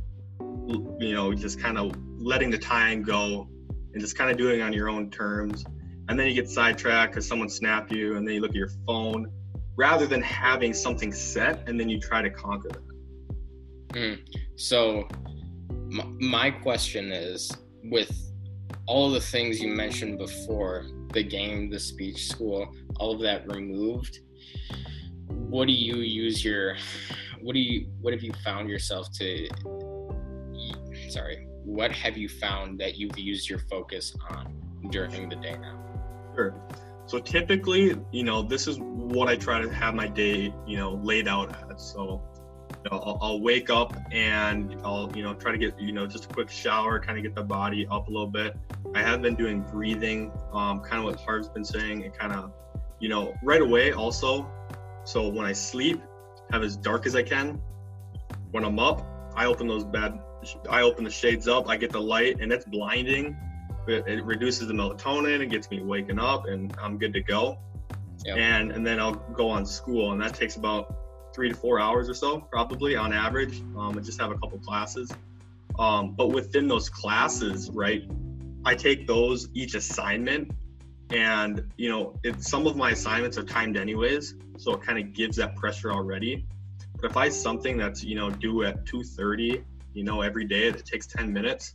you 0.98 1.14
know 1.14 1.32
just 1.32 1.58
kind 1.58 1.78
of 1.78 1.92
letting 2.18 2.50
the 2.50 2.58
time 2.58 3.02
go 3.02 3.48
and 3.92 4.00
just 4.00 4.16
kind 4.16 4.30
of 4.30 4.36
doing 4.36 4.62
on 4.62 4.72
your 4.72 4.88
own 4.88 5.10
terms. 5.10 5.64
And 6.10 6.18
then 6.18 6.26
you 6.26 6.34
get 6.34 6.50
sidetracked 6.50 7.12
because 7.12 7.24
someone 7.24 7.48
snapped 7.48 7.92
you, 7.92 8.16
and 8.16 8.26
then 8.26 8.34
you 8.34 8.40
look 8.40 8.50
at 8.50 8.56
your 8.56 8.72
phone, 8.84 9.30
rather 9.76 10.08
than 10.08 10.20
having 10.20 10.74
something 10.74 11.12
set 11.12 11.68
and 11.68 11.78
then 11.78 11.88
you 11.88 12.00
try 12.00 12.20
to 12.20 12.28
conquer 12.30 12.68
that. 12.68 13.94
Mm. 13.94 14.18
So, 14.56 15.06
my, 15.88 16.04
my 16.18 16.50
question 16.50 17.12
is 17.12 17.52
with 17.84 18.10
all 18.88 19.08
the 19.08 19.20
things 19.20 19.60
you 19.60 19.68
mentioned 19.68 20.18
before 20.18 20.86
the 21.12 21.22
game, 21.22 21.70
the 21.70 21.78
speech 21.78 22.28
school, 22.28 22.74
all 22.96 23.14
of 23.14 23.20
that 23.20 23.46
removed, 23.46 24.18
what 25.28 25.68
do 25.68 25.72
you 25.72 25.98
use 25.98 26.44
your 26.44 26.76
what 27.40 27.54
do 27.54 27.60
you 27.60 27.86
what 28.00 28.12
have 28.12 28.22
you 28.22 28.32
found 28.44 28.68
yourself 28.68 29.12
to 29.12 29.48
sorry 31.08 31.46
what 31.64 31.92
have 31.92 32.16
you 32.16 32.28
found 32.28 32.80
that 32.80 32.96
you've 32.96 33.16
used 33.16 33.48
your 33.48 33.60
focus 33.60 34.14
on 34.28 34.60
during 34.90 35.28
the 35.28 35.36
day 35.36 35.56
now 35.60 35.89
sure 36.34 36.54
so 37.06 37.18
typically 37.18 37.96
you 38.12 38.24
know 38.24 38.42
this 38.42 38.66
is 38.66 38.78
what 38.78 39.28
i 39.28 39.36
try 39.36 39.60
to 39.60 39.68
have 39.68 39.94
my 39.94 40.06
day 40.06 40.52
you 40.66 40.76
know 40.76 40.94
laid 41.02 41.28
out 41.28 41.50
at 41.70 41.80
so 41.80 42.22
you 42.84 42.90
know, 42.90 42.98
I'll, 42.98 43.18
I'll, 43.20 43.40
wake 43.40 43.68
up 43.68 43.94
and 44.10 44.76
I'll, 44.84 45.10
you 45.14 45.22
know, 45.22 45.34
try 45.34 45.52
to 45.52 45.58
get, 45.58 45.78
you 45.78 45.92
know, 45.92 46.06
just 46.06 46.26
a 46.26 46.28
quick 46.28 46.48
shower, 46.48 46.98
kind 46.98 47.18
of 47.18 47.24
get 47.24 47.34
the 47.34 47.42
body 47.42 47.86
up 47.90 48.08
a 48.08 48.10
little 48.10 48.28
bit. 48.28 48.56
I 48.94 49.02
have 49.02 49.20
been 49.20 49.34
doing 49.34 49.60
breathing, 49.60 50.32
um, 50.52 50.80
kind 50.80 50.98
of 50.98 51.04
what 51.04 51.20
Harv's 51.20 51.48
been 51.48 51.64
saying, 51.64 52.04
and 52.04 52.14
kind 52.14 52.32
of, 52.32 52.52
you 52.98 53.08
know, 53.08 53.34
right 53.42 53.60
away 53.60 53.92
also. 53.92 54.50
So 55.04 55.28
when 55.28 55.44
I 55.44 55.52
sleep, 55.52 56.00
have 56.52 56.62
as 56.62 56.76
dark 56.76 57.06
as 57.06 57.14
I 57.14 57.22
can. 57.22 57.60
When 58.50 58.64
I'm 58.64 58.78
up, 58.78 59.06
I 59.36 59.46
open 59.46 59.68
those 59.68 59.84
bed, 59.84 60.18
I 60.68 60.82
open 60.82 61.04
the 61.04 61.10
shades 61.10 61.48
up, 61.48 61.68
I 61.68 61.76
get 61.76 61.92
the 61.92 62.00
light, 62.00 62.40
and 62.40 62.52
it's 62.52 62.64
blinding. 62.64 63.36
It, 63.86 64.06
it 64.06 64.24
reduces 64.24 64.68
the 64.68 64.74
melatonin, 64.74 65.40
it 65.40 65.50
gets 65.50 65.70
me 65.70 65.80
waking 65.80 66.18
up, 66.18 66.46
and 66.46 66.74
I'm 66.80 66.98
good 66.98 67.12
to 67.14 67.20
go. 67.20 67.58
Yep. 68.24 68.36
And 68.36 68.72
and 68.72 68.86
then 68.86 69.00
I'll 69.00 69.14
go 69.14 69.48
on 69.48 69.64
school, 69.64 70.12
and 70.12 70.20
that 70.20 70.34
takes 70.34 70.56
about 70.56 70.94
three 71.34 71.48
to 71.48 71.54
four 71.54 71.80
hours 71.80 72.08
or 72.08 72.14
so, 72.14 72.40
probably 72.40 72.96
on 72.96 73.12
average. 73.12 73.60
Um, 73.76 73.96
I 73.96 74.00
just 74.00 74.20
have 74.20 74.30
a 74.30 74.38
couple 74.38 74.58
classes. 74.58 75.10
Um, 75.78 76.12
but 76.12 76.28
within 76.28 76.68
those 76.68 76.88
classes, 76.90 77.70
right, 77.70 78.02
I 78.64 78.74
take 78.74 79.06
those 79.06 79.48
each 79.54 79.74
assignment, 79.74 80.50
and 81.10 81.72
you 81.76 81.88
know, 81.88 82.18
it, 82.22 82.42
some 82.42 82.66
of 82.66 82.76
my 82.76 82.90
assignments 82.90 83.38
are 83.38 83.44
timed 83.44 83.76
anyways, 83.76 84.34
so 84.58 84.74
it 84.74 84.82
kind 84.82 84.98
of 84.98 85.14
gives 85.14 85.36
that 85.36 85.56
pressure 85.56 85.92
already. 85.92 86.46
But 87.00 87.10
if 87.10 87.16
I 87.16 87.30
something 87.30 87.78
that's 87.78 88.04
you 88.04 88.16
know 88.16 88.30
due 88.30 88.64
at 88.64 88.84
2:30, 88.84 89.64
you 89.94 90.04
know, 90.04 90.20
every 90.20 90.44
day 90.44 90.70
that 90.70 90.84
takes 90.84 91.06
10 91.06 91.32
minutes, 91.32 91.72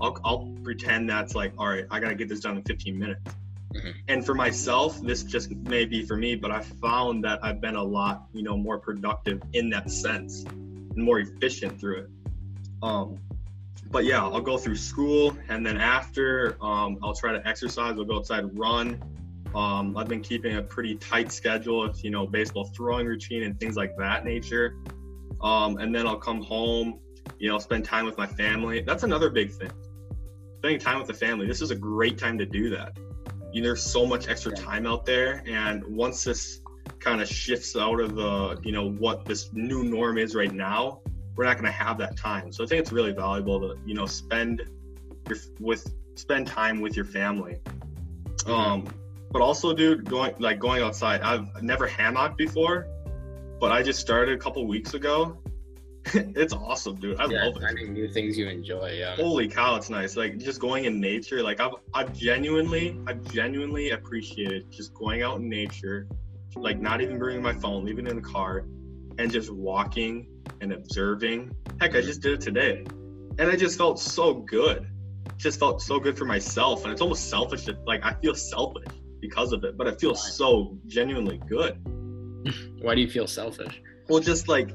I'll, 0.00 0.18
I'll 0.24 0.54
pretend 0.62 1.08
that's 1.08 1.34
like, 1.34 1.52
all 1.58 1.68
right, 1.68 1.86
I 1.90 2.00
gotta 2.00 2.14
get 2.14 2.28
this 2.28 2.40
done 2.40 2.56
in 2.56 2.62
15 2.62 2.98
minutes. 2.98 3.20
Mm-hmm. 3.74 3.90
And 4.08 4.24
for 4.24 4.34
myself, 4.34 5.00
this 5.02 5.22
just 5.22 5.50
may 5.50 5.84
be 5.84 6.04
for 6.04 6.16
me, 6.16 6.34
but 6.34 6.50
I 6.50 6.60
found 6.60 7.24
that 7.24 7.40
I've 7.42 7.60
been 7.60 7.76
a 7.76 7.82
lot, 7.82 8.26
you 8.32 8.42
know, 8.42 8.56
more 8.56 8.78
productive 8.78 9.42
in 9.52 9.70
that 9.70 9.90
sense 9.90 10.44
and 10.44 10.96
more 10.96 11.20
efficient 11.20 11.78
through 11.78 11.98
it. 12.00 12.10
Um, 12.82 13.18
but 13.90 14.04
yeah, 14.04 14.22
I'll 14.22 14.40
go 14.40 14.58
through 14.58 14.76
school 14.76 15.36
and 15.48 15.64
then 15.64 15.76
after, 15.76 16.56
um, 16.60 16.98
I'll 17.02 17.14
try 17.14 17.32
to 17.32 17.46
exercise. 17.46 17.96
I'll 17.98 18.04
go 18.04 18.16
outside, 18.16 18.56
run. 18.58 19.02
Um, 19.54 19.96
I've 19.96 20.08
been 20.08 20.22
keeping 20.22 20.56
a 20.56 20.62
pretty 20.62 20.96
tight 20.96 21.32
schedule, 21.32 21.84
of, 21.84 22.00
you 22.02 22.10
know, 22.10 22.26
baseball 22.26 22.64
throwing 22.66 23.06
routine 23.06 23.44
and 23.44 23.58
things 23.58 23.76
like 23.76 23.96
that 23.96 24.24
nature. 24.24 24.76
Um, 25.40 25.78
and 25.78 25.94
then 25.94 26.06
I'll 26.06 26.18
come 26.18 26.42
home, 26.42 26.98
you 27.38 27.48
know, 27.48 27.58
spend 27.58 27.84
time 27.84 28.04
with 28.04 28.18
my 28.18 28.26
family. 28.26 28.80
That's 28.80 29.02
another 29.02 29.30
big 29.30 29.52
thing. 29.52 29.70
Spending 30.66 30.80
time 30.80 30.98
with 30.98 31.06
the 31.06 31.14
family. 31.14 31.46
This 31.46 31.62
is 31.62 31.70
a 31.70 31.76
great 31.76 32.18
time 32.18 32.38
to 32.38 32.46
do 32.46 32.70
that 32.70 32.96
you 33.56 33.62
know, 33.62 33.68
there's 33.68 33.82
so 33.82 34.04
much 34.04 34.28
extra 34.28 34.52
time 34.52 34.86
out 34.86 35.06
there, 35.06 35.42
and 35.46 35.82
once 35.86 36.24
this 36.24 36.60
kind 36.98 37.22
of 37.22 37.28
shifts 37.28 37.74
out 37.74 38.00
of 38.00 38.14
the, 38.14 38.60
you 38.62 38.70
know, 38.70 38.90
what 38.90 39.24
this 39.24 39.50
new 39.54 39.82
norm 39.82 40.18
is 40.18 40.34
right 40.34 40.52
now, 40.52 41.00
we're 41.36 41.44
not 41.44 41.54
going 41.54 41.64
to 41.64 41.70
have 41.70 41.96
that 41.96 42.18
time. 42.18 42.52
So 42.52 42.64
I 42.64 42.66
think 42.66 42.80
it's 42.80 42.92
really 42.92 43.12
valuable 43.12 43.58
to, 43.60 43.80
you 43.86 43.94
know, 43.94 44.04
spend 44.04 44.62
your 45.26 45.38
with 45.58 45.90
spend 46.16 46.48
time 46.48 46.82
with 46.82 46.96
your 46.96 47.06
family. 47.06 47.58
Mm-hmm. 47.64 48.50
Um, 48.50 48.84
but 49.30 49.40
also, 49.40 49.72
dude, 49.72 50.04
going 50.04 50.34
like 50.38 50.58
going 50.58 50.82
outside. 50.82 51.22
I've 51.22 51.62
never 51.62 51.86
hammocked 51.86 52.36
before, 52.36 52.88
but 53.58 53.72
I 53.72 53.82
just 53.82 54.00
started 54.00 54.34
a 54.34 54.38
couple 54.38 54.66
weeks 54.66 54.92
ago, 54.92 55.38
it's 56.14 56.52
awesome, 56.52 56.96
dude. 56.96 57.18
I 57.18 57.26
yeah, 57.26 57.46
love 57.46 57.56
it. 57.56 57.62
Finding 57.62 57.92
new 57.92 58.08
things 58.08 58.38
you 58.38 58.48
enjoy. 58.48 58.92
Yeah. 58.92 59.16
Holy 59.16 59.48
cow, 59.48 59.74
it's 59.74 59.90
nice. 59.90 60.16
Like 60.16 60.38
just 60.38 60.60
going 60.60 60.84
in 60.84 61.00
nature. 61.00 61.42
Like 61.42 61.58
I've 61.58 61.72
I've 61.94 62.12
genuinely 62.12 62.96
I've 63.08 63.22
genuinely 63.32 63.90
appreciated 63.90 64.70
just 64.70 64.94
going 64.94 65.22
out 65.22 65.40
in 65.40 65.48
nature, 65.48 66.06
like 66.54 66.80
not 66.80 67.00
even 67.00 67.18
bringing 67.18 67.42
my 67.42 67.54
phone, 67.54 67.84
leaving 67.84 68.06
it 68.06 68.10
in 68.10 68.16
the 68.16 68.22
car, 68.22 68.66
and 69.18 69.32
just 69.32 69.50
walking 69.50 70.28
and 70.60 70.72
observing. 70.72 71.54
Heck, 71.80 71.90
I 71.90 71.98
mm-hmm. 71.98 72.06
just 72.06 72.22
did 72.22 72.34
it 72.34 72.40
today, 72.40 72.84
and 73.38 73.50
I 73.50 73.56
just 73.56 73.76
felt 73.76 73.98
so 73.98 74.34
good. 74.34 74.86
Just 75.36 75.58
felt 75.58 75.82
so 75.82 75.98
good 75.98 76.16
for 76.16 76.24
myself, 76.24 76.84
and 76.84 76.92
it's 76.92 77.02
almost 77.02 77.28
selfish. 77.28 77.64
To, 77.64 77.76
Like 77.84 78.04
I 78.04 78.14
feel 78.14 78.34
selfish 78.36 78.92
because 79.20 79.52
of 79.52 79.64
it, 79.64 79.76
but 79.76 79.88
it 79.88 80.00
feels 80.00 80.36
so 80.36 80.78
genuinely 80.86 81.40
good. 81.48 81.80
Why 82.80 82.94
do 82.94 83.00
you 83.00 83.10
feel 83.10 83.26
selfish? 83.26 83.82
Well, 84.08 84.20
just 84.20 84.46
like 84.46 84.70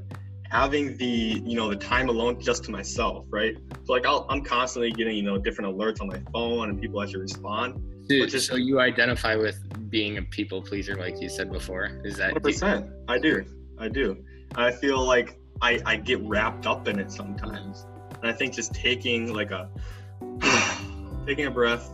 having 0.52 0.98
the 0.98 1.42
you 1.46 1.56
know 1.56 1.70
the 1.70 1.76
time 1.78 2.10
alone 2.10 2.38
just 2.40 2.66
to 2.66 2.72
myself 2.72 3.26
right? 3.30 3.56
So 3.86 3.94
like 3.94 4.06
i 4.06 4.22
am 4.30 4.44
constantly 4.44 4.92
getting 4.92 5.16
you 5.16 5.24
know 5.24 5.38
different 5.38 5.74
alerts 5.74 6.02
on 6.02 6.08
my 6.08 6.22
phone 6.34 6.70
and 6.70 6.80
people 6.80 7.02
actually 7.02 7.22
respond 7.22 7.82
Dude, 8.08 8.30
just, 8.30 8.48
so 8.48 8.58
you 8.58 8.82
identify 8.82 9.36
with 9.36 9.58
being 9.90 10.18
a 10.18 10.22
people 10.24 10.62
pleaser 10.62 10.96
like 10.96 11.22
you 11.22 11.30
said 11.30 11.50
before? 11.50 12.02
Is 12.04 12.18
that 12.18 12.34
100% 12.34 12.92
i 13.08 13.18
do. 13.18 13.46
I 13.80 13.88
do. 13.88 14.18
I 14.56 14.72
feel 14.72 15.02
like 15.02 15.40
i 15.62 15.80
i 15.86 15.96
get 15.96 16.20
wrapped 16.24 16.68
up 16.68 16.88
in 16.90 17.00
it 17.00 17.12
sometimes. 17.12 17.86
And 18.22 18.30
i 18.30 18.34
think 18.34 18.54
just 18.54 18.74
taking 18.74 19.34
like 19.34 19.52
a 19.52 19.70
taking 21.26 21.46
a 21.46 21.52
breath 21.52 21.90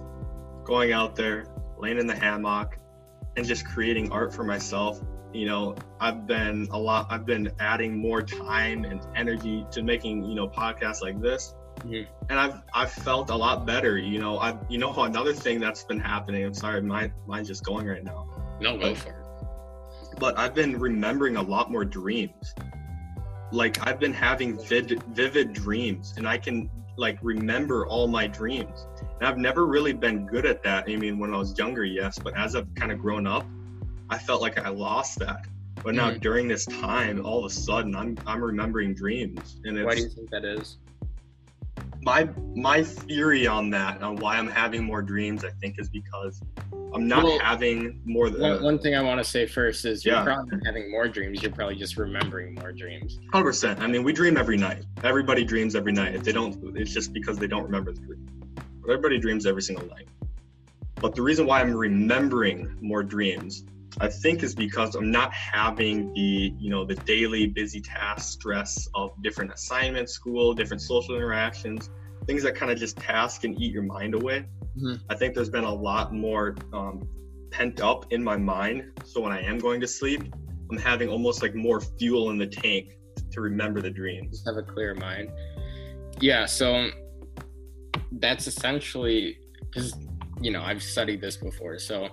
going 0.64 0.94
out 0.94 1.16
there 1.16 1.46
laying 1.78 2.00
in 2.00 2.08
the 2.08 2.16
hammock 2.16 2.80
and 3.36 3.46
just 3.46 3.68
creating 3.68 4.12
art 4.12 4.34
for 4.34 4.44
myself 4.44 5.00
you 5.34 5.46
know 5.46 5.76
i've 6.00 6.26
been 6.26 6.68
a 6.72 6.78
lot 6.78 7.08
i've 7.10 7.26
been 7.26 7.52
adding 7.60 7.98
more 7.98 8.22
time 8.22 8.86
and 8.86 9.02
energy 9.16 9.66
to 9.72 9.84
making 9.84 10.24
you 10.24 10.36
know 10.36 10.48
podcasts 10.48 11.02
like 11.02 11.22
this. 11.22 11.54
Mm-hmm. 11.80 12.12
and 12.30 12.40
i've 12.40 12.62
i've 12.74 12.92
felt 12.92 13.30
a 13.30 13.36
lot 13.36 13.68
better 13.68 14.00
you 14.00 14.20
know 14.20 14.40
i 14.40 14.58
you 14.68 14.80
know 14.80 14.92
another 15.04 15.32
thing 15.32 15.60
that's 15.60 15.84
been 15.84 16.00
happening 16.00 16.44
i'm 16.44 16.56
sorry 16.56 16.82
my 16.82 17.12
mine's 17.28 17.48
just 17.48 17.64
going 17.64 17.86
right 17.86 18.04
now. 18.04 18.28
No 18.60 18.80
go 18.80 18.96
for 18.96 19.10
it. 19.10 20.20
but 20.20 20.36
i've 20.40 20.56
been 20.56 20.80
remembering 20.80 21.36
a 21.36 21.42
lot 21.42 21.72
more 21.72 21.86
dreams. 21.86 22.56
Like 23.52 23.86
i've 23.86 24.00
been 24.00 24.14
having 24.14 24.58
vid, 24.58 25.04
vivid 25.14 25.54
dreams 25.54 26.16
and 26.18 26.28
i 26.28 26.38
can 26.38 26.68
like 26.98 27.20
remember 27.22 27.86
all 27.86 28.08
my 28.08 28.26
dreams. 28.26 28.88
And 29.20 29.28
i've 29.28 29.38
never 29.38 29.68
really 29.68 29.94
been 29.94 30.26
good 30.26 30.48
at 30.48 30.64
that 30.64 30.86
i 30.88 30.96
mean 30.96 31.20
when 31.20 31.32
i 31.32 31.38
was 31.38 31.56
younger 31.60 31.86
yes 31.86 32.18
but 32.18 32.36
as 32.36 32.56
i've 32.56 32.74
kind 32.74 32.92
of 32.92 32.98
grown 32.98 33.28
up 33.28 33.46
I 34.10 34.18
felt 34.18 34.42
like 34.42 34.60
I 34.60 34.70
lost 34.70 35.20
that. 35.20 35.46
But 35.84 35.96
now 35.96 36.12
mm. 36.12 36.20
during 36.22 36.48
this 36.48 36.66
time, 36.66 37.26
all 37.26 37.40
of 37.40 37.46
a 37.46 37.54
sudden, 37.54 37.96
I'm 37.96 38.18
I'm 38.26 38.44
remembering 38.44 38.94
dreams, 38.94 39.60
and 39.64 39.78
it's, 39.78 39.86
why 39.86 39.96
do 39.96 40.02
you 40.02 40.10
think 40.10 40.30
that 40.32 40.44
is? 40.44 40.78
My 42.02 42.30
my 42.56 42.84
theory 42.84 43.48
on 43.48 43.70
that, 43.72 44.02
on 44.02 44.16
why 44.18 44.38
I'm 44.38 44.48
having 44.48 44.84
more 44.84 45.02
dreams, 45.02 45.44
I 45.46 45.50
think, 45.62 45.80
is 45.80 45.90
because 45.90 46.42
I'm 46.94 47.08
not 47.08 47.24
well, 47.24 47.40
having 47.40 48.02
more. 48.06 48.30
Than, 48.30 48.42
one, 48.42 48.64
one 48.64 48.80
thing 48.80 48.96
I 48.96 49.02
want 49.02 49.20
to 49.20 49.24
say 49.24 49.46
first 49.46 49.86
is 49.86 50.04
you're 50.04 50.16
yeah. 50.16 50.24
probably 50.24 50.60
having 50.66 50.90
more 50.90 51.08
dreams. 51.08 51.42
You're 51.44 51.52
probably 51.52 51.76
just 51.76 51.98
remembering 51.98 52.56
more 52.56 52.72
dreams. 52.72 53.20
Hundred 53.32 53.46
percent. 53.46 53.80
I 53.82 53.88
mean, 53.88 54.04
we 54.04 54.14
dream 54.14 54.36
every 54.36 54.58
night. 54.58 54.84
Everybody 55.04 55.44
dreams 55.44 55.76
every 55.76 55.94
night. 55.94 56.16
If 56.16 56.24
they 56.24 56.32
don't, 56.32 56.76
it's 56.76 56.94
just 56.94 57.14
because 57.14 57.38
they 57.38 57.48
don't 57.48 57.64
remember 57.64 57.94
the 57.94 58.02
dream. 58.02 58.28
But 58.82 58.92
everybody 58.92 59.20
dreams 59.20 59.46
every 59.46 59.62
single 59.62 59.88
night. 59.88 60.08
But 60.96 61.14
the 61.14 61.22
reason 61.22 61.46
why 61.46 61.62
I'm 61.62 61.76
remembering 61.76 62.76
more 62.82 63.04
dreams 63.04 63.64
I 64.00 64.08
think 64.10 64.44
is 64.44 64.54
because 64.54 64.96
I'm 64.96 65.10
not 65.10 65.34
having 65.34 66.14
the, 66.14 66.54
you 66.60 66.70
know, 66.70 66.86
the 66.86 66.96
daily 66.96 67.48
busy 67.48 67.82
task 67.82 68.34
stress 68.34 68.88
of 68.94 69.12
different 69.24 69.52
assignments, 69.52 70.14
school, 70.14 70.54
different 70.54 70.82
social 70.82 71.16
interactions, 71.16 71.90
things 72.26 72.44
that 72.44 72.56
kind 72.56 72.72
of 72.72 72.78
just 72.78 72.98
task 72.98 73.44
and 73.44 73.60
eat 73.60 73.72
your 73.72 73.84
mind 73.84 74.14
away. 74.14 74.46
Mm-hmm. 74.78 74.96
I 75.10 75.16
think 75.16 75.34
there's 75.34 75.50
been 75.50 75.64
a 75.64 75.74
lot 75.74 76.14
more 76.14 76.56
um, 76.74 77.08
pent 77.50 77.82
up 77.82 78.12
in 78.12 78.24
my 78.24 78.38
mind. 78.38 78.92
So 79.04 79.22
when 79.22 79.32
I 79.32 79.42
am 79.42 79.58
going 79.58 79.82
to 79.82 79.88
sleep, 79.88 80.34
I'm 80.70 80.78
having 80.78 81.10
almost 81.10 81.42
like 81.42 81.56
more 81.56 81.82
fuel 81.82 82.30
in 82.30 82.38
the 82.38 82.48
tank 82.48 82.98
to 83.32 83.42
remember 83.42 83.82
the 83.82 83.90
dreams. 83.90 84.44
Have 84.46 84.58
a 84.58 84.64
clear 84.64 84.94
mind. 84.96 85.32
Yeah. 86.20 86.46
So 86.46 86.90
that's 88.12 88.48
essentially 88.48 89.38
because, 89.62 89.96
you 90.42 90.52
know, 90.52 90.62
I've 90.62 90.84
studied 90.84 91.22
this 91.22 91.38
before. 91.38 91.80
So 91.80 92.10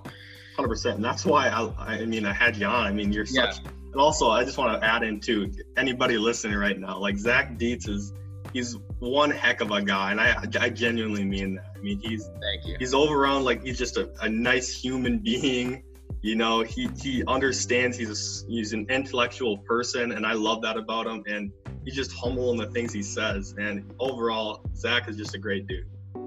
Hundred 0.55 0.69
percent, 0.69 0.95
and 0.95 1.05
that's 1.05 1.25
why 1.25 1.49
I, 1.49 1.69
I 1.77 2.05
mean, 2.05 2.25
I 2.25 2.33
had 2.33 2.55
you 2.55 2.65
on. 2.65 2.85
I 2.85 2.91
mean, 2.91 3.11
you're 3.11 3.25
such, 3.25 3.57
yeah. 3.57 3.71
and 3.91 3.99
also 3.99 4.29
I 4.29 4.45
just 4.45 4.57
want 4.57 4.79
to 4.79 4.87
add 4.87 5.03
into 5.03 5.51
anybody 5.75 6.17
listening 6.17 6.57
right 6.57 6.79
now, 6.79 6.97
like 6.97 7.17
Zach 7.17 7.57
Dietz 7.57 7.87
is, 7.89 8.13
he's 8.53 8.77
one 8.99 9.31
heck 9.31 9.59
of 9.59 9.71
a 9.71 9.81
guy, 9.81 10.11
and 10.11 10.21
I 10.21 10.37
I 10.59 10.69
genuinely 10.69 11.25
mean 11.25 11.55
that. 11.55 11.73
I 11.75 11.79
mean 11.79 11.99
he's 11.99 12.29
thank 12.41 12.65
you. 12.65 12.77
He's 12.79 12.93
all 12.93 13.11
around 13.11 13.43
like 13.43 13.63
he's 13.63 13.77
just 13.77 13.97
a, 13.97 14.09
a 14.21 14.29
nice 14.29 14.73
human 14.73 15.19
being. 15.19 15.83
You 16.21 16.35
know, 16.35 16.61
he 16.61 16.89
he 17.01 17.23
understands 17.27 17.97
he's 17.97 18.09
a, 18.09 18.49
he's 18.49 18.73
an 18.73 18.87
intellectual 18.89 19.57
person, 19.59 20.13
and 20.13 20.25
I 20.25 20.33
love 20.33 20.61
that 20.61 20.77
about 20.77 21.05
him. 21.05 21.23
And 21.27 21.51
he's 21.83 21.95
just 21.95 22.13
humble 22.13 22.51
in 22.51 22.57
the 22.57 22.67
things 22.67 22.91
he 22.93 23.03
says. 23.03 23.53
And 23.57 23.93
overall, 23.99 24.61
Zach 24.75 25.07
is 25.07 25.17
just 25.17 25.35
a 25.35 25.37
great 25.37 25.67
dude. 25.67 25.85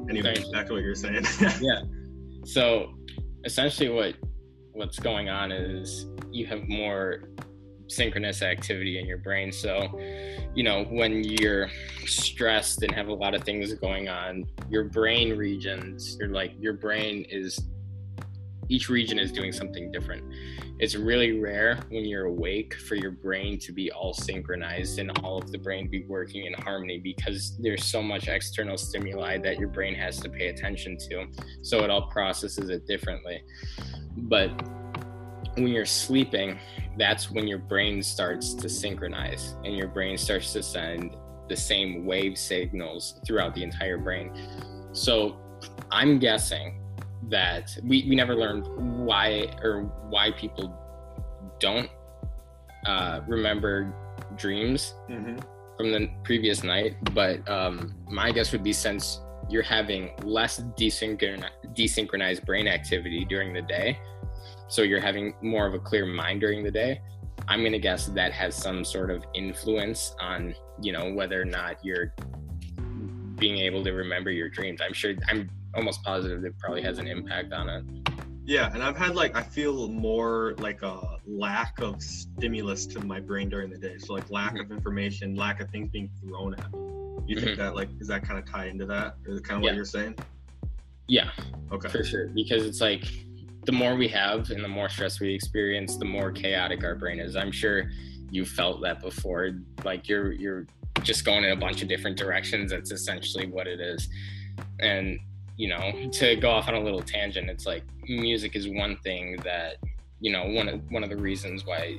Anyway, 0.08 0.44
back 0.52 0.66
to 0.66 0.74
what 0.74 0.82
you're 0.82 0.94
saying. 0.94 1.26
yeah. 1.60 1.82
So 2.44 2.94
essentially, 3.44 3.88
what 3.88 4.14
what's 4.72 4.98
going 4.98 5.28
on 5.28 5.50
is 5.50 6.06
you 6.30 6.46
have 6.46 6.68
more 6.68 7.24
synchronous 7.88 8.42
activity 8.42 8.98
in 8.98 9.06
your 9.06 9.18
brain. 9.18 9.50
So, 9.50 9.98
you 10.54 10.62
know, 10.62 10.84
when 10.84 11.24
you're 11.24 11.68
stressed 12.04 12.82
and 12.82 12.92
have 12.94 13.08
a 13.08 13.14
lot 13.14 13.34
of 13.34 13.42
things 13.44 13.72
going 13.74 14.08
on, 14.08 14.44
your 14.68 14.84
brain 14.84 15.36
regions, 15.36 16.16
you're 16.20 16.28
like 16.28 16.52
your 16.60 16.74
brain 16.74 17.26
is 17.28 17.58
each 18.68 18.88
region 18.88 19.18
is 19.18 19.32
doing 19.32 19.52
something 19.52 19.90
different. 19.90 20.24
It's 20.78 20.94
really 20.94 21.40
rare 21.40 21.80
when 21.88 22.04
you're 22.04 22.26
awake 22.26 22.74
for 22.74 22.94
your 22.94 23.10
brain 23.10 23.58
to 23.60 23.72
be 23.72 23.90
all 23.90 24.14
synchronized 24.14 24.98
and 24.98 25.10
all 25.18 25.38
of 25.38 25.50
the 25.50 25.58
brain 25.58 25.88
be 25.88 26.04
working 26.04 26.44
in 26.44 26.52
harmony 26.52 26.98
because 26.98 27.56
there's 27.58 27.84
so 27.84 28.02
much 28.02 28.28
external 28.28 28.76
stimuli 28.76 29.38
that 29.38 29.58
your 29.58 29.68
brain 29.68 29.94
has 29.94 30.18
to 30.20 30.28
pay 30.28 30.48
attention 30.48 30.96
to. 31.08 31.26
So 31.62 31.82
it 31.82 31.90
all 31.90 32.08
processes 32.08 32.68
it 32.68 32.86
differently. 32.86 33.42
But 34.16 34.50
when 35.54 35.68
you're 35.68 35.84
sleeping, 35.84 36.58
that's 36.96 37.30
when 37.30 37.48
your 37.48 37.58
brain 37.58 38.02
starts 38.02 38.54
to 38.54 38.68
synchronize 38.68 39.56
and 39.64 39.76
your 39.76 39.88
brain 39.88 40.16
starts 40.16 40.52
to 40.52 40.62
send 40.62 41.16
the 41.48 41.56
same 41.56 42.04
wave 42.04 42.38
signals 42.38 43.20
throughout 43.26 43.54
the 43.54 43.62
entire 43.62 43.98
brain. 43.98 44.32
So 44.92 45.38
I'm 45.90 46.18
guessing 46.18 46.80
that 47.30 47.76
we, 47.82 48.06
we 48.08 48.16
never 48.16 48.34
learned 48.34 48.66
why 49.04 49.54
or 49.62 49.82
why 50.08 50.30
people 50.32 50.74
don't 51.60 51.90
uh, 52.86 53.20
remember 53.26 53.92
dreams 54.36 54.94
mm-hmm. 55.08 55.36
from 55.76 55.92
the 55.92 56.10
previous 56.24 56.62
night. 56.62 56.96
But 57.14 57.48
um, 57.48 57.94
my 58.08 58.32
guess 58.32 58.52
would 58.52 58.62
be 58.62 58.72
since 58.72 59.20
you're 59.48 59.62
having 59.62 60.10
less 60.22 60.60
desynchronized 60.76 62.44
brain 62.44 62.68
activity 62.68 63.24
during 63.24 63.52
the 63.52 63.62
day, 63.62 63.98
so 64.68 64.82
you're 64.82 65.00
having 65.00 65.34
more 65.42 65.66
of 65.66 65.74
a 65.74 65.78
clear 65.78 66.06
mind 66.06 66.40
during 66.40 66.62
the 66.62 66.70
day 66.70 67.00
i'm 67.48 67.60
going 67.60 67.72
to 67.72 67.78
guess 67.78 68.06
that 68.06 68.32
has 68.32 68.54
some 68.54 68.84
sort 68.84 69.10
of 69.10 69.24
influence 69.34 70.14
on 70.20 70.54
you 70.80 70.92
know 70.92 71.12
whether 71.12 71.40
or 71.40 71.44
not 71.44 71.76
you're 71.84 72.14
being 73.36 73.58
able 73.58 73.82
to 73.82 73.92
remember 73.92 74.30
your 74.30 74.48
dreams 74.48 74.80
i'm 74.84 74.92
sure 74.92 75.14
i'm 75.28 75.48
almost 75.74 76.02
positive 76.02 76.44
it 76.44 76.58
probably 76.58 76.82
has 76.82 76.98
an 76.98 77.06
impact 77.06 77.52
on 77.52 77.68
it 77.68 77.84
yeah 78.44 78.70
and 78.72 78.82
i've 78.82 78.96
had 78.96 79.14
like 79.14 79.36
i 79.36 79.42
feel 79.42 79.88
more 79.88 80.54
like 80.58 80.82
a 80.82 81.18
lack 81.26 81.78
of 81.80 82.02
stimulus 82.02 82.86
to 82.86 83.00
my 83.00 83.20
brain 83.20 83.48
during 83.48 83.70
the 83.70 83.78
day 83.78 83.96
so 83.98 84.14
like 84.14 84.28
lack 84.30 84.54
mm-hmm. 84.54 84.60
of 84.60 84.72
information 84.72 85.34
lack 85.34 85.60
of 85.60 85.70
things 85.70 85.88
being 85.90 86.10
thrown 86.20 86.54
at 86.54 86.72
me 86.72 86.78
you 87.26 87.36
mm-hmm. 87.36 87.44
think 87.44 87.58
that 87.58 87.74
like 87.74 87.96
does 87.98 88.08
that 88.08 88.22
kind 88.22 88.38
of 88.38 88.50
tie 88.50 88.66
into 88.66 88.86
that 88.86 89.16
or 89.26 89.38
kind 89.40 89.58
of 89.58 89.64
yeah. 89.64 89.70
what 89.70 89.74
you're 89.74 89.84
saying 89.84 90.14
yeah 91.06 91.30
okay 91.70 91.88
for 91.88 92.02
sure 92.02 92.28
because 92.28 92.64
it's 92.64 92.80
like 92.80 93.04
the 93.68 93.72
more 93.72 93.96
we 93.96 94.08
have 94.08 94.50
and 94.50 94.64
the 94.64 94.68
more 94.68 94.88
stress 94.88 95.20
we 95.20 95.34
experience, 95.34 95.98
the 95.98 96.04
more 96.06 96.32
chaotic 96.32 96.82
our 96.84 96.94
brain 96.94 97.20
is. 97.20 97.36
I'm 97.36 97.52
sure 97.52 97.90
you 98.30 98.46
felt 98.46 98.80
that 98.80 99.02
before. 99.02 99.50
Like 99.84 100.08
you're 100.08 100.32
you're 100.32 100.66
just 101.02 101.26
going 101.26 101.44
in 101.44 101.50
a 101.50 101.56
bunch 101.56 101.82
of 101.82 101.88
different 101.88 102.16
directions. 102.16 102.70
That's 102.70 102.92
essentially 102.92 103.46
what 103.46 103.66
it 103.66 103.78
is. 103.78 104.08
And 104.80 105.20
you 105.58 105.68
know, 105.68 106.08
to 106.12 106.36
go 106.36 106.50
off 106.50 106.68
on 106.68 106.74
a 106.74 106.80
little 106.80 107.02
tangent, 107.02 107.50
it's 107.50 107.66
like 107.66 107.82
music 108.08 108.56
is 108.56 108.68
one 108.68 108.96
thing 108.98 109.36
that 109.44 109.76
you 110.20 110.32
know 110.32 110.46
one 110.46 110.68
of 110.68 110.80
one 110.90 111.02
of 111.02 111.10
the 111.10 111.16
reasons 111.16 111.66
why 111.66 111.98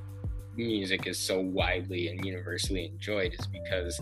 music 0.56 1.08
is 1.08 1.20
so 1.20 1.40
widely 1.40 2.08
and 2.08 2.26
universally 2.26 2.86
enjoyed 2.86 3.34
is 3.38 3.48
because 3.48 4.02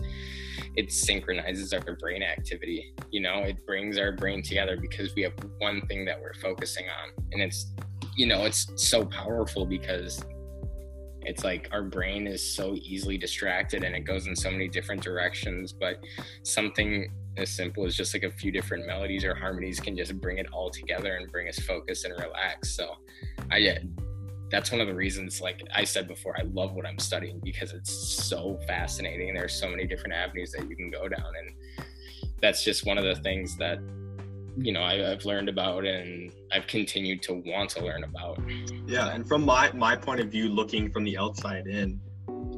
it 0.76 0.92
synchronizes 0.92 1.72
our 1.72 1.96
brain 1.96 2.22
activity. 2.22 2.94
You 3.10 3.20
know, 3.20 3.38
it 3.40 3.64
brings 3.66 3.98
our 3.98 4.12
brain 4.12 4.42
together 4.42 4.76
because 4.80 5.14
we 5.14 5.22
have 5.22 5.34
one 5.58 5.86
thing 5.86 6.04
that 6.06 6.20
we're 6.20 6.34
focusing 6.34 6.86
on. 6.86 7.24
And 7.32 7.42
it's, 7.42 7.72
you 8.16 8.26
know, 8.26 8.44
it's 8.44 8.66
so 8.76 9.04
powerful 9.04 9.66
because 9.66 10.24
it's 11.22 11.44
like 11.44 11.68
our 11.72 11.82
brain 11.82 12.26
is 12.26 12.56
so 12.56 12.74
easily 12.74 13.18
distracted 13.18 13.84
and 13.84 13.94
it 13.94 14.00
goes 14.00 14.26
in 14.26 14.34
so 14.34 14.50
many 14.50 14.66
different 14.66 15.02
directions. 15.02 15.72
But 15.72 16.02
something 16.42 17.12
as 17.38 17.50
simple 17.50 17.86
as 17.86 17.96
just 17.96 18.14
like 18.14 18.24
a 18.24 18.30
few 18.30 18.50
different 18.50 18.86
melodies 18.86 19.24
or 19.24 19.34
harmonies 19.34 19.80
can 19.80 19.96
just 19.96 20.20
bring 20.20 20.38
it 20.38 20.46
all 20.52 20.70
together 20.70 21.16
and 21.16 21.30
bring 21.30 21.48
us 21.48 21.58
focus 21.58 22.04
and 22.04 22.14
relax. 22.18 22.70
So 22.70 22.96
I 23.50 23.78
that's 24.50 24.72
one 24.72 24.80
of 24.80 24.86
the 24.86 24.94
reasons 24.94 25.40
like 25.40 25.62
i 25.74 25.84
said 25.84 26.08
before 26.08 26.36
i 26.38 26.42
love 26.52 26.74
what 26.74 26.86
i'm 26.86 26.98
studying 26.98 27.40
because 27.40 27.72
it's 27.72 27.92
so 27.92 28.58
fascinating 28.66 29.28
and 29.28 29.38
there's 29.38 29.54
so 29.54 29.68
many 29.68 29.86
different 29.86 30.14
avenues 30.14 30.52
that 30.52 30.68
you 30.68 30.76
can 30.76 30.90
go 30.90 31.08
down 31.08 31.32
and 31.38 31.86
that's 32.40 32.64
just 32.64 32.86
one 32.86 32.98
of 32.98 33.04
the 33.04 33.16
things 33.16 33.56
that 33.56 33.78
you 34.56 34.72
know 34.72 34.82
I, 34.82 34.96
have 34.96 35.24
learned 35.24 35.48
about 35.48 35.84
and 35.84 36.32
i've 36.52 36.66
continued 36.66 37.22
to 37.22 37.34
want 37.46 37.70
to 37.70 37.84
learn 37.84 38.04
about 38.04 38.40
yeah 38.86 39.10
and 39.10 39.26
from 39.26 39.44
my 39.44 39.70
my 39.72 39.96
point 39.96 40.20
of 40.20 40.28
view 40.28 40.48
looking 40.48 40.90
from 40.90 41.04
the 41.04 41.16
outside 41.18 41.66
in 41.66 42.00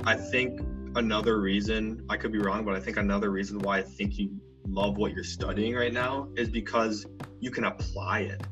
i 0.05 0.15
think 0.15 0.61
another 0.97 1.41
reason 1.41 2.05
i 2.09 2.17
could 2.17 2.33
be 2.33 2.39
wrong 2.39 2.65
but 2.65 2.75
i 2.75 2.81
think 2.81 2.97
another 2.97 3.31
reason 3.31 3.59
why 3.59 3.79
i 3.79 3.83
think 3.83 4.19
you 4.19 4.31
love 4.73 4.97
what 4.97 5.13
you're 5.13 5.25
studying 5.25 5.75
right 5.75 5.93
now 5.93 6.29
is 6.37 6.49
because 6.49 7.07
you 7.41 7.51
can 7.51 7.65
apply 7.65 8.21
it. 8.21 8.43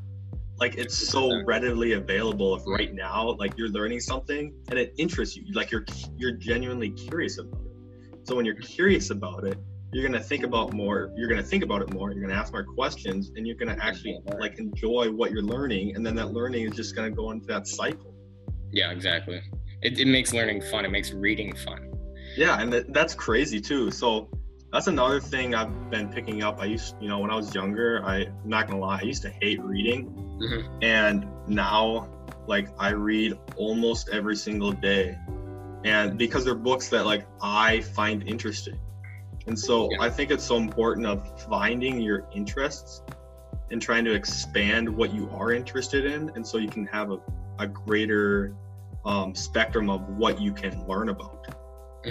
Like 0.60 0.76
it's 0.76 0.96
so 0.96 1.44
readily 1.44 1.92
available 1.92 2.56
if 2.56 2.62
right 2.66 2.92
now 2.92 3.36
like 3.38 3.56
you're 3.56 3.68
learning 3.68 4.00
something 4.00 4.52
and 4.70 4.78
it 4.78 4.92
interests 4.98 5.36
you. 5.36 5.44
Like 5.52 5.70
you're 5.70 5.84
you're 6.16 6.32
genuinely 6.32 6.90
curious 6.90 7.38
about 7.38 7.60
it. 7.60 8.26
So 8.26 8.36
when 8.36 8.44
you're 8.44 8.56
curious 8.56 9.10
about 9.10 9.44
it 9.44 9.58
you're 9.92 10.04
gonna 10.04 10.22
think 10.22 10.44
about 10.44 10.72
more 10.72 11.10
you're 11.16 11.28
gonna 11.28 11.42
think 11.42 11.64
about 11.64 11.80
it 11.80 11.92
more 11.92 12.12
you're 12.12 12.20
gonna 12.20 12.38
ask 12.38 12.52
more 12.52 12.64
questions 12.64 13.30
and 13.36 13.46
you're 13.46 13.56
gonna 13.56 13.76
actually 13.80 14.18
like 14.38 14.58
enjoy 14.58 15.10
what 15.10 15.30
you're 15.30 15.42
learning 15.42 15.96
and 15.96 16.04
then 16.04 16.14
that 16.14 16.32
learning 16.32 16.66
is 16.66 16.76
just 16.76 16.94
gonna 16.94 17.10
go 17.10 17.30
into 17.30 17.46
that 17.46 17.66
cycle. 17.66 18.14
Yeah 18.70 18.90
exactly. 18.90 19.40
It, 19.80 19.98
it 19.98 20.06
makes 20.06 20.34
learning 20.34 20.62
fun. 20.70 20.84
It 20.84 20.90
makes 20.90 21.12
reading 21.12 21.54
fun. 21.56 21.90
Yeah 22.36 22.60
and 22.60 22.70
th- 22.70 22.86
that's 22.90 23.14
crazy 23.14 23.60
too. 23.60 23.90
So 23.90 24.28
that's 24.72 24.86
another 24.86 25.20
thing 25.20 25.54
I've 25.54 25.90
been 25.90 26.08
picking 26.08 26.42
up. 26.42 26.60
I 26.60 26.66
used, 26.66 26.96
you 27.00 27.08
know, 27.08 27.18
when 27.20 27.30
I 27.30 27.34
was 27.34 27.54
younger, 27.54 28.02
I, 28.04 28.22
am 28.22 28.34
not 28.44 28.68
gonna 28.68 28.80
lie, 28.80 28.98
I 29.00 29.04
used 29.04 29.22
to 29.22 29.30
hate 29.30 29.62
reading, 29.62 30.10
mm-hmm. 30.40 30.78
and 30.82 31.26
now, 31.46 32.08
like, 32.46 32.68
I 32.78 32.90
read 32.90 33.38
almost 33.56 34.10
every 34.10 34.36
single 34.36 34.72
day, 34.72 35.18
and 35.84 36.18
because 36.18 36.44
they're 36.44 36.54
books 36.54 36.88
that 36.90 37.06
like 37.06 37.26
I 37.40 37.80
find 37.80 38.28
interesting, 38.28 38.78
and 39.46 39.58
so 39.58 39.90
yeah. 39.90 39.98
I 40.00 40.10
think 40.10 40.30
it's 40.30 40.44
so 40.44 40.56
important 40.56 41.06
of 41.06 41.42
finding 41.48 42.00
your 42.00 42.26
interests 42.34 43.02
and 43.70 43.80
trying 43.80 44.04
to 44.04 44.12
expand 44.12 44.88
what 44.88 45.14
you 45.14 45.30
are 45.30 45.52
interested 45.52 46.04
in, 46.04 46.30
and 46.34 46.46
so 46.46 46.58
you 46.58 46.68
can 46.68 46.86
have 46.86 47.10
a, 47.10 47.18
a 47.58 47.66
greater 47.66 48.54
um, 49.06 49.34
spectrum 49.34 49.88
of 49.88 50.06
what 50.10 50.40
you 50.40 50.52
can 50.52 50.86
learn 50.86 51.08
about. 51.08 51.54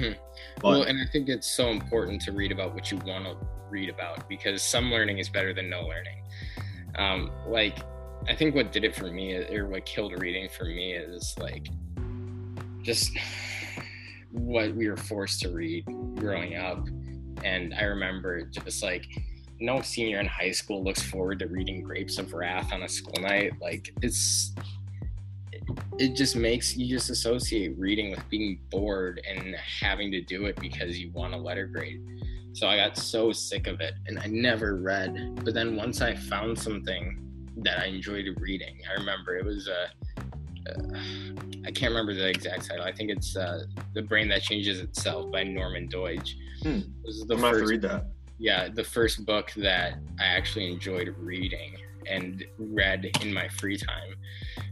Mm-hmm. 0.02 0.62
well, 0.64 0.84
and 0.84 1.00
I 1.00 1.10
think 1.12 1.30
it's 1.30 1.48
so 1.48 1.70
important 1.70 2.22
to 2.24 2.32
read 2.32 2.52
about 2.52 2.74
what 2.74 2.92
you 2.92 2.98
want 3.06 3.26
to 3.26 3.38
read 3.70 3.90
about 3.90 4.28
because 4.30 4.62
some 4.62 4.92
learning 4.92 5.20
is 5.20 5.30
better 5.30 5.54
than 5.54 5.70
no 5.70 5.82
learning. 5.82 6.24
Um, 6.96 7.32
like, 7.48 7.78
I 8.28 8.36
think 8.36 8.56
what 8.56 8.72
did 8.72 8.84
it 8.84 8.96
for 8.96 9.12
me, 9.12 9.36
or 9.36 9.68
what 9.68 9.86
killed 9.86 10.20
reading 10.20 10.50
for 10.50 10.66
me, 10.66 10.94
is 10.94 11.36
like 11.40 11.68
just 12.82 13.12
what 14.32 14.74
we 14.76 14.90
were 14.90 14.98
forced 14.98 15.42
to 15.42 15.50
read 15.50 15.86
growing 16.16 16.56
up. 16.56 16.88
And 17.44 17.74
I 17.74 17.84
remember 17.84 18.42
just 18.44 18.82
like 18.82 19.06
no 19.60 19.82
senior 19.82 20.20
in 20.20 20.26
high 20.26 20.52
school 20.52 20.84
looks 20.84 21.02
forward 21.02 21.40
to 21.40 21.48
reading 21.48 21.82
Grapes 21.82 22.18
of 22.18 22.34
Wrath 22.34 22.74
on 22.74 22.84
a 22.84 22.90
school 22.90 23.22
night. 23.22 23.54
Like, 23.62 23.94
it's 24.02 24.54
it 26.00 26.16
just 26.16 26.36
makes 26.36 26.76
you 26.76 26.88
just 26.88 27.10
associate 27.10 27.78
reading 27.78 28.12
with 28.12 28.28
being 28.30 28.60
bored 28.70 29.22
and 29.28 29.56
having 29.56 30.12
to 30.12 30.22
do 30.22 30.46
it 30.46 30.56
because 30.58 31.00
you 31.00 31.12
want 31.12 31.34
a 31.34 31.38
letter 31.38 31.68
grade. 31.68 32.02
So 32.54 32.68
I 32.68 32.76
got 32.78 32.98
so 32.98 33.32
sick 33.32 33.68
of 33.68 33.82
it 33.82 33.94
and 34.08 34.18
I 34.20 34.26
never 34.28 34.78
read. 34.78 35.44
But 35.44 35.54
then 35.54 35.76
once 35.76 36.02
I 36.02 36.16
found 36.16 36.58
something 36.58 37.20
that 37.58 37.80
I 37.80 37.86
enjoyed 37.86 38.26
reading, 38.40 38.80
I 38.90 38.94
remember 39.00 39.38
it 39.38 39.46
was 39.46 39.68
a. 39.68 39.90
Uh, 40.68 41.00
I 41.66 41.72
can't 41.72 41.92
remember 41.92 42.14
the 42.14 42.30
exact 42.30 42.68
title. 42.68 42.84
I 42.84 42.92
think 42.92 43.10
it's 43.10 43.38
uh, 43.38 43.66
"The 43.94 44.02
Brain 44.02 44.28
That 44.30 44.42
Changes 44.42 44.80
Itself" 44.80 45.32
by 45.32 45.44
Norman 45.44 45.88
Doidge. 45.88 46.32
Hmm. 46.64 46.80
This 47.06 47.16
is 47.16 47.26
the 47.26 47.36
I'm 47.36 47.42
first, 47.42 47.70
read 47.70 47.82
that. 47.84 48.08
Yeah, 48.40 48.70
the 48.70 48.84
first 48.84 49.26
book 49.26 49.52
that 49.58 50.00
I 50.20 50.26
actually 50.26 50.72
enjoyed 50.72 51.14
reading 51.18 51.78
and 52.10 52.44
read 52.58 53.10
in 53.22 53.34
my 53.34 53.48
free 53.50 53.78
time, 53.78 54.16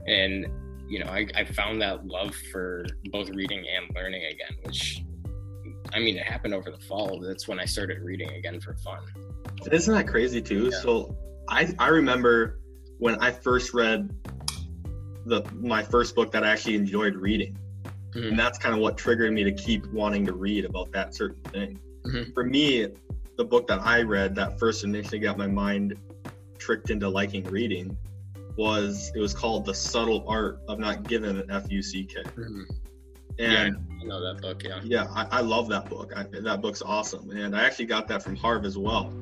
and 0.07 0.47
you 0.88 1.03
know, 1.03 1.09
I, 1.09 1.27
I 1.36 1.45
found 1.45 1.81
that 1.81 2.05
love 2.05 2.36
for 2.51 2.86
both 3.11 3.29
reading 3.29 3.65
and 3.75 3.95
learning 3.95 4.23
again, 4.25 4.57
which 4.63 5.03
I 5.93 5.99
mean, 5.99 6.17
it 6.17 6.25
happened 6.25 6.53
over 6.53 6.71
the 6.71 6.79
fall. 6.79 7.19
That's 7.19 7.47
when 7.47 7.59
I 7.59 7.65
started 7.65 8.01
reading 8.01 8.29
again 8.31 8.59
for 8.59 8.75
fun. 8.75 8.99
Isn't 9.71 9.93
that 9.93 10.07
crazy 10.07 10.41
too? 10.41 10.69
Yeah. 10.71 10.79
So 10.81 11.17
I 11.49 11.73
I 11.79 11.88
remember 11.88 12.59
when 12.97 13.15
I 13.21 13.31
first 13.31 13.73
read 13.73 14.09
the 15.25 15.43
my 15.59 15.83
first 15.83 16.15
book 16.15 16.31
that 16.31 16.43
I 16.43 16.51
actually 16.51 16.75
enjoyed 16.75 17.15
reading. 17.15 17.57
Mm-hmm. 18.11 18.29
And 18.29 18.39
that's 18.39 18.57
kind 18.57 18.73
of 18.73 18.81
what 18.81 18.97
triggered 18.97 19.33
me 19.33 19.43
to 19.43 19.51
keep 19.51 19.86
wanting 19.88 20.25
to 20.25 20.33
read 20.33 20.65
about 20.65 20.91
that 20.93 21.13
certain 21.13 21.41
thing. 21.43 21.79
Mm-hmm. 22.05 22.31
For 22.33 22.45
me, 22.45 22.88
the 23.38 23.43
book 23.43 23.67
that 23.67 23.81
I 23.81 24.03
read 24.03 24.36
that 24.36 24.57
first 24.57 24.83
initially 24.83 25.19
got 25.19 25.38
my 25.38 25.47
mind 25.47 25.99
tricked 26.57 26.89
into 26.89 27.09
liking 27.09 27.43
reading 27.45 27.97
was 28.57 29.11
it 29.15 29.19
was 29.19 29.33
called 29.33 29.65
The 29.65 29.73
Subtle 29.73 30.25
Art 30.27 30.59
of 30.67 30.79
Not 30.79 31.03
Giving 31.03 31.37
an 31.37 31.49
F 31.49 31.65
U 31.69 31.81
C 31.81 32.05
K. 32.05 32.21
Mm-hmm. 32.23 32.61
And 33.37 33.77
yeah, 33.77 34.01
I 34.01 34.03
know 34.05 34.33
that 34.33 34.41
book, 34.41 34.63
yeah. 34.63 34.79
Yeah, 34.83 35.07
I, 35.13 35.39
I 35.39 35.41
love 35.41 35.67
that 35.69 35.89
book. 35.89 36.13
I, 36.15 36.23
that 36.23 36.61
book's 36.61 36.81
awesome. 36.81 37.31
And 37.31 37.55
I 37.55 37.65
actually 37.65 37.85
got 37.85 38.07
that 38.07 38.23
from 38.23 38.35
Harv 38.35 38.63
as 38.63 38.77
well. 38.77 39.13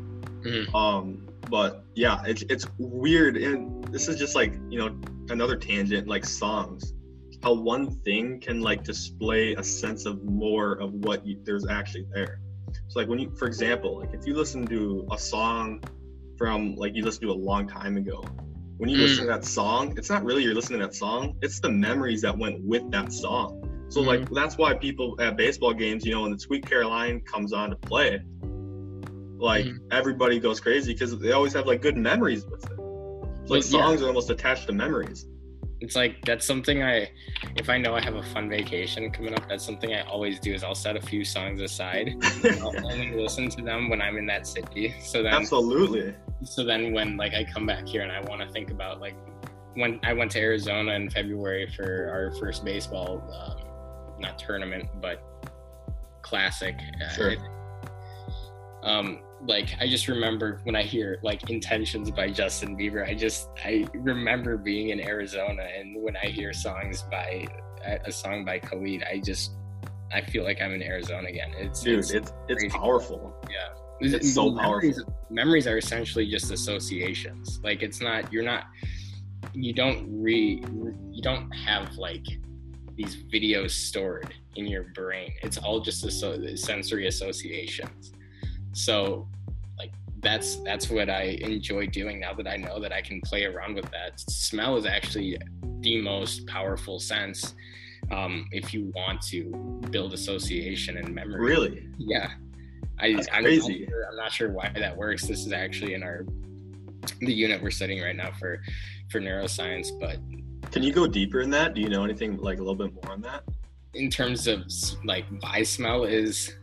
Mm-hmm. 0.42 0.76
Um, 0.76 1.28
but 1.50 1.84
yeah, 1.96 2.22
it's 2.26 2.44
it's 2.44 2.68
weird. 2.78 3.38
And 3.38 3.84
this 3.86 4.08
is 4.08 4.18
just 4.18 4.36
like, 4.36 4.54
you 4.70 4.78
know, 4.78 4.96
another 5.30 5.56
tangent, 5.56 6.08
like 6.08 6.26
songs. 6.26 6.94
How 7.42 7.54
one 7.54 7.90
thing 8.02 8.40
can 8.40 8.62
like 8.62 8.84
display 8.84 9.54
a 9.56 9.64
sense 9.64 10.06
of 10.06 10.24
more 10.24 10.74
of 10.74 10.94
what 10.94 11.26
you, 11.26 11.40
there's 11.44 11.68
actually 11.68 12.06
there. 12.14 12.40
So 12.88 13.00
like 13.00 13.10
when 13.10 13.20
you, 13.20 13.32
for 13.36 13.48
example, 13.48 14.00
like 14.00 14.14
if 14.14 14.26
you 14.28 14.36
listen 14.36 14.66
to 14.68 15.08
a 15.12 15.18
song 15.18 15.84
from 16.38 16.76
like 16.76 16.96
you 16.96 17.04
listened 17.04 17.24
to 17.24 17.32
a 17.32 17.34
long 17.34 17.68
time 17.68 17.98
ago, 17.98 18.24
when 18.84 18.90
you 18.90 18.98
mm. 18.98 19.04
listen 19.04 19.28
to 19.28 19.32
that 19.32 19.46
song, 19.46 19.94
it's 19.98 20.10
not 20.10 20.26
really 20.26 20.44
you're 20.44 20.54
listening 20.54 20.82
to 20.82 20.88
that 20.88 20.94
song, 20.94 21.38
it's 21.42 21.62
the 21.62 21.70
memories 21.70 22.22
that 22.22 22.38
went 22.38 22.62
with 22.66 22.92
that 22.92 23.14
song. 23.14 23.64
So 23.88 24.02
mm. 24.02 24.08
like 24.08 24.30
that's 24.30 24.58
why 24.58 24.74
people 24.74 25.16
at 25.22 25.38
baseball 25.38 25.74
games, 25.74 26.06
you 26.06 26.12
know, 26.12 26.24
when 26.24 26.34
the 26.34 26.40
Sweet 26.40 26.66
Caroline 26.66 27.22
comes 27.22 27.54
on 27.54 27.70
to 27.70 27.78
play, 27.78 28.20
like 29.38 29.64
mm. 29.68 29.80
everybody 29.90 30.38
goes 30.38 30.60
crazy 30.60 30.92
because 30.92 31.18
they 31.18 31.32
always 31.32 31.54
have 31.54 31.66
like 31.66 31.82
good 31.82 31.96
memories 31.96 32.46
with 32.46 32.62
it. 32.66 32.76
So, 32.76 33.54
like 33.54 33.64
songs 33.64 34.02
are 34.02 34.08
almost 34.08 34.30
attached 34.30 34.68
to 34.68 34.74
memories. 34.74 35.28
It's 35.80 35.96
like 35.96 36.18
that's 36.26 36.46
something 36.46 36.84
I, 36.84 37.10
if 37.56 37.70
I 37.70 37.78
know 37.78 37.96
I 37.96 38.02
have 38.02 38.16
a 38.16 38.24
fun 38.24 38.50
vacation 38.50 39.12
coming 39.12 39.34
up, 39.34 39.48
that's 39.48 39.64
something 39.64 39.94
I 39.94 40.02
always 40.02 40.42
do. 40.42 40.54
Is 40.54 40.66
I'll 40.66 40.76
set 40.76 40.98
a 40.98 41.02
few 41.02 41.24
songs 41.24 41.62
aside. 41.62 42.16
I'll 42.62 42.86
only 42.86 43.16
listen 43.16 43.48
to 43.52 43.62
them 43.62 43.90
when 43.90 44.02
I'm 44.02 44.18
in 44.18 44.26
that 44.26 44.46
city. 44.46 44.94
So 45.00 45.24
then 45.24 45.34
absolutely. 45.34 46.14
So 46.46 46.64
then 46.64 46.94
when 46.94 47.18
like 47.18 47.34
I 47.34 47.44
come 47.44 47.66
back 47.66 47.88
here 47.88 48.02
and 48.02 48.12
I 48.12 48.22
want 48.22 48.42
to 48.42 48.50
think 48.52 48.72
about 48.72 49.00
like 49.00 49.16
when 49.76 50.00
I 50.04 50.14
went 50.14 50.32
to 50.32 50.40
Arizona 50.40 50.94
in 50.94 51.10
February 51.10 51.68
for 51.76 52.10
our 52.12 52.32
first 52.40 52.64
baseball, 52.64 53.24
um, 53.34 54.20
not 54.20 54.38
tournament 54.38 54.90
but 55.02 55.24
classic. 56.22 56.80
Sure. 57.16 57.36
um, 58.84 59.22
like 59.46 59.76
I 59.80 59.88
just 59.88 60.08
remember 60.08 60.62
when 60.64 60.76
I 60.76 60.84
hear 60.84 61.20
like 61.22 61.50
intentions 61.50 62.12
by 62.12 62.30
Justin 62.30 62.78
Bieber, 62.78 63.08
I 63.08 63.14
just 63.14 63.50
I 63.64 63.88
remember 63.94 64.58
being 64.58 64.90
in 64.90 65.02
Arizona 65.02 65.68
and 65.78 66.02
when 66.02 66.16
I 66.16 66.28
hear 66.28 66.54
songs 66.54 67.04
by 67.12 67.46
a 68.06 68.12
song 68.12 68.46
by 68.46 68.60
Khalid, 68.60 69.04
I 69.04 69.20
just 69.20 69.52
I 70.14 70.22
feel 70.22 70.44
like 70.44 70.62
I'm 70.62 70.74
in 70.74 70.84
Arizona 70.84 71.28
again. 71.28 71.52
It's 71.58 71.82
dude, 71.82 72.00
it's 72.00 72.12
it's, 72.12 72.32
it's 72.48 72.74
powerful. 72.74 73.36
Yeah. 73.50 73.70
It's 74.04 74.34
so 74.34 74.52
memories, 74.52 74.98
powerful. 74.98 75.28
Memories 75.30 75.68
are 75.68 75.78
essentially 75.78 76.30
just 76.30 76.52
associations. 76.52 77.60
Like 77.64 77.84
it's 77.84 78.02
not 78.02 78.32
you're 78.32 78.44
not 78.44 78.68
you 79.54 79.74
don't 79.74 80.08
re 80.10 80.64
you 81.12 81.22
don't 81.22 81.52
have 81.52 81.96
like 81.96 82.26
these 82.96 83.16
videos 83.16 83.72
stored 83.72 84.34
in 84.56 84.68
your 84.68 84.84
brain. 84.96 85.34
It's 85.42 85.58
all 85.58 85.80
just 85.80 86.04
a 86.06 86.58
sensory 86.58 87.08
associations. 87.08 88.14
So 88.74 89.28
like 89.78 89.92
that's 90.20 90.58
that's 90.58 90.90
what 90.90 91.10
I 91.10 91.38
enjoy 91.42 91.88
doing 91.88 92.20
now 92.20 92.34
that 92.34 92.48
I 92.48 92.58
know 92.58 92.80
that 92.80 92.92
I 92.92 93.02
can 93.02 93.22
play 93.22 93.46
around 93.46 93.76
with 93.76 93.90
that. 93.92 94.20
Smell 94.20 94.78
is 94.78 94.86
actually 94.86 95.38
the 95.80 96.02
most 96.02 96.46
powerful 96.48 97.00
sense 97.00 97.56
um, 98.12 98.48
if 98.52 98.74
you 98.74 98.92
want 98.96 99.22
to 99.24 99.80
build 99.90 100.14
association 100.14 100.98
and 100.98 101.14
memory. 101.14 101.42
Really? 101.42 101.90
Yeah. 101.98 102.32
I, 103.00 103.14
That's 103.14 103.28
I'm 103.32 103.44
crazy. 103.44 103.80
Not 103.82 103.90
sure, 103.90 104.06
I'm 104.10 104.16
not 104.16 104.32
sure 104.32 104.52
why 104.52 104.72
that 104.76 104.96
works. 104.96 105.26
This 105.26 105.46
is 105.46 105.52
actually 105.52 105.94
in 105.94 106.04
our 106.04 106.26
the 107.20 107.34
unit 107.34 107.62
we're 107.62 107.72
studying 107.72 108.02
right 108.02 108.16
now 108.16 108.32
for 108.32 108.62
for 109.10 109.20
neuroscience, 109.20 109.88
but 110.00 110.18
can 110.72 110.84
you 110.84 110.94
go 110.94 111.08
deeper 111.08 111.42
in 111.42 111.50
that? 111.52 111.74
Do 111.74 111.82
you 111.82 111.90
know 111.90 112.04
anything 112.04 112.38
like 112.38 112.58
a 112.58 112.62
little 112.62 112.76
bit 112.76 112.94
more 112.94 113.12
on 113.12 113.22
that? 113.22 113.44
In 113.94 114.10
terms 114.10 114.48
of 114.48 114.64
like 115.06 115.26
by 115.40 115.64
smell 115.64 116.04
is 116.04 116.56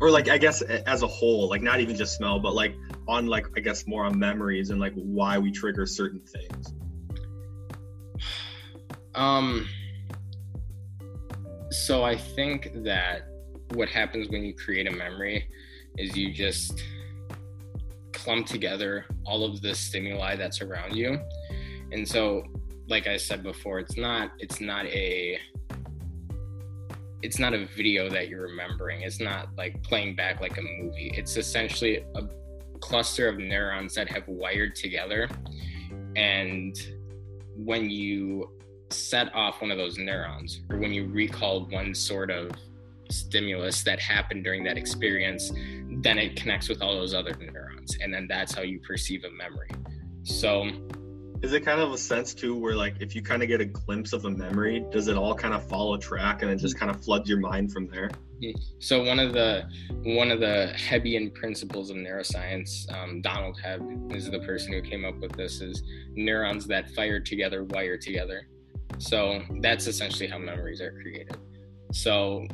or 0.00 0.10
like 0.10 0.28
I 0.28 0.38
guess 0.38 0.62
as 0.62 1.02
a 1.02 1.06
whole, 1.06 1.48
like 1.48 1.62
not 1.62 1.80
even 1.80 1.96
just 1.96 2.16
smell, 2.16 2.40
but 2.40 2.54
like 2.54 2.74
on 3.06 3.26
like 3.26 3.46
I 3.56 3.60
guess 3.60 3.86
more 3.86 4.04
on 4.04 4.18
memories 4.18 4.70
and 4.70 4.80
like 4.80 4.94
why 4.94 5.38
we 5.38 5.50
trigger 5.50 5.86
certain 5.86 6.20
things. 6.20 6.74
Um 9.16 9.66
so 11.70 12.04
I 12.04 12.16
think 12.16 12.70
that 12.84 13.29
what 13.72 13.88
happens 13.88 14.28
when 14.28 14.44
you 14.44 14.54
create 14.54 14.86
a 14.86 14.90
memory 14.90 15.48
is 15.98 16.16
you 16.16 16.32
just 16.32 16.82
clump 18.12 18.46
together 18.46 19.06
all 19.24 19.44
of 19.44 19.60
the 19.62 19.74
stimuli 19.74 20.36
that's 20.36 20.60
around 20.60 20.94
you. 20.94 21.18
And 21.92 22.06
so 22.06 22.44
like 22.88 23.06
I 23.06 23.16
said 23.16 23.42
before, 23.42 23.78
it's 23.78 23.96
not 23.96 24.32
it's 24.38 24.60
not 24.60 24.86
a 24.86 25.38
it's 27.22 27.38
not 27.38 27.54
a 27.54 27.66
video 27.76 28.08
that 28.10 28.28
you're 28.28 28.42
remembering. 28.42 29.02
It's 29.02 29.20
not 29.20 29.48
like 29.56 29.82
playing 29.82 30.16
back 30.16 30.40
like 30.40 30.58
a 30.58 30.62
movie. 30.62 31.12
It's 31.14 31.36
essentially 31.36 32.04
a 32.14 32.22
cluster 32.80 33.28
of 33.28 33.38
neurons 33.38 33.94
that 33.94 34.08
have 34.10 34.26
wired 34.26 34.74
together. 34.74 35.28
And 36.16 36.76
when 37.56 37.90
you 37.90 38.50
set 38.90 39.34
off 39.34 39.60
one 39.60 39.70
of 39.70 39.76
those 39.76 39.98
neurons, 39.98 40.60
or 40.70 40.78
when 40.78 40.92
you 40.92 41.06
recall 41.08 41.66
one 41.66 41.94
sort 41.94 42.30
of 42.30 42.50
stimulus 43.10 43.82
that 43.84 44.00
happened 44.00 44.44
during 44.44 44.64
that 44.64 44.76
experience, 44.76 45.52
then 46.02 46.18
it 46.18 46.36
connects 46.36 46.68
with 46.68 46.82
all 46.82 46.94
those 46.94 47.14
other 47.14 47.34
neurons. 47.34 47.96
And 48.00 48.12
then 48.12 48.26
that's 48.28 48.54
how 48.54 48.62
you 48.62 48.80
perceive 48.80 49.24
a 49.24 49.30
memory. 49.30 49.70
So 50.22 50.70
is 51.42 51.54
it 51.54 51.64
kind 51.64 51.80
of 51.80 51.92
a 51.92 51.98
sense 51.98 52.34
too 52.34 52.54
where 52.54 52.74
like 52.74 52.94
if 53.00 53.14
you 53.14 53.22
kind 53.22 53.42
of 53.42 53.48
get 53.48 53.60
a 53.60 53.64
glimpse 53.64 54.12
of 54.12 54.24
a 54.26 54.30
memory 54.30 54.84
does 54.90 55.08
it 55.08 55.16
all 55.16 55.34
kind 55.34 55.54
of 55.54 55.66
follow 55.68 55.96
track 55.96 56.42
and 56.42 56.50
it 56.50 56.56
just 56.56 56.78
kind 56.78 56.90
of 56.90 57.02
floods 57.02 57.28
your 57.28 57.38
mind 57.38 57.72
from 57.72 57.86
there 57.88 58.10
mm-hmm. 58.42 58.58
so 58.78 59.02
one 59.02 59.18
of 59.18 59.32
the 59.32 59.64
one 60.02 60.30
of 60.30 60.40
the 60.40 60.72
hebbian 60.76 61.32
principles 61.34 61.90
of 61.90 61.96
neuroscience 61.96 62.90
um, 62.92 63.22
donald 63.22 63.58
hebb 63.64 64.14
is 64.14 64.30
the 64.30 64.40
person 64.40 64.72
who 64.72 64.82
came 64.82 65.04
up 65.04 65.16
with 65.20 65.32
this 65.32 65.60
is 65.60 65.82
neurons 66.14 66.66
that 66.66 66.90
fire 66.90 67.20
together 67.20 67.64
wire 67.64 67.96
together 67.96 68.46
so 68.98 69.40
that's 69.60 69.86
essentially 69.86 70.28
how 70.28 70.38
memories 70.38 70.80
are 70.80 70.92
created 71.00 71.36
so 71.92 72.46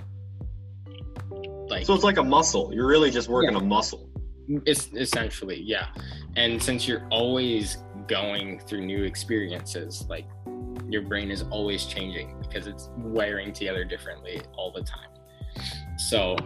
like 1.77 1.87
so 1.87 1.95
it's 1.95 2.05
like 2.05 2.17
a 2.17 2.25
muscle 2.25 2.73
you're 2.73 2.87
really 2.87 3.11
just 3.11 3.29
working 3.29 3.53
yeah. 3.53 3.59
a 3.59 3.65
muscle 3.65 4.09
it's 4.65 4.89
essentially 4.95 5.61
yeah 5.61 5.89
and 6.37 6.63
since 6.63 6.89
you're 6.89 7.07
always 7.11 7.79
going 8.07 8.59
through 8.61 8.85
new 8.85 9.05
experiences 9.05 10.07
like 10.09 10.27
your 10.89 11.03
brain 11.03 11.31
is 11.31 11.43
always 11.51 11.85
changing 11.85 12.37
because 12.41 12.67
it's 12.67 12.89
wiring 12.97 13.53
together 13.53 13.85
differently 13.85 14.41
all 14.57 14.73
the 14.73 14.83
time 14.83 15.11
so 15.99 16.37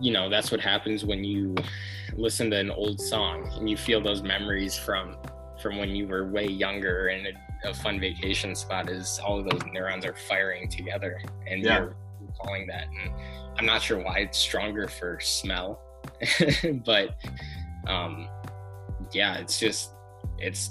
you 0.00 0.12
know 0.12 0.30
that's 0.30 0.50
what 0.50 0.60
happens 0.60 1.04
when 1.04 1.24
you 1.24 1.54
listen 2.16 2.50
to 2.50 2.56
an 2.56 2.70
old 2.70 3.00
song 3.00 3.50
and 3.56 3.68
you 3.68 3.76
feel 3.76 4.00
those 4.00 4.22
memories 4.22 4.78
from 4.78 5.16
from 5.60 5.78
when 5.78 5.90
you 5.90 6.06
were 6.06 6.26
way 6.30 6.46
younger 6.46 7.08
and 7.08 7.26
a, 7.26 7.68
a 7.68 7.74
fun 7.74 7.98
vacation 7.98 8.54
spot 8.54 8.88
is 8.88 9.18
all 9.24 9.40
of 9.40 9.50
those 9.50 9.62
neurons 9.72 10.04
are 10.04 10.14
firing 10.14 10.68
together 10.68 11.20
and 11.48 11.64
yeah. 11.64 11.78
you're 11.78 11.96
recalling 12.38 12.66
that 12.66 12.86
and 12.88 13.12
i'm 13.58 13.66
not 13.66 13.82
sure 13.82 13.98
why 14.02 14.18
it's 14.18 14.38
stronger 14.38 14.88
for 14.88 15.18
smell 15.20 15.80
but 16.84 17.16
um 17.86 18.28
yeah 19.12 19.36
it's 19.36 19.58
just 19.58 19.92
it's 20.38 20.70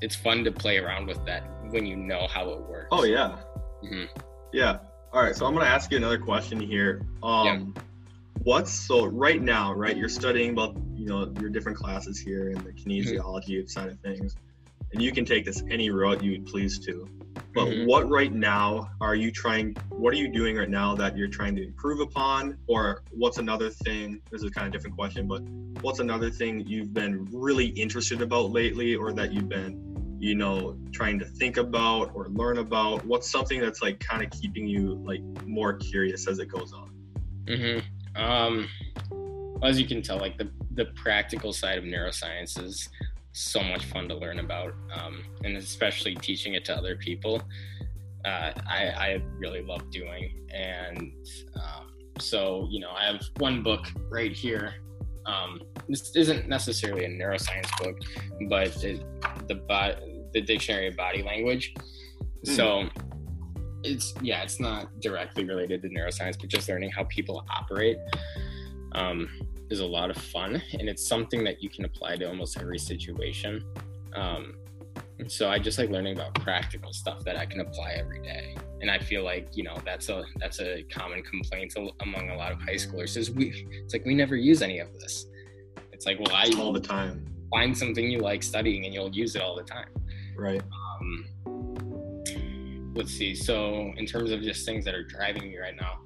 it's 0.00 0.14
fun 0.14 0.44
to 0.44 0.52
play 0.52 0.78
around 0.78 1.06
with 1.06 1.24
that 1.26 1.44
when 1.70 1.86
you 1.86 1.96
know 1.96 2.26
how 2.28 2.48
it 2.50 2.60
works. 2.60 2.88
Oh 2.92 3.04
yeah, 3.04 3.36
mm-hmm. 3.82 4.04
yeah. 4.52 4.78
All 5.12 5.22
right, 5.22 5.34
so 5.34 5.46
I'm 5.46 5.54
gonna 5.54 5.66
ask 5.66 5.90
you 5.90 5.96
another 5.96 6.18
question 6.18 6.60
here. 6.60 7.02
Um, 7.22 7.46
yeah. 7.46 7.82
What's 8.42 8.70
so 8.70 9.06
right 9.06 9.40
now? 9.40 9.72
Right, 9.72 9.96
you're 9.96 10.08
studying 10.08 10.50
about 10.50 10.76
you 10.94 11.06
know 11.06 11.32
your 11.40 11.50
different 11.50 11.78
classes 11.78 12.18
here 12.18 12.50
in 12.50 12.58
the 12.58 12.72
kinesiology 12.72 13.48
mm-hmm. 13.48 13.66
side 13.66 13.88
of 13.88 13.98
things, 14.00 14.36
and 14.92 15.02
you 15.02 15.12
can 15.12 15.24
take 15.24 15.44
this 15.44 15.62
any 15.70 15.90
route 15.90 16.22
you 16.22 16.32
would 16.32 16.46
please 16.46 16.78
to. 16.86 17.08
But 17.56 17.68
mm-hmm. 17.68 17.86
what 17.86 18.06
right 18.10 18.34
now 18.34 18.90
are 19.00 19.14
you 19.14 19.30
trying? 19.30 19.74
What 19.88 20.12
are 20.12 20.18
you 20.18 20.28
doing 20.28 20.56
right 20.56 20.68
now 20.68 20.94
that 20.96 21.16
you're 21.16 21.26
trying 21.26 21.56
to 21.56 21.64
improve 21.64 22.00
upon, 22.00 22.58
or 22.66 23.02
what's 23.12 23.38
another 23.38 23.70
thing? 23.70 24.20
This 24.30 24.42
is 24.42 24.50
kind 24.50 24.66
of 24.66 24.74
a 24.74 24.76
different 24.76 24.94
question, 24.94 25.26
but 25.26 25.40
what's 25.80 25.98
another 25.98 26.30
thing 26.30 26.66
you've 26.66 26.92
been 26.92 27.26
really 27.32 27.68
interested 27.68 28.20
about 28.20 28.50
lately, 28.50 28.94
or 28.94 29.10
that 29.14 29.32
you've 29.32 29.48
been, 29.48 30.18
you 30.20 30.34
know, 30.34 30.76
trying 30.92 31.18
to 31.18 31.24
think 31.24 31.56
about 31.56 32.14
or 32.14 32.28
learn 32.28 32.58
about? 32.58 33.02
What's 33.06 33.30
something 33.30 33.58
that's 33.58 33.80
like 33.80 34.00
kind 34.00 34.22
of 34.22 34.28
keeping 34.38 34.66
you 34.66 34.96
like 35.06 35.22
more 35.46 35.72
curious 35.72 36.28
as 36.28 36.38
it 36.38 36.48
goes 36.48 36.74
on? 36.74 36.90
Mm-hmm. 37.46 38.22
Um, 38.22 38.68
as 39.62 39.80
you 39.80 39.86
can 39.86 40.02
tell, 40.02 40.18
like 40.18 40.36
the 40.36 40.50
the 40.72 40.84
practical 40.94 41.54
side 41.54 41.78
of 41.78 41.84
neuroscience 41.84 42.62
is 42.62 42.90
so 43.36 43.62
much 43.62 43.84
fun 43.84 44.08
to 44.08 44.14
learn 44.14 44.38
about, 44.38 44.72
um, 44.94 45.22
and 45.44 45.56
especially 45.58 46.14
teaching 46.14 46.54
it 46.54 46.64
to 46.64 46.74
other 46.74 46.96
people. 46.96 47.42
Uh, 48.24 48.52
I, 48.66 48.88
I 48.96 49.22
really 49.38 49.62
love 49.62 49.90
doing, 49.90 50.46
and 50.52 51.12
um, 51.54 51.92
so 52.18 52.66
you 52.70 52.80
know, 52.80 52.90
I 52.90 53.04
have 53.04 53.22
one 53.36 53.62
book 53.62 53.86
right 54.10 54.32
here. 54.32 54.74
Um, 55.26 55.60
this 55.88 56.16
isn't 56.16 56.48
necessarily 56.48 57.04
a 57.04 57.08
neuroscience 57.08 57.68
book, 57.78 57.98
but 58.48 58.82
it, 58.82 59.04
the 59.48 59.96
the 60.32 60.40
dictionary 60.40 60.88
of 60.88 60.96
body 60.96 61.22
language. 61.22 61.74
Mm. 62.46 62.56
So 62.56 62.88
it's 63.84 64.14
yeah, 64.22 64.42
it's 64.42 64.58
not 64.58 64.98
directly 65.00 65.44
related 65.44 65.82
to 65.82 65.88
neuroscience, 65.88 66.40
but 66.40 66.48
just 66.48 66.68
learning 66.70 66.90
how 66.90 67.04
people 67.04 67.44
operate 67.50 67.98
um, 68.92 69.28
is 69.70 69.80
a 69.80 69.86
lot 69.86 70.10
of 70.10 70.16
fun, 70.16 70.62
and 70.78 70.88
it's 70.88 71.06
something 71.06 71.44
that 71.44 71.62
you 71.62 71.68
can 71.68 71.84
apply 71.84 72.16
to 72.16 72.28
almost 72.28 72.58
every 72.58 72.78
situation. 72.78 73.64
Um, 74.14 74.54
so 75.28 75.48
I 75.50 75.58
just 75.58 75.78
like 75.78 75.90
learning 75.90 76.14
about 76.16 76.34
practical 76.34 76.92
stuff 76.92 77.24
that 77.24 77.36
I 77.36 77.46
can 77.46 77.60
apply 77.60 77.92
every 77.98 78.20
day, 78.20 78.56
and 78.80 78.90
I 78.90 78.98
feel 78.98 79.24
like 79.24 79.56
you 79.56 79.64
know 79.64 79.76
that's 79.84 80.08
a 80.08 80.24
that's 80.36 80.60
a 80.60 80.84
common 80.90 81.22
complaint 81.22 81.74
among 82.00 82.30
a 82.30 82.36
lot 82.36 82.52
of 82.52 82.60
high 82.60 82.74
schoolers 82.74 83.16
is 83.16 83.30
we 83.30 83.66
it's 83.70 83.92
like 83.92 84.04
we 84.04 84.14
never 84.14 84.36
use 84.36 84.62
any 84.62 84.78
of 84.78 84.92
this. 84.94 85.26
It's 85.92 86.06
like 86.06 86.18
well 86.20 86.34
I 86.34 86.50
all 86.58 86.72
the 86.72 86.80
time 86.80 87.26
find 87.50 87.76
something 87.76 88.10
you 88.10 88.18
like 88.18 88.42
studying 88.42 88.84
and 88.84 88.94
you'll 88.94 89.14
use 89.14 89.36
it 89.36 89.42
all 89.42 89.56
the 89.56 89.62
time. 89.62 89.88
Right. 90.36 90.62
Um, 90.62 91.26
let's 92.94 93.12
see. 93.12 93.34
So 93.34 93.92
in 93.96 94.06
terms 94.06 94.30
of 94.30 94.42
just 94.42 94.66
things 94.66 94.84
that 94.84 94.94
are 94.94 95.04
driving 95.04 95.44
me 95.44 95.58
right 95.58 95.76
now, 95.76 96.00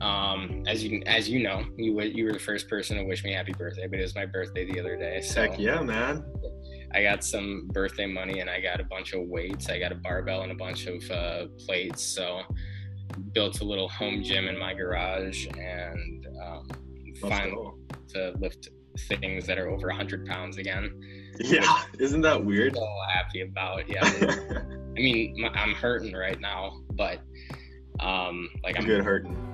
um, 0.00 0.64
as 0.66 0.82
you 0.82 1.02
as 1.06 1.28
you 1.28 1.42
know, 1.42 1.64
you 1.76 2.00
you 2.02 2.24
were 2.24 2.32
the 2.32 2.38
first 2.38 2.68
person 2.68 2.96
to 2.96 3.04
wish 3.04 3.24
me 3.24 3.32
happy 3.32 3.52
birthday, 3.52 3.86
but 3.86 3.98
it 3.98 4.02
was 4.02 4.14
my 4.14 4.26
birthday 4.26 4.70
the 4.70 4.80
other 4.80 4.96
day. 4.96 5.20
So 5.20 5.42
Heck 5.42 5.58
yeah, 5.58 5.80
man! 5.82 6.24
I 6.92 7.02
got 7.02 7.24
some 7.24 7.68
birthday 7.72 8.06
money 8.06 8.40
and 8.40 8.50
I 8.50 8.60
got 8.60 8.80
a 8.80 8.84
bunch 8.84 9.12
of 9.12 9.26
weights. 9.28 9.68
I 9.68 9.78
got 9.78 9.92
a 9.92 9.96
barbell 9.96 10.42
and 10.42 10.52
a 10.52 10.54
bunch 10.56 10.86
of 10.86 11.08
uh, 11.10 11.46
plates. 11.58 12.02
So 12.02 12.42
built 13.32 13.60
a 13.60 13.64
little 13.64 13.88
home 13.88 14.22
gym 14.22 14.48
in 14.48 14.58
my 14.58 14.74
garage 14.74 15.46
and 15.58 16.26
um, 16.42 16.68
finally 17.20 17.70
to 18.08 18.34
lift 18.38 18.68
things 18.98 19.46
that 19.46 19.58
are 19.58 19.68
over 19.68 19.88
100 19.88 20.26
pounds 20.26 20.58
again. 20.58 21.00
Yeah, 21.38 21.82
isn't 21.98 22.22
that 22.22 22.44
weird? 22.44 22.74
So 22.74 22.86
happy 23.12 23.42
about 23.42 23.88
yeah. 23.88 24.02
I 24.96 25.00
mean, 25.00 25.48
I'm 25.54 25.74
hurting 25.74 26.14
right 26.14 26.40
now, 26.40 26.80
but 26.92 27.20
um, 28.00 28.48
like 28.64 28.78
I'm 28.78 28.84
good 28.84 29.04
hurting. 29.04 29.49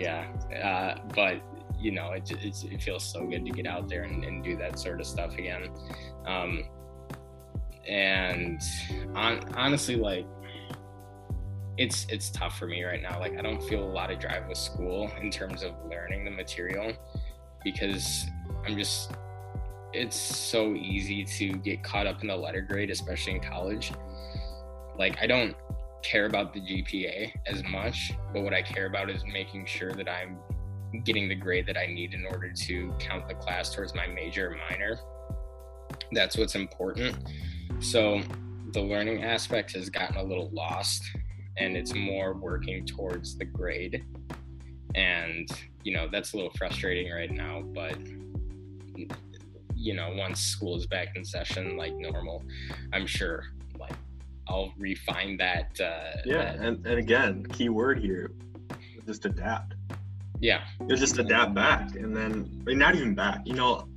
Yeah, 0.00 0.24
uh, 0.64 0.98
but 1.14 1.42
you 1.78 1.92
know, 1.92 2.12
it, 2.12 2.30
it, 2.30 2.64
it 2.64 2.82
feels 2.82 3.04
so 3.04 3.26
good 3.26 3.44
to 3.44 3.52
get 3.52 3.66
out 3.66 3.86
there 3.86 4.04
and, 4.04 4.24
and 4.24 4.42
do 4.42 4.56
that 4.56 4.78
sort 4.78 4.98
of 4.98 5.06
stuff 5.06 5.34
again. 5.34 5.68
Um, 6.26 6.64
and 7.86 8.62
on, 9.14 9.40
honestly, 9.56 9.96
like 9.96 10.26
it's 11.76 12.06
it's 12.08 12.30
tough 12.30 12.58
for 12.58 12.66
me 12.66 12.82
right 12.82 13.02
now. 13.02 13.20
Like 13.20 13.38
I 13.38 13.42
don't 13.42 13.62
feel 13.62 13.84
a 13.84 13.92
lot 13.92 14.10
of 14.10 14.18
drive 14.18 14.48
with 14.48 14.56
school 14.56 15.10
in 15.20 15.30
terms 15.30 15.62
of 15.62 15.72
learning 15.90 16.24
the 16.24 16.30
material 16.30 16.94
because 17.62 18.24
I'm 18.66 18.78
just 18.78 19.12
it's 19.92 20.16
so 20.16 20.74
easy 20.74 21.24
to 21.24 21.52
get 21.58 21.82
caught 21.82 22.06
up 22.06 22.22
in 22.22 22.28
the 22.28 22.36
letter 22.36 22.62
grade, 22.62 22.88
especially 22.88 23.34
in 23.34 23.40
college. 23.40 23.92
Like 24.98 25.18
I 25.20 25.26
don't 25.26 25.54
care 26.02 26.26
about 26.26 26.52
the 26.52 26.60
GPA 26.60 27.32
as 27.46 27.62
much, 27.64 28.12
but 28.32 28.42
what 28.42 28.52
I 28.52 28.62
care 28.62 28.86
about 28.86 29.10
is 29.10 29.24
making 29.24 29.66
sure 29.66 29.92
that 29.92 30.08
I'm 30.08 30.38
getting 31.04 31.28
the 31.28 31.34
grade 31.34 31.66
that 31.66 31.76
I 31.76 31.86
need 31.86 32.14
in 32.14 32.26
order 32.26 32.52
to 32.52 32.94
count 32.98 33.28
the 33.28 33.34
class 33.34 33.74
towards 33.74 33.94
my 33.94 34.06
major 34.06 34.50
or 34.50 34.56
minor. 34.70 34.98
That's 36.12 36.36
what's 36.36 36.54
important. 36.54 37.16
So 37.78 38.20
the 38.72 38.80
learning 38.80 39.22
aspect 39.22 39.72
has 39.74 39.88
gotten 39.88 40.16
a 40.16 40.22
little 40.22 40.50
lost 40.50 41.02
and 41.56 41.76
it's 41.76 41.94
more 41.94 42.34
working 42.34 42.86
towards 42.86 43.36
the 43.36 43.44
grade. 43.44 44.04
And, 44.94 45.48
you 45.84 45.94
know, 45.94 46.08
that's 46.10 46.32
a 46.32 46.36
little 46.36 46.52
frustrating 46.56 47.12
right 47.12 47.30
now, 47.30 47.62
but 47.62 47.96
you 49.74 49.94
know, 49.94 50.12
once 50.14 50.40
school 50.40 50.76
is 50.76 50.86
back 50.86 51.16
in 51.16 51.24
session 51.24 51.76
like 51.76 51.94
normal, 51.94 52.44
I'm 52.92 53.06
sure 53.06 53.44
I'll 54.50 54.72
refine 54.76 55.36
that. 55.36 55.80
Uh, 55.80 56.20
yeah, 56.24 56.52
that, 56.52 56.56
and, 56.56 56.86
and 56.86 56.98
again, 56.98 57.46
key 57.46 57.68
word 57.68 58.00
here, 58.00 58.32
just 59.06 59.24
adapt. 59.24 59.74
Yeah, 60.40 60.64
just 60.88 61.18
adapt 61.18 61.54
back, 61.54 61.94
and 61.94 62.16
then 62.16 62.50
I 62.62 62.70
mean, 62.70 62.78
not 62.78 62.96
even 62.96 63.14
back. 63.14 63.42
You 63.44 63.54
know, 63.54 63.88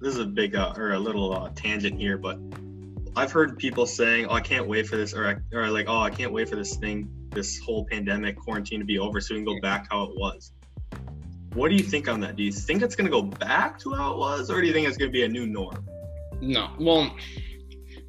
this 0.00 0.14
is 0.14 0.20
a 0.20 0.26
big 0.26 0.56
uh, 0.56 0.72
or 0.76 0.92
a 0.92 0.98
little 0.98 1.32
uh, 1.32 1.50
tangent 1.54 1.98
here, 1.98 2.16
but 2.16 2.38
I've 3.14 3.32
heard 3.32 3.58
people 3.58 3.84
saying, 3.84 4.26
"Oh, 4.26 4.34
I 4.34 4.40
can't 4.40 4.66
wait 4.66 4.86
for 4.86 4.96
this," 4.96 5.12
or 5.12 5.44
or 5.52 5.68
like, 5.68 5.86
"Oh, 5.88 6.00
I 6.00 6.10
can't 6.10 6.32
wait 6.32 6.48
for 6.48 6.56
this 6.56 6.76
thing, 6.76 7.08
this 7.30 7.58
whole 7.58 7.84
pandemic 7.84 8.36
quarantine 8.36 8.80
to 8.80 8.86
be 8.86 8.98
over, 8.98 9.20
so 9.20 9.34
we 9.34 9.40
can 9.40 9.44
go 9.44 9.60
back 9.60 9.88
how 9.90 10.04
it 10.04 10.16
was." 10.16 10.52
What 11.54 11.68
do 11.68 11.74
you 11.74 11.82
think 11.82 12.08
on 12.08 12.20
that? 12.20 12.36
Do 12.36 12.42
you 12.42 12.52
think 12.52 12.80
it's 12.80 12.96
going 12.96 13.04
to 13.04 13.10
go 13.10 13.22
back 13.22 13.78
to 13.80 13.92
how 13.92 14.12
it 14.12 14.18
was, 14.18 14.50
or 14.50 14.60
do 14.62 14.66
you 14.66 14.72
think 14.72 14.88
it's 14.88 14.96
going 14.96 15.10
to 15.10 15.12
be 15.12 15.24
a 15.24 15.28
new 15.28 15.46
norm? 15.46 15.86
No. 16.40 16.70
Well, 16.80 17.14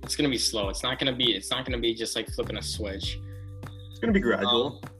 it's 0.03 0.15
going 0.15 0.29
to 0.29 0.31
be 0.31 0.37
slow. 0.37 0.69
It's 0.69 0.83
not 0.83 0.99
going 0.99 1.11
to 1.11 1.17
be. 1.17 1.33
It's 1.33 1.49
not 1.49 1.65
to 1.65 1.77
be 1.77 1.93
just 1.93 2.15
like 2.15 2.29
flipping 2.29 2.57
a 2.57 2.61
switch. 2.61 3.19
It's 3.89 3.99
going 3.99 4.13
to 4.13 4.19
be 4.19 4.19
gradual. 4.19 4.81
Um, 4.83 4.91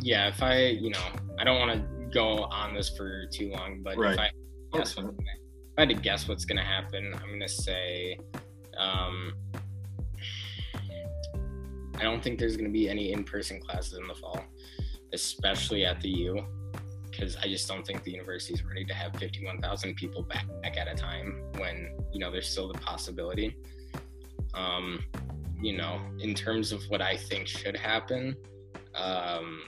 yeah. 0.00 0.28
If 0.28 0.42
I, 0.42 0.58
you 0.58 0.90
know, 0.90 1.04
I 1.38 1.44
don't 1.44 1.58
want 1.58 1.72
to 1.72 2.06
go 2.12 2.44
on 2.44 2.74
this 2.74 2.90
for 2.90 3.26
too 3.26 3.50
long, 3.50 3.80
but 3.82 3.96
right. 3.96 4.14
if 4.14 4.18
I 4.18 4.30
guess 4.72 4.98
okay. 4.98 5.06
what, 5.06 5.14
if 5.20 5.78
I 5.78 5.80
had 5.82 5.88
to 5.90 5.94
guess 5.94 6.28
what's 6.28 6.44
going 6.44 6.58
to 6.58 6.64
happen, 6.64 7.14
I'm 7.14 7.28
going 7.28 7.40
to 7.40 7.48
say. 7.48 8.18
Um, 8.76 9.34
I 11.96 12.02
don't 12.02 12.22
think 12.22 12.40
there's 12.40 12.56
going 12.56 12.68
to 12.68 12.72
be 12.72 12.88
any 12.88 13.12
in-person 13.12 13.60
classes 13.60 13.96
in 13.96 14.08
the 14.08 14.16
fall, 14.16 14.40
especially 15.12 15.84
at 15.84 16.00
the 16.00 16.08
U 16.08 16.44
because 17.14 17.36
I 17.36 17.48
just 17.48 17.68
don't 17.68 17.86
think 17.86 18.02
the 18.02 18.10
university 18.10 18.54
is 18.54 18.64
ready 18.64 18.84
to 18.84 18.94
have 18.94 19.14
51,000 19.16 19.94
people 19.94 20.22
back, 20.22 20.46
back 20.62 20.76
at 20.76 20.88
a 20.88 20.94
time 20.94 21.42
when, 21.58 21.96
you 22.12 22.18
know, 22.18 22.30
there's 22.30 22.48
still 22.48 22.68
the 22.68 22.78
possibility. 22.78 23.56
Um, 24.54 25.04
you 25.60 25.76
know, 25.76 26.00
in 26.18 26.34
terms 26.34 26.72
of 26.72 26.82
what 26.88 27.00
I 27.00 27.16
think 27.16 27.46
should 27.46 27.76
happen, 27.76 28.36
um, 28.94 29.62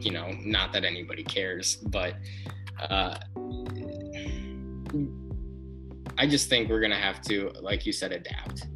you 0.00 0.10
know, 0.10 0.32
not 0.44 0.72
that 0.72 0.84
anybody 0.84 1.22
cares, 1.22 1.76
but 1.76 2.14
uh, 2.88 3.18
I 6.18 6.26
just 6.26 6.48
think 6.48 6.68
we're 6.70 6.80
to 6.90 6.96
have 6.96 7.20
to, 7.22 7.52
like 7.60 7.86
you 7.86 7.92
said, 7.92 8.12
adapt. 8.12 8.66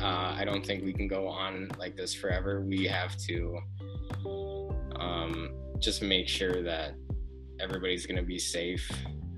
Uh, 0.00 0.34
I 0.36 0.44
don't 0.44 0.64
think 0.64 0.84
we 0.84 0.92
can 0.92 1.08
go 1.08 1.26
on 1.26 1.70
like 1.78 1.96
this 1.96 2.14
forever. 2.14 2.60
We 2.62 2.86
have 2.86 3.16
to 3.28 3.58
um, 4.96 5.50
just 5.78 6.02
make 6.02 6.28
sure 6.28 6.62
that 6.62 6.94
everybody's 7.58 8.06
to 8.16 8.22
be 8.22 8.38
safe 8.38 8.90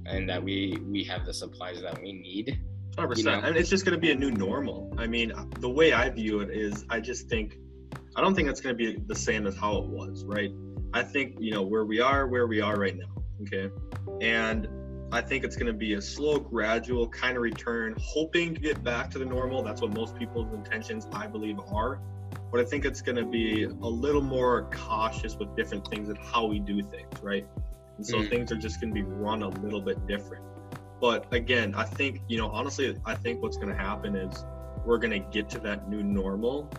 and 0.07 0.29
that 0.29 0.43
we 0.43 0.77
we 0.85 1.05
have 1.05 1.25
the 1.25 1.35
supplies 1.35 1.81
that 1.83 2.01
we 2.01 2.13
need 2.13 2.61
100% 2.97 3.17
you 3.17 3.25
know? 3.25 3.41
and 3.41 3.57
it's 3.57 3.71
just 3.71 3.85
going 3.85 3.95
to 3.95 4.01
be 4.01 4.11
a 4.11 4.15
new 4.15 4.31
normal 4.31 4.93
i 4.99 5.07
mean 5.07 5.33
the 5.61 5.69
way 5.69 5.93
i 5.93 6.09
view 6.09 6.41
it 6.41 6.51
is 6.51 6.85
i 6.91 7.01
just 7.01 7.29
think 7.29 7.57
i 8.17 8.21
don't 8.21 8.35
think 8.35 8.49
it's 8.49 8.61
going 8.61 8.77
to 8.77 8.79
be 8.79 8.99
the 9.07 9.15
same 9.15 9.47
as 9.47 9.57
how 9.57 9.77
it 9.77 9.87
was 9.87 10.25
right 10.25 10.51
i 10.93 11.03
think 11.03 11.37
you 11.41 11.53
know 11.53 11.63
where 11.63 11.85
we 11.85 12.01
are 12.01 12.27
where 12.27 12.47
we 12.47 12.61
are 12.61 12.77
right 12.77 12.97
now 12.97 13.23
okay 13.43 13.71
and 14.21 14.69
i 15.11 15.21
think 15.21 15.45
it's 15.45 15.57
going 15.57 15.67
to 15.67 15.73
be 15.73 15.95
a 15.95 16.03
slow 16.03 16.39
gradual 16.39 17.09
kind 17.09 17.37
of 17.37 17.43
return 17.43 17.95
hoping 18.01 18.55
to 18.55 18.61
get 18.61 18.83
back 18.85 19.11
to 19.11 19.19
the 19.19 19.25
normal 19.25 19.63
that's 19.63 19.81
what 19.81 19.95
most 19.95 20.17
people's 20.17 20.53
intentions 20.53 21.07
i 21.13 21.27
believe 21.27 21.59
are 21.73 22.01
but 22.51 22.61
I 22.61 22.65
think 22.65 22.85
it's 22.85 23.01
going 23.01 23.17
to 23.17 23.25
be 23.25 23.65
a 23.65 23.69
little 23.69 24.21
more 24.21 24.69
cautious 24.71 25.37
with 25.37 25.57
different 25.57 25.89
things 25.89 26.09
and 26.09 26.19
how 26.19 26.47
we 26.47 26.59
do 26.59 26.83
things, 26.83 27.11
right? 27.23 27.47
And 27.97 28.07
so 28.07 28.19
mm. 28.19 28.29
things 28.29 28.53
are 28.53 28.57
just 28.57 28.81
going 28.81 28.95
to 28.95 28.95
be 28.95 29.03
run 29.03 29.43
a 29.43 29.49
little 29.49 29.81
bit 29.81 30.07
different. 30.07 30.45
But 31.03 31.27
again, 31.33 31.75
I 31.75 31.83
think, 31.83 32.23
you 32.29 32.39
know, 32.39 32.49
honestly, 32.49 32.97
I 33.05 33.17
think 33.17 33.43
what's 33.43 33.57
going 33.57 33.71
to 33.71 33.75
happen 33.75 34.15
is 34.15 34.45
we're 34.87 34.99
going 34.99 35.11
to 35.11 35.19
get 35.19 35.51
to 35.51 35.59
that 35.59 35.91
new 35.91 36.03
normal 36.03 36.71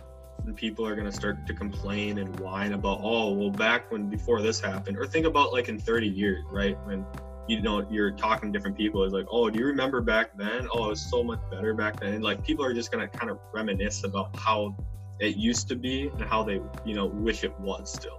and 0.46 0.56
people 0.56 0.86
are 0.86 0.94
going 0.94 1.06
to 1.06 1.12
start 1.12 1.46
to 1.46 1.54
complain 1.54 2.16
and 2.18 2.40
whine 2.40 2.72
about, 2.72 3.00
oh, 3.02 3.32
well, 3.34 3.50
back 3.50 3.92
when 3.92 4.08
before 4.08 4.40
this 4.40 4.60
happened, 4.60 4.96
or 4.96 5.06
think 5.06 5.26
about 5.26 5.52
like 5.52 5.68
in 5.68 5.78
30 5.78 6.08
years, 6.08 6.42
right? 6.50 6.76
When 6.86 7.04
you 7.48 7.60
know 7.60 7.86
you're 7.90 8.12
talking 8.12 8.50
to 8.50 8.58
different 8.58 8.78
people, 8.78 9.04
it's 9.04 9.12
like, 9.12 9.26
oh, 9.30 9.50
do 9.50 9.58
you 9.58 9.66
remember 9.66 10.00
back 10.00 10.36
then? 10.38 10.68
Oh, 10.72 10.86
it 10.86 10.88
was 10.88 11.10
so 11.10 11.22
much 11.22 11.40
better 11.50 11.74
back 11.74 12.00
then. 12.00 12.14
And 12.14 12.24
like 12.24 12.42
people 12.42 12.64
are 12.64 12.74
just 12.74 12.90
going 12.90 13.06
to 13.06 13.18
kind 13.18 13.30
of 13.30 13.38
reminisce 13.52 14.04
about 14.04 14.34
how 14.36 14.74
it 15.20 15.36
used 15.36 15.68
to 15.68 15.76
be 15.76 16.08
and 16.08 16.22
how 16.22 16.42
they 16.42 16.60
you 16.84 16.94
know 16.94 17.06
wish 17.06 17.44
it 17.44 17.58
was 17.60 17.92
still 17.92 18.18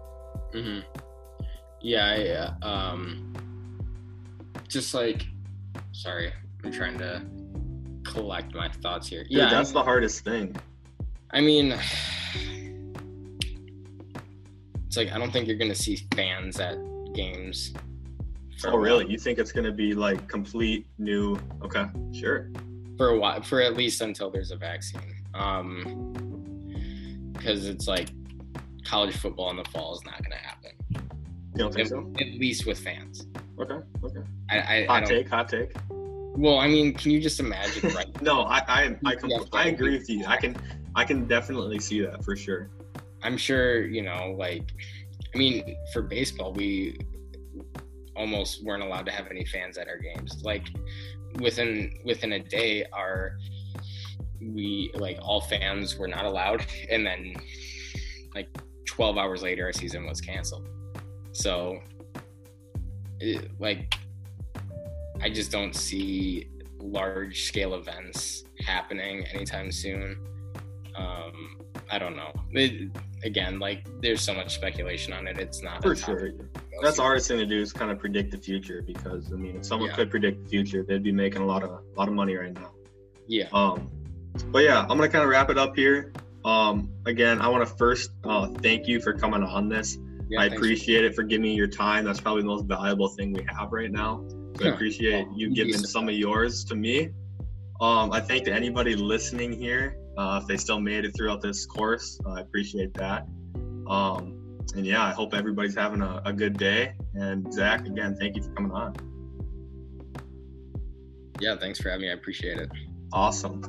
mm-hmm. 0.54 0.80
yeah 1.82 2.54
I, 2.62 2.66
um 2.66 3.34
just 4.68 4.94
like 4.94 5.26
sorry 5.92 6.32
i'm 6.64 6.72
trying 6.72 6.98
to 6.98 7.22
collect 8.04 8.54
my 8.54 8.70
thoughts 8.70 9.08
here 9.08 9.24
Dude, 9.24 9.34
yeah 9.34 9.50
that's 9.50 9.72
I, 9.72 9.74
the 9.74 9.84
hardest 9.84 10.24
thing 10.24 10.56
i 11.32 11.42
mean 11.42 11.78
it's 14.86 14.98
like 14.98 15.12
i 15.12 15.18
don't 15.18 15.32
think 15.32 15.48
you're 15.48 15.58
gonna 15.58 15.76
see 15.76 15.98
fans 16.14 16.60
at 16.60 16.78
games. 17.16 17.74
for 18.60 18.72
oh, 18.72 18.78
really? 18.78 19.08
You 19.10 19.18
think 19.18 19.40
it's 19.40 19.52
going 19.52 19.66
to 19.66 19.72
be 19.72 19.96
like 19.96 20.28
complete 20.28 20.86
new? 21.00 21.38
Okay, 21.64 21.86
sure. 22.14 22.52
For 22.98 23.10
a 23.10 23.18
while, 23.18 23.42
for 23.42 23.62
at 23.62 23.76
least 23.76 24.02
until 24.02 24.30
there's 24.30 24.52
a 24.52 24.56
vaccine. 24.56 25.16
Um, 25.34 26.14
because 27.34 27.68
it's 27.68 27.88
like 27.88 28.10
college 28.84 29.16
football 29.16 29.50
in 29.50 29.58
the 29.58 29.66
fall 29.66 29.96
is 29.96 30.06
not 30.06 30.20
going 30.20 30.32
to 30.32 30.38
happen. 30.38 30.72
You 30.92 31.58
don't 31.58 31.74
think 31.74 31.88
at, 31.88 31.92
so? 31.92 32.12
At 32.20 32.28
least 32.40 32.66
with 32.66 32.80
fans. 32.80 33.28
Okay. 33.60 33.80
Okay. 34.04 34.20
I, 34.50 34.58
I, 34.58 34.86
hot 34.86 35.04
I 35.04 35.06
take. 35.06 35.30
Hot 35.30 35.50
take. 35.50 35.74
Well, 36.38 36.60
I 36.60 36.68
mean, 36.68 36.94
can 36.94 37.12
you 37.12 37.22
just 37.22 37.40
imagine? 37.40 37.92
Right. 37.96 38.22
no, 38.22 38.42
I, 38.42 38.58
I, 38.68 38.98
I, 39.06 39.14
I, 39.14 39.40
I 39.54 39.68
agree 39.68 39.98
with 39.98 40.10
you. 40.10 40.26
I 40.26 40.38
can, 40.38 40.56
I 40.96 41.06
can 41.06 41.26
definitely 41.28 41.80
see 41.80 42.02
that 42.02 42.24
for 42.24 42.36
sure. 42.36 42.70
I'm 43.24 43.38
sure, 43.38 43.86
you 43.86 44.02
know, 44.02 44.36
like, 44.38 44.74
I 45.34 45.38
mean, 45.38 45.78
for 45.94 46.02
baseball, 46.02 46.54
we 46.54 47.00
almost 48.16 48.64
weren't 48.64 48.84
allowed 48.84 49.06
to 49.06 49.12
have 49.12 49.28
any 49.32 49.46
fans 49.46 49.78
at 49.78 49.88
our 49.88 49.98
games. 49.98 50.44
Like, 50.44 50.68
within 51.40 52.00
within 52.06 52.34
a 52.34 52.40
day, 52.40 52.86
our 52.94 53.38
we 54.42 54.92
like 54.96 55.18
all 55.22 55.42
fans 55.42 55.98
were 55.98 56.08
not 56.08 56.26
allowed, 56.26 56.66
and 56.90 57.06
then 57.06 57.36
like 58.34 58.50
12 58.86 59.18
hours 59.18 59.42
later, 59.42 59.66
our 59.66 59.74
season 59.74 60.06
was 60.06 60.22
canceled. 60.22 60.68
So, 61.32 61.80
it, 63.20 63.52
like, 63.60 63.96
I 65.22 65.30
just 65.30 65.52
don't 65.52 65.76
see 65.76 66.50
large 66.80 67.44
scale 67.44 67.76
events 67.76 68.44
happening 68.60 69.26
anytime 69.34 69.72
soon. 69.72 70.18
Um, 70.96 71.58
I 71.90 72.00
don't 72.00 72.16
know. 72.16 72.32
It, 72.52 72.90
again, 73.24 73.60
like 73.60 73.86
there's 74.02 74.22
so 74.22 74.34
much 74.34 74.56
speculation 74.56 75.14
on 75.14 75.28
it. 75.28 75.38
It's 75.38 75.62
not 75.62 75.82
for 75.82 75.96
sure. 75.96 76.32
That's 76.82 77.00
our 77.00 77.20
thing 77.20 77.40
to 77.40 77.46
do 77.46 77.60
is 77.60 77.74
kind 77.74 77.92
of 77.92 78.00
predict 78.00 78.32
the 78.32 78.38
future 78.38 78.82
because 78.82 79.32
I 79.32 79.36
mean, 79.36 79.58
if 79.58 79.66
someone 79.66 79.90
yeah. 79.90 79.96
could 79.96 80.10
predict 80.10 80.44
the 80.44 80.50
future, 80.50 80.84
they'd 80.84 81.04
be 81.04 81.12
making 81.12 81.42
a 81.42 81.46
lot 81.46 81.64
of 81.64 81.72
a 81.72 81.82
lot 81.98 82.08
of 82.08 82.14
money 82.14 82.36
right 82.36 82.54
now. 82.54 82.72
Yeah. 83.28 83.48
Um, 83.52 83.90
but 84.48 84.64
yeah, 84.64 84.82
I'm 84.82 84.90
gonna 84.90 85.10
kind 85.10 85.24
of 85.24 85.30
wrap 85.30 85.50
it 85.50 85.58
up 85.58 85.76
here. 85.76 86.14
Um, 86.44 86.92
again, 87.06 87.42
I 87.42 87.48
want 87.48 87.68
to 87.68 87.76
first 87.76 88.12
uh, 88.24 88.48
thank 88.48 88.88
you 88.88 89.02
for 89.02 89.14
coming 89.14 89.44
on 89.44 89.68
this. 89.68 89.98
Yeah, 90.30 90.42
I 90.42 90.46
appreciate 90.46 91.06
it 91.06 91.16
for 91.16 91.24
giving 91.24 91.44
me 91.44 91.54
your 91.54 91.68
time. 91.68 92.06
That's 92.06 92.20
probably 92.20 92.42
the 92.42 92.48
most 92.48 92.66
valuable 92.66 93.10
thing 93.10 93.34
we 93.34 93.46
have 93.58 93.72
right 93.72 93.92
now. 93.92 94.26
So 94.58 94.66
I 94.66 94.70
appreciate 94.70 95.28
you 95.36 95.54
giving 95.54 95.78
some 95.78 96.10
of 96.10 96.16
yours 96.16 96.64
to 96.66 96.76
me. 96.76 97.10
Um, 97.82 98.12
I 98.12 98.22
thank 98.22 98.46
to 98.46 98.54
anybody 98.54 98.96
listening 98.96 99.52
here. 99.52 99.98
Uh, 100.18 100.40
if 100.42 100.48
they 100.48 100.56
still 100.56 100.80
made 100.80 101.04
it 101.04 101.16
throughout 101.16 101.42
this 101.42 101.66
course, 101.66 102.20
uh, 102.26 102.32
I 102.32 102.40
appreciate 102.40 102.94
that. 102.94 103.28
Um, 103.88 104.60
and 104.76 104.86
yeah, 104.86 105.04
I 105.04 105.12
hope 105.12 105.34
everybody's 105.34 105.76
having 105.76 106.02
a, 106.02 106.22
a 106.26 106.32
good 106.32 106.58
day. 106.58 106.94
And 107.14 107.54
Zach, 107.54 107.86
again, 107.86 108.16
thank 108.18 108.36
you 108.38 108.44
for 108.44 108.52
coming 108.54 108.72
on. 108.72 108.96
Yeah, 111.40 111.58
thanks 111.58 111.80
for 111.80 111.90
having 111.90 112.04
me. 112.04 112.12
I 112.12 112.14
appreciate 112.14 112.58
it. 112.58 112.70
Awesome. 113.12 113.62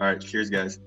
All 0.00 0.06
right. 0.06 0.20
Cheers, 0.20 0.48
guys. 0.48 0.78